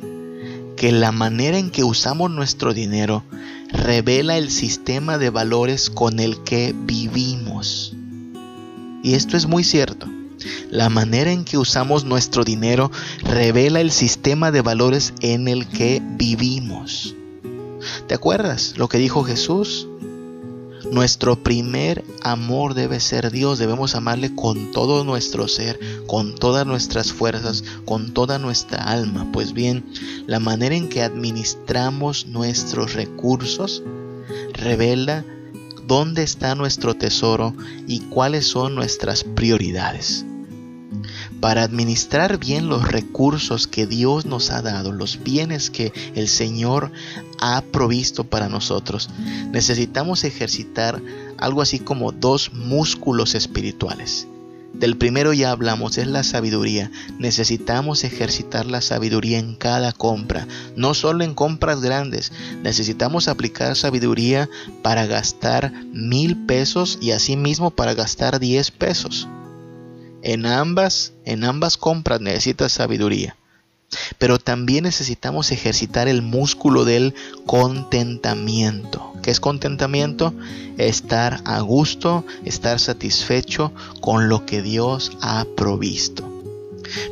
que 0.77 0.93
la 0.93 1.13
manera 1.13 1.57
en 1.57 1.71
que 1.71 1.85
usamos 1.85 2.31
nuestro 2.31 2.75
dinero 2.75 3.25
revela 3.71 4.37
el 4.37 4.51
sistema 4.51 5.17
de 5.17 5.31
valores 5.31 5.89
con 5.89 6.21
el 6.21 6.43
que 6.43 6.75
vivimos. 6.77 7.97
Y 9.03 9.15
esto 9.15 9.39
es 9.39 9.47
muy 9.47 9.65
cierto. 9.65 10.09
La 10.71 10.89
manera 10.89 11.33
en 11.33 11.45
que 11.45 11.59
usamos 11.59 12.05
nuestro 12.05 12.45
dinero 12.45 12.91
revela 13.23 13.81
el 13.81 13.91
sistema 13.91 14.51
de 14.51 14.63
valores 14.63 15.15
en 15.21 15.49
el 15.49 15.69
que 15.69 16.03
vivimos. 16.17 17.15
¿Te 18.07 18.15
acuerdas 18.15 18.75
lo 18.77 18.89
que 18.89 18.99
dijo 18.99 19.25
Jesús? 19.25 19.89
Nuestro 20.91 21.43
primer 21.43 22.05
amor 22.23 22.75
debe 22.75 23.01
ser 23.01 23.31
Dios, 23.31 23.59
debemos 23.59 23.95
amarle 23.95 24.35
con 24.35 24.73
todo 24.73 25.05
nuestro 25.05 25.49
ser, 25.49 25.79
con 26.07 26.35
todas 26.35 26.67
nuestras 26.67 27.13
fuerzas, 27.13 27.65
con 27.85 28.13
toda 28.13 28.39
nuestra 28.39 28.83
alma. 28.83 29.27
Pues 29.33 29.53
bien, 29.53 29.85
la 30.27 30.41
manera 30.41 30.75
en 30.75 30.89
que 30.89 31.03
administramos 31.03 32.27
nuestros 32.27 32.95
recursos 32.95 33.83
revela 34.53 35.25
dónde 35.87 36.23
está 36.23 36.55
nuestro 36.55 36.95
tesoro 36.95 37.55
y 37.87 38.01
cuáles 38.01 38.47
son 38.47 38.75
nuestras 38.75 39.25
prioridades. 39.25 40.27
Para 41.43 41.65
administrar 41.65 42.39
bien 42.39 42.69
los 42.69 42.87
recursos 42.87 43.67
que 43.67 43.89
Dios 43.89 44.27
nos 44.27 44.53
ha 44.53 44.63
dado, 44.63 44.93
los 44.93 45.25
bienes 45.25 45.71
que 45.71 45.93
el 46.15 46.29
Señor 46.29 46.93
ha 47.41 47.63
provisto 47.63 48.23
para 48.23 48.49
nosotros, 48.49 49.11
necesitamos 49.51 50.23
ejercitar 50.23 51.03
algo 51.39 51.61
así 51.61 51.81
como 51.81 52.13
dos 52.13 52.53
músculos 52.53 53.35
espirituales. 53.35 54.29
Del 54.73 54.97
primero 54.97 55.33
ya 55.33 55.51
hablamos, 55.51 55.99
es 55.99 56.07
la 56.07 56.23
sabiduría. 56.23 56.93
Necesitamos 57.19 58.05
ejercitar 58.05 58.67
la 58.67 58.81
sabiduría 58.81 59.41
en 59.41 59.57
cada 59.57 59.91
compra, 59.91 60.47
no 60.77 60.95
solo 60.95 61.25
en 61.25 61.35
compras 61.35 61.81
grandes. 61.81 62.31
Necesitamos 62.63 63.27
aplicar 63.27 63.75
sabiduría 63.75 64.49
para 64.83 65.07
gastar 65.07 65.73
mil 65.93 66.47
pesos 66.47 66.99
y 67.01 67.11
asimismo 67.11 67.73
para 67.73 67.95
gastar 67.95 68.39
diez 68.39 68.71
pesos. 68.71 69.27
En 70.23 70.47
ambas, 70.47 71.13
en 71.25 71.45
ambas 71.45 71.77
compras 71.77 72.21
necesitas 72.21 72.73
sabiduría. 72.73 73.37
Pero 74.19 74.39
también 74.39 74.85
necesitamos 74.85 75.53
ejercitar 75.53 76.09
el 76.09 76.23
músculo 76.23 76.85
del 76.85 77.15
contentamiento. 77.45 79.13
¿Qué 79.23 79.31
es 79.31 79.41
contentamiento? 79.41 80.33
Estar 80.79 81.43
a 81.45 81.61
gusto, 81.61 82.25
estar 82.45 82.81
satisfecho 82.81 83.73
con 84.01 84.29
lo 84.29 84.47
que 84.47 84.63
Dios 84.63 85.13
ha 85.21 85.45
provisto. 85.57 86.29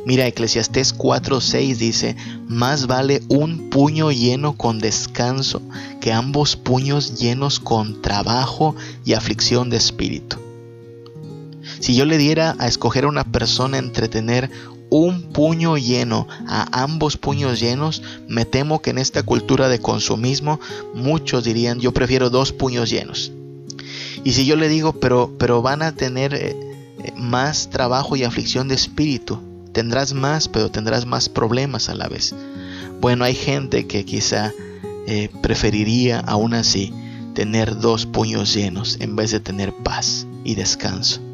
Mira, 0.06 0.26
Eclesiastés 0.26 0.96
4:6 0.96 1.76
dice, 1.76 2.16
más 2.48 2.86
vale 2.86 3.22
un 3.28 3.70
puño 3.70 4.11
lleno 4.11 4.56
con 4.56 4.78
descanso 4.78 5.62
que 6.00 6.12
ambos 6.12 6.56
puños 6.56 7.18
llenos 7.18 7.61
con 7.61 8.02
trabajo 8.02 8.74
y 9.04 9.14
aflicción 9.14 9.70
de 9.70 9.76
espíritu. 9.76 10.38
Si 11.81 11.95
yo 11.95 12.05
le 12.05 12.18
diera 12.18 12.55
a 12.59 12.68
escoger 12.68 13.05
a 13.05 13.09
una 13.09 13.24
persona 13.24 13.78
entre 13.78 14.09
tener 14.09 14.51
un 14.91 15.22
puño 15.22 15.78
lleno 15.78 16.26
a 16.47 16.83
ambos 16.83 17.16
puños 17.16 17.59
llenos, 17.61 18.03
me 18.28 18.45
temo 18.45 18.83
que 18.83 18.91
en 18.91 18.99
esta 18.99 19.22
cultura 19.22 19.68
de 19.68 19.81
consumismo 19.81 20.61
muchos 20.95 21.45
dirían 21.45 21.81
yo 21.81 21.93
prefiero 21.93 22.28
dos 22.28 22.53
puños 22.53 22.91
llenos. 22.91 23.33
Y 24.24 24.33
si 24.33 24.45
yo 24.45 24.57
le 24.57 24.68
digo, 24.68 24.93
pero, 24.93 25.33
pero 25.39 25.62
van 25.62 25.83
a 25.83 25.93
tener 25.93 26.35
eh, 26.35 26.55
más 27.16 27.70
trabajo 27.70 28.16
y 28.16 28.24
aflicción 28.24 28.68
de 28.68 28.74
espíritu, 28.74 29.41
tendrás 29.72 30.12
más, 30.12 30.49
pero 30.49 30.70
tendrás 30.70 31.07
más 31.07 31.28
problemas 31.28 31.89
a 31.89 31.95
la 31.95 32.09
vez. 32.09 32.35
Bueno, 33.01 33.24
hay 33.24 33.35
gente 33.35 33.87
que 33.87 34.05
quizá 34.05 34.53
eh, 35.07 35.31
preferiría 35.41 36.20
aún 36.20 36.53
así 36.53 36.93
tener 37.35 37.78
dos 37.78 38.05
puños 38.05 38.53
llenos 38.53 38.99
en 39.01 39.16
vez 39.16 39.31
de 39.31 39.41
tener 39.41 39.72
paz 39.72 40.26
y 40.45 40.57
descanso. 40.57 41.30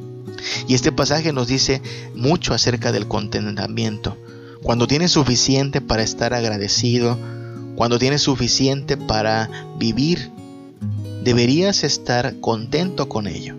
Y 0.67 0.75
este 0.75 0.93
pasaje 0.93 1.33
nos 1.33 1.49
dice 1.49 1.83
mucho 2.15 2.55
acerca 2.55 2.93
del 2.93 3.09
contentamiento, 3.09 4.17
cuando 4.63 4.87
tienes 4.87 5.13
suficiente 5.13 5.81
para 5.81 6.03
estar 6.03 6.35
agradecido, 6.35 7.19
cuando 7.77 7.99
tienes 7.99 8.23
suficiente 8.23 8.97
para 8.97 9.51
vivir, 9.79 10.31
deberías 11.23 11.85
estar 11.85 12.41
contento 12.41 13.09
con 13.09 13.27
ello. 13.27 13.55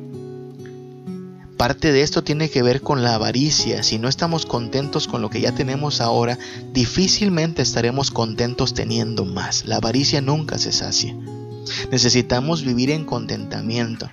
Parte 1.57 1.91
de 1.91 2.03
esto 2.03 2.23
tiene 2.23 2.49
que 2.49 2.61
ver 2.61 2.81
con 2.81 3.01
la 3.03 3.15
avaricia. 3.15 3.81
Si 3.81 3.97
no 3.97 4.07
estamos 4.07 4.45
contentos 4.45 5.07
con 5.07 5.23
lo 5.23 5.31
que 5.31 5.41
ya 5.41 5.53
tenemos 5.53 6.01
ahora, 6.01 6.37
difícilmente 6.71 7.63
estaremos 7.63 8.11
contentos 8.11 8.75
teniendo 8.75 9.25
más. 9.25 9.65
La 9.65 9.77
avaricia 9.77 10.21
nunca 10.21 10.59
se 10.59 10.71
sacia. 10.71 11.15
Necesitamos 11.91 12.63
vivir 12.63 12.91
en 12.91 13.05
contentamiento. 13.05 14.09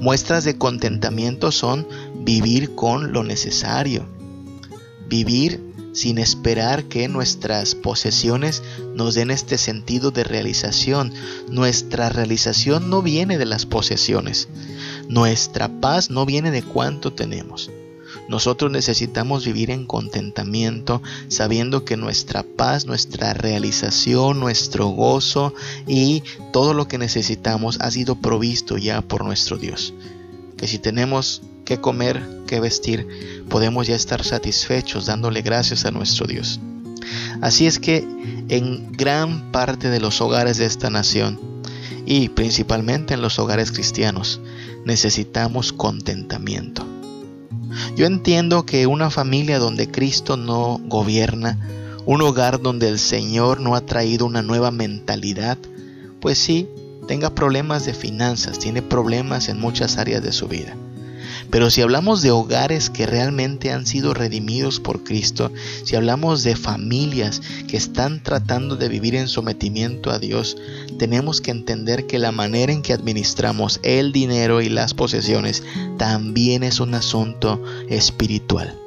Muestras 0.00 0.44
de 0.44 0.56
contentamiento 0.56 1.52
son 1.52 1.86
vivir 2.24 2.74
con 2.74 3.12
lo 3.12 3.24
necesario. 3.24 4.06
Vivir 5.08 5.68
sin 5.92 6.18
esperar 6.18 6.84
que 6.84 7.08
nuestras 7.08 7.74
posesiones 7.74 8.62
nos 8.94 9.14
den 9.14 9.30
este 9.30 9.58
sentido 9.58 10.10
de 10.10 10.24
realización. 10.24 11.12
Nuestra 11.50 12.08
realización 12.08 12.90
no 12.90 13.02
viene 13.02 13.38
de 13.38 13.46
las 13.46 13.66
posesiones. 13.66 14.48
Nuestra 15.08 15.80
paz 15.80 16.10
no 16.10 16.26
viene 16.26 16.50
de 16.50 16.62
cuánto 16.62 17.12
tenemos. 17.12 17.70
Nosotros 18.28 18.70
necesitamos 18.70 19.44
vivir 19.44 19.70
en 19.70 19.86
contentamiento, 19.86 21.02
sabiendo 21.28 21.84
que 21.84 21.96
nuestra 21.96 22.42
paz, 22.42 22.86
nuestra 22.86 23.34
realización, 23.34 24.40
nuestro 24.40 24.88
gozo 24.88 25.54
y 25.86 26.22
todo 26.52 26.74
lo 26.74 26.88
que 26.88 26.98
necesitamos 26.98 27.78
ha 27.80 27.90
sido 27.90 28.16
provisto 28.16 28.76
ya 28.76 29.02
por 29.02 29.24
nuestro 29.24 29.56
Dios. 29.56 29.94
Que 30.56 30.66
si 30.66 30.78
tenemos 30.78 31.42
que 31.64 31.80
comer, 31.80 32.26
que 32.46 32.60
vestir, 32.60 33.44
podemos 33.48 33.86
ya 33.86 33.94
estar 33.94 34.24
satisfechos 34.24 35.06
dándole 35.06 35.42
gracias 35.42 35.84
a 35.84 35.90
nuestro 35.90 36.26
Dios. 36.26 36.60
Así 37.40 37.66
es 37.66 37.78
que 37.78 38.06
en 38.48 38.92
gran 38.92 39.52
parte 39.52 39.88
de 39.90 40.00
los 40.00 40.20
hogares 40.20 40.58
de 40.58 40.66
esta 40.66 40.90
nación, 40.90 41.38
y 42.06 42.30
principalmente 42.30 43.12
en 43.12 43.20
los 43.20 43.38
hogares 43.38 43.70
cristianos, 43.70 44.40
necesitamos 44.86 45.74
contentamiento. 45.74 46.97
Yo 47.96 48.06
entiendo 48.06 48.64
que 48.64 48.86
una 48.86 49.10
familia 49.10 49.58
donde 49.58 49.90
Cristo 49.90 50.36
no 50.36 50.80
gobierna, 50.84 51.58
un 52.06 52.22
hogar 52.22 52.60
donde 52.60 52.88
el 52.88 52.98
Señor 52.98 53.60
no 53.60 53.74
ha 53.74 53.82
traído 53.82 54.26
una 54.26 54.42
nueva 54.42 54.70
mentalidad, 54.70 55.58
pues 56.20 56.38
sí, 56.38 56.68
tenga 57.06 57.34
problemas 57.34 57.84
de 57.84 57.94
finanzas, 57.94 58.58
tiene 58.58 58.82
problemas 58.82 59.48
en 59.48 59.60
muchas 59.60 59.98
áreas 59.98 60.22
de 60.22 60.32
su 60.32 60.48
vida. 60.48 60.74
Pero 61.50 61.70
si 61.70 61.80
hablamos 61.80 62.20
de 62.20 62.30
hogares 62.30 62.90
que 62.90 63.06
realmente 63.06 63.72
han 63.72 63.86
sido 63.86 64.12
redimidos 64.12 64.80
por 64.80 65.02
Cristo, 65.02 65.50
si 65.84 65.96
hablamos 65.96 66.42
de 66.42 66.56
familias 66.56 67.40
que 67.66 67.78
están 67.78 68.22
tratando 68.22 68.76
de 68.76 68.88
vivir 68.88 69.14
en 69.14 69.28
sometimiento 69.28 70.10
a 70.10 70.18
Dios, 70.18 70.58
tenemos 70.98 71.40
que 71.40 71.50
entender 71.50 72.06
que 72.06 72.18
la 72.18 72.32
manera 72.32 72.72
en 72.72 72.82
que 72.82 72.92
administramos 72.92 73.80
el 73.82 74.12
dinero 74.12 74.60
y 74.60 74.68
las 74.68 74.92
posesiones 74.92 75.62
también 75.96 76.62
es 76.62 76.80
un 76.80 76.94
asunto 76.94 77.62
espiritual. 77.88 78.78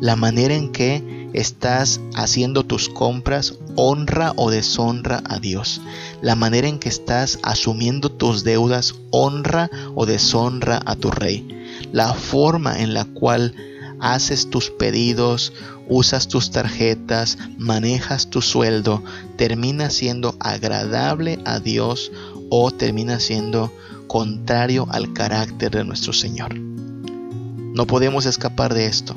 La 0.00 0.16
manera 0.16 0.54
en 0.54 0.72
que 0.72 1.30
estás 1.34 2.00
haciendo 2.14 2.64
tus 2.64 2.88
compras 2.88 3.54
honra 3.76 4.32
o 4.36 4.50
deshonra 4.50 5.22
a 5.24 5.38
Dios. 5.38 5.80
La 6.22 6.34
manera 6.34 6.68
en 6.68 6.78
que 6.78 6.88
estás 6.88 7.38
asumiendo 7.42 8.10
tus 8.10 8.42
deudas 8.44 8.94
honra 9.10 9.70
o 9.94 10.04
deshonra 10.04 10.82
a 10.84 10.96
tu 10.96 11.10
rey 11.10 11.61
la 11.92 12.14
forma 12.14 12.80
en 12.80 12.94
la 12.94 13.04
cual 13.04 13.54
haces 14.00 14.50
tus 14.50 14.70
pedidos, 14.70 15.52
usas 15.88 16.26
tus 16.26 16.50
tarjetas, 16.50 17.38
manejas 17.58 18.28
tu 18.28 18.42
sueldo, 18.42 19.02
termina 19.36 19.90
siendo 19.90 20.34
agradable 20.40 21.38
a 21.44 21.60
Dios 21.60 22.10
o 22.50 22.70
termina 22.70 23.20
siendo 23.20 23.72
contrario 24.08 24.86
al 24.90 25.12
carácter 25.12 25.70
de 25.70 25.84
nuestro 25.84 26.12
Señor. 26.12 26.58
No 26.58 27.86
podemos 27.86 28.26
escapar 28.26 28.74
de 28.74 28.86
esto. 28.86 29.14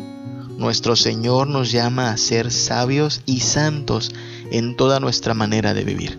Nuestro 0.58 0.96
Señor 0.96 1.48
nos 1.48 1.72
llama 1.72 2.12
a 2.12 2.18
ser 2.18 2.52
sabios 2.52 3.22
y 3.26 3.42
santos 3.42 4.14
en 4.52 4.78
toda 4.78 5.02
nuestra 5.02 5.34
manera 5.34 5.74
de 5.74 5.84
vivir. 5.84 6.18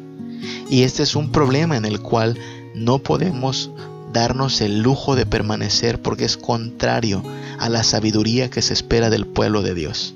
Y 0.69 0.83
este 0.83 1.05
es 1.05 1.17
un 1.17 1.33
problema 1.33 1.77
en 1.77 1.87
el 1.87 2.01
cual 2.01 2.39
no 2.75 2.99
podemos 2.99 3.71
darnos 4.17 4.63
el 4.63 4.81
lujo 4.81 5.15
de 5.15 5.27
permanecer 5.27 6.01
porque 6.01 6.25
es 6.25 6.39
contrario 6.39 7.23
a 7.59 7.69
la 7.69 7.83
sabiduría 7.83 8.49
que 8.49 8.63
se 8.63 8.73
espera 8.73 9.11
del 9.11 9.27
pueblo 9.27 9.61
de 9.61 9.75
Dios. 9.75 10.15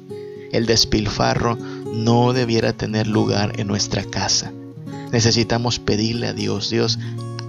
El 0.53 0.65
despilfarro 0.65 1.59
no 1.93 2.33
debiera 2.33 2.73
tener 2.73 3.07
lugar 3.07 3.61
en 3.61 3.67
nuestra 3.67 4.03
casa. 4.05 4.55
Necesitamos 5.13 5.79
pedirle 5.81 6.29
a 6.29 6.33
Dios, 6.33 6.71
Dios, 6.71 6.99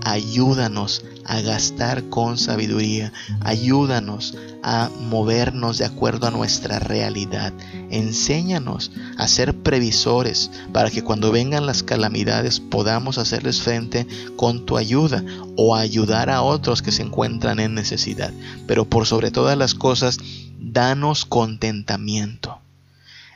ayúdanos 0.04 1.04
a 1.26 1.42
gastar 1.42 2.10
con 2.10 2.38
sabiduría, 2.38 3.14
ayúdanos 3.42 4.38
a 4.64 4.90
movernos 5.00 5.78
de 5.78 5.86
acuerdo 5.86 6.28
a 6.28 6.32
nuestra 6.32 6.80
realidad, 6.80 7.54
enséñanos 7.90 8.92
a 9.18 9.28
ser 9.28 9.56
previsores 9.56 10.52
para 10.74 10.90
que 10.90 11.04
cuando 11.04 11.32
vengan 11.32 11.66
las 11.66 11.84
calamidades 11.84 12.60
podamos 12.60 13.18
hacerles 13.18 13.62
frente 13.62 14.08
con 14.36 14.66
tu 14.66 14.78
ayuda 14.78 15.24
o 15.56 15.76
ayudar 15.76 16.30
a 16.30 16.42
otros 16.42 16.82
que 16.82 16.92
se 16.92 17.04
encuentran 17.04 17.60
en 17.60 17.74
necesidad. 17.74 18.34
Pero 18.68 18.86
por 18.86 19.08
sobre 19.08 19.32
todas 19.32 19.58
las 19.58 19.74
cosas, 19.74 20.18
danos 20.60 21.26
contentamiento. 21.26 22.60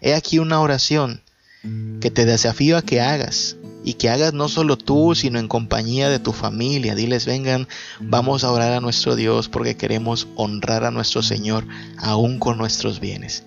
He 0.01 0.13
aquí 0.13 0.39
una 0.39 0.61
oración 0.61 1.21
que 1.99 2.11
te 2.11 2.25
desafío 2.25 2.77
a 2.77 2.83
que 2.83 3.01
hagas 3.01 3.55
y 3.85 3.93
que 3.93 4.09
hagas 4.09 4.33
no 4.33 4.49
solo 4.49 4.77
tú, 4.77 5.13
sino 5.13 5.37
en 5.37 5.47
compañía 5.47 6.09
de 6.09 6.17
tu 6.17 6.33
familia. 6.33 6.95
Diles, 6.95 7.27
vengan, 7.27 7.67
vamos 7.99 8.43
a 8.43 8.51
orar 8.51 8.73
a 8.73 8.81
nuestro 8.81 9.15
Dios 9.15 9.47
porque 9.47 9.77
queremos 9.77 10.27
honrar 10.35 10.83
a 10.83 10.91
nuestro 10.91 11.21
Señor 11.21 11.67
aún 11.99 12.39
con 12.39 12.57
nuestros 12.57 12.99
bienes. 12.99 13.43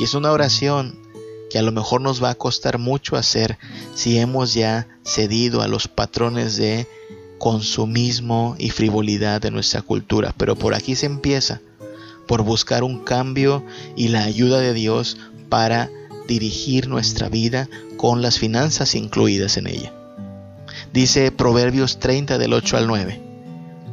Y 0.00 0.04
es 0.04 0.14
una 0.14 0.32
oración 0.32 0.98
que 1.50 1.58
a 1.58 1.62
lo 1.62 1.70
mejor 1.70 2.00
nos 2.00 2.22
va 2.22 2.30
a 2.30 2.34
costar 2.34 2.78
mucho 2.78 3.16
hacer 3.16 3.58
si 3.94 4.18
hemos 4.18 4.54
ya 4.54 4.88
cedido 5.04 5.60
a 5.60 5.68
los 5.68 5.86
patrones 5.86 6.56
de 6.56 6.88
consumismo 7.36 8.56
y 8.58 8.70
frivolidad 8.70 9.42
de 9.42 9.50
nuestra 9.50 9.82
cultura. 9.82 10.34
Pero 10.38 10.56
por 10.56 10.74
aquí 10.74 10.96
se 10.96 11.04
empieza, 11.04 11.60
por 12.26 12.42
buscar 12.42 12.84
un 12.84 13.04
cambio 13.04 13.62
y 13.96 14.08
la 14.08 14.24
ayuda 14.24 14.60
de 14.60 14.72
Dios 14.72 15.18
para 15.50 15.90
dirigir 16.28 16.86
nuestra 16.86 17.28
vida 17.28 17.68
con 17.96 18.22
las 18.22 18.38
finanzas 18.38 18.94
incluidas 18.94 19.56
en 19.56 19.66
ella. 19.66 19.92
Dice 20.92 21.32
Proverbios 21.32 21.98
30 21.98 22.38
del 22.38 22.52
8 22.52 22.76
al 22.76 22.86
9, 22.86 23.20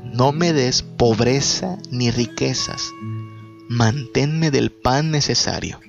no 0.04 0.32
me 0.32 0.54
des 0.54 0.84
pobreza 0.84 1.80
ni 1.90 2.12
riquezas, 2.12 2.92
manténme 3.68 4.52
del 4.52 4.72
pan 4.72 5.10
necesario, 5.10 5.80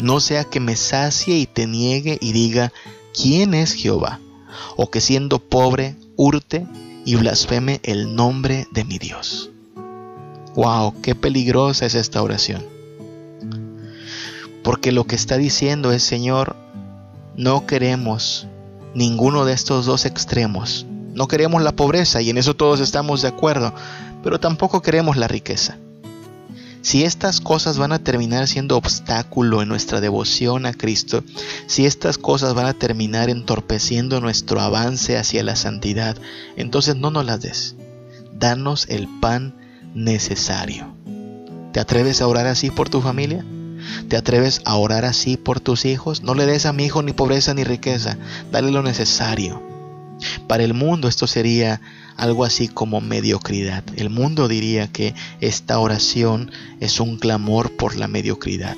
no 0.00 0.18
sea 0.18 0.44
que 0.44 0.60
me 0.60 0.76
sacie 0.76 1.38
y 1.38 1.46
te 1.46 1.66
niegue 1.66 2.18
y 2.20 2.32
diga, 2.32 2.72
¿quién 3.14 3.54
es 3.54 3.72
Jehová? 3.74 4.18
O 4.76 4.90
que 4.90 5.00
siendo 5.00 5.38
pobre 5.38 5.96
hurte 6.16 6.66
y 7.04 7.16
blasfeme 7.16 7.80
el 7.82 8.14
nombre 8.14 8.66
de 8.72 8.84
mi 8.84 8.98
Dios. 8.98 9.50
¡Wow! 10.54 11.00
¡Qué 11.00 11.14
peligrosa 11.14 11.86
es 11.86 11.94
esta 11.94 12.22
oración! 12.22 12.81
Porque 14.62 14.92
lo 14.92 15.04
que 15.04 15.16
está 15.16 15.36
diciendo 15.38 15.92
es, 15.92 16.02
Señor, 16.02 16.56
no 17.36 17.66
queremos 17.66 18.46
ninguno 18.94 19.44
de 19.44 19.52
estos 19.52 19.86
dos 19.86 20.04
extremos. 20.04 20.86
No 21.14 21.28
queremos 21.28 21.62
la 21.62 21.72
pobreza 21.72 22.22
y 22.22 22.30
en 22.30 22.38
eso 22.38 22.54
todos 22.54 22.80
estamos 22.80 23.22
de 23.22 23.28
acuerdo, 23.28 23.74
pero 24.22 24.40
tampoco 24.40 24.82
queremos 24.82 25.16
la 25.16 25.28
riqueza. 25.28 25.76
Si 26.82 27.04
estas 27.04 27.40
cosas 27.40 27.78
van 27.78 27.92
a 27.92 28.00
terminar 28.00 28.48
siendo 28.48 28.76
obstáculo 28.76 29.62
en 29.62 29.68
nuestra 29.68 30.00
devoción 30.00 30.66
a 30.66 30.72
Cristo, 30.72 31.22
si 31.66 31.86
estas 31.86 32.18
cosas 32.18 32.54
van 32.54 32.66
a 32.66 32.74
terminar 32.74 33.30
entorpeciendo 33.30 34.20
nuestro 34.20 34.60
avance 34.60 35.16
hacia 35.16 35.44
la 35.44 35.54
santidad, 35.54 36.16
entonces 36.56 36.96
no 36.96 37.12
nos 37.12 37.24
las 37.24 37.40
des. 37.40 37.76
Danos 38.32 38.86
el 38.88 39.06
pan 39.20 39.54
necesario. 39.94 40.92
¿Te 41.72 41.78
atreves 41.78 42.20
a 42.20 42.26
orar 42.26 42.48
así 42.48 42.70
por 42.70 42.88
tu 42.88 43.00
familia? 43.00 43.44
¿Te 44.08 44.16
atreves 44.16 44.60
a 44.64 44.76
orar 44.76 45.04
así 45.04 45.36
por 45.36 45.60
tus 45.60 45.84
hijos? 45.84 46.22
No 46.22 46.34
le 46.34 46.46
des 46.46 46.66
a 46.66 46.72
mi 46.72 46.84
hijo 46.84 47.02
ni 47.02 47.12
pobreza 47.12 47.54
ni 47.54 47.64
riqueza, 47.64 48.16
dale 48.50 48.70
lo 48.70 48.82
necesario. 48.82 49.62
Para 50.46 50.64
el 50.64 50.74
mundo 50.74 51.08
esto 51.08 51.26
sería 51.26 51.80
algo 52.16 52.44
así 52.44 52.68
como 52.68 53.00
mediocridad. 53.00 53.82
El 53.96 54.10
mundo 54.10 54.48
diría 54.48 54.88
que 54.88 55.14
esta 55.40 55.78
oración 55.78 56.50
es 56.80 57.00
un 57.00 57.18
clamor 57.18 57.76
por 57.76 57.96
la 57.96 58.08
mediocridad. 58.08 58.76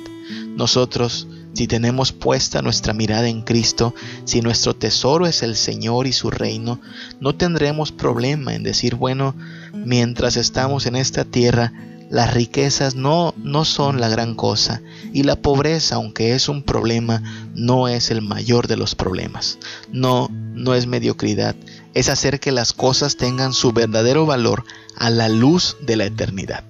Nosotros, 0.55 1.27
si 1.53 1.67
tenemos 1.67 2.11
puesta 2.11 2.61
nuestra 2.61 2.93
mirada 2.93 3.27
en 3.27 3.41
Cristo, 3.41 3.93
si 4.23 4.41
nuestro 4.41 4.75
tesoro 4.75 5.27
es 5.27 5.43
el 5.43 5.55
Señor 5.55 6.07
y 6.07 6.13
su 6.13 6.31
reino, 6.31 6.79
no 7.19 7.35
tendremos 7.35 7.91
problema 7.91 8.55
en 8.55 8.63
decir, 8.63 8.95
bueno, 8.95 9.35
mientras 9.73 10.37
estamos 10.37 10.85
en 10.85 10.95
esta 10.95 11.25
tierra, 11.25 11.73
Las 12.09 12.33
riquezas 12.33 12.95
no, 12.95 13.33
no 13.37 13.65
son 13.65 13.99
la 13.99 14.09
gran 14.09 14.35
cosa 14.35 14.81
y 15.11 15.23
la 15.23 15.35
pobreza, 15.35 15.95
aunque 15.95 16.33
es 16.33 16.49
un 16.49 16.61
problema, 16.61 17.23
no 17.55 17.87
es 17.87 18.11
el 18.11 18.21
mayor 18.21 18.67
de 18.67 18.77
los 18.77 18.93
problemas. 18.95 19.57
No, 19.91 20.29
no 20.31 20.75
es 20.75 20.85
mediocridad, 20.85 21.55
es 21.93 22.09
hacer 22.09 22.39
que 22.39 22.51
las 22.51 22.73
cosas 22.73 23.17
tengan 23.17 23.53
su 23.53 23.71
verdadero 23.71 24.25
valor 24.25 24.63
a 24.95 25.09
la 25.09 25.29
luz 25.29 25.77
de 25.81 25.95
la 25.95 26.05
eternidad. 26.05 26.63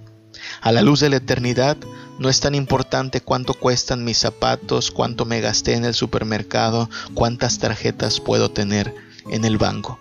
A 0.62 0.72
la 0.72 0.82
luz 0.82 1.00
de 1.00 1.10
la 1.10 1.18
eternidad 1.18 1.78
no 2.18 2.30
es 2.30 2.40
tan 2.40 2.56
importante 2.56 3.22
cuánto 3.22 3.54
cuestan 3.54 4.06
mis 4.06 4.18
zapatos, 4.18 4.90
cuánto 4.90 5.26
me 5.26 5.42
gasté 5.42 5.74
en 5.74 5.84
el 5.84 5.94
supermercado, 5.94 6.90
cuántas 7.14 7.60
tarjetas 7.60 8.20
puedo 8.20 8.52
tener 8.52 8.96
en 9.30 9.44
el 9.44 9.58
banco. 9.58 10.00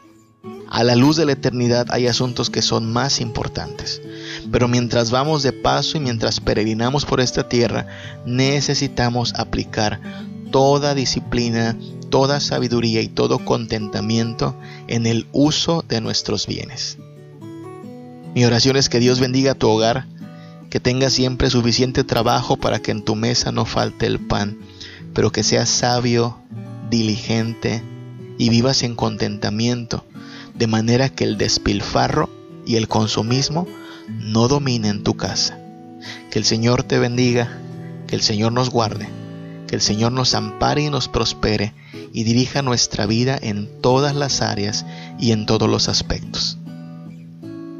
A 0.74 0.82
la 0.82 0.96
luz 0.96 1.14
de 1.14 1.24
la 1.24 1.30
eternidad 1.30 1.86
hay 1.90 2.08
asuntos 2.08 2.50
que 2.50 2.60
son 2.60 2.92
más 2.92 3.20
importantes. 3.20 4.02
Pero 4.50 4.66
mientras 4.66 5.12
vamos 5.12 5.44
de 5.44 5.52
paso 5.52 5.98
y 5.98 6.00
mientras 6.00 6.40
peregrinamos 6.40 7.04
por 7.04 7.20
esta 7.20 7.48
tierra, 7.48 7.86
necesitamos 8.26 9.34
aplicar 9.34 10.00
toda 10.50 10.96
disciplina, 10.96 11.78
toda 12.10 12.40
sabiduría 12.40 13.02
y 13.02 13.06
todo 13.06 13.44
contentamiento 13.44 14.56
en 14.88 15.06
el 15.06 15.28
uso 15.30 15.84
de 15.88 16.00
nuestros 16.00 16.48
bienes. 16.48 16.98
Mi 18.34 18.44
oración 18.44 18.74
es 18.76 18.88
que 18.88 18.98
Dios 18.98 19.20
bendiga 19.20 19.54
tu 19.54 19.68
hogar, 19.68 20.08
que 20.70 20.80
tengas 20.80 21.12
siempre 21.12 21.50
suficiente 21.50 22.02
trabajo 22.02 22.56
para 22.56 22.80
que 22.80 22.90
en 22.90 23.04
tu 23.04 23.14
mesa 23.14 23.52
no 23.52 23.64
falte 23.64 24.06
el 24.06 24.18
pan, 24.18 24.58
pero 25.14 25.30
que 25.30 25.44
seas 25.44 25.68
sabio, 25.68 26.36
diligente 26.90 27.80
y 28.38 28.48
vivas 28.48 28.82
en 28.82 28.96
contentamiento 28.96 30.04
de 30.54 30.66
manera 30.66 31.08
que 31.08 31.24
el 31.24 31.36
despilfarro 31.36 32.30
y 32.66 32.76
el 32.76 32.88
consumismo 32.88 33.66
no 34.08 34.48
dominen 34.48 35.02
tu 35.02 35.16
casa. 35.16 35.58
Que 36.30 36.38
el 36.38 36.44
Señor 36.44 36.82
te 36.82 36.98
bendiga, 36.98 37.58
que 38.06 38.16
el 38.16 38.22
Señor 38.22 38.52
nos 38.52 38.70
guarde, 38.70 39.08
que 39.66 39.74
el 39.74 39.80
Señor 39.80 40.12
nos 40.12 40.34
ampare 40.34 40.82
y 40.82 40.90
nos 40.90 41.08
prospere 41.08 41.74
y 42.12 42.24
dirija 42.24 42.62
nuestra 42.62 43.06
vida 43.06 43.38
en 43.40 43.68
todas 43.80 44.14
las 44.14 44.40
áreas 44.40 44.86
y 45.18 45.32
en 45.32 45.46
todos 45.46 45.68
los 45.68 45.88
aspectos. 45.88 46.58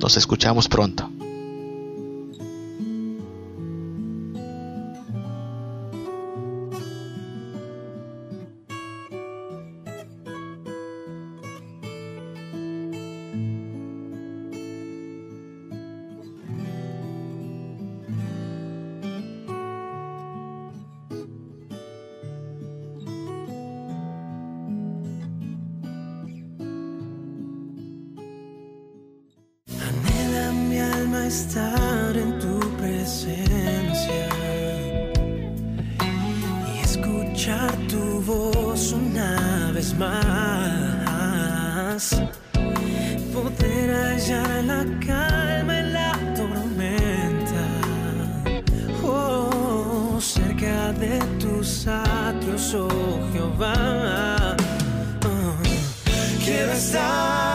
Nos 0.01 0.17
escuchamos 0.17 0.69
pronto. 0.69 1.11
Más. 39.93 41.43
Poder 43.33 43.91
hallar 43.95 44.65
la 44.65 44.85
calma 45.07 45.79
en 45.81 45.93
la 45.93 46.13
tormenta. 46.35 47.65
Oh, 49.05 50.19
cerca 50.21 50.93
de 50.93 51.19
tus 51.39 51.87
atrios, 51.87 52.75
oh 52.75 52.89
Jehová. 53.33 54.57
Oh, 55.27 55.57
quiero 56.45 56.73
estar 56.73 57.54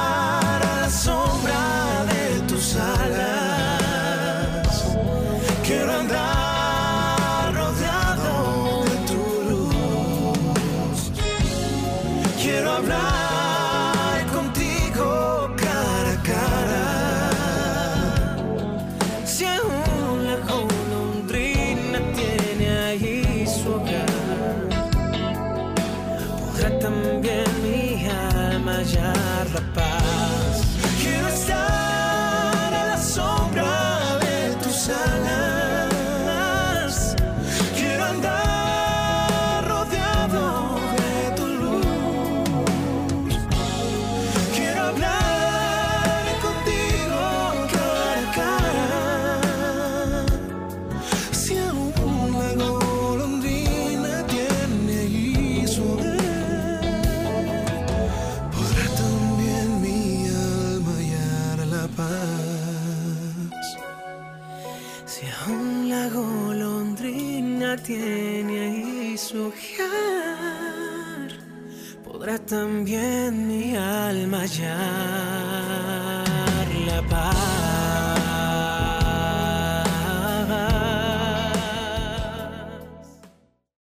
también 72.50 73.48
mi 73.48 73.76
alma 73.76 74.40
paz. 74.40 75.19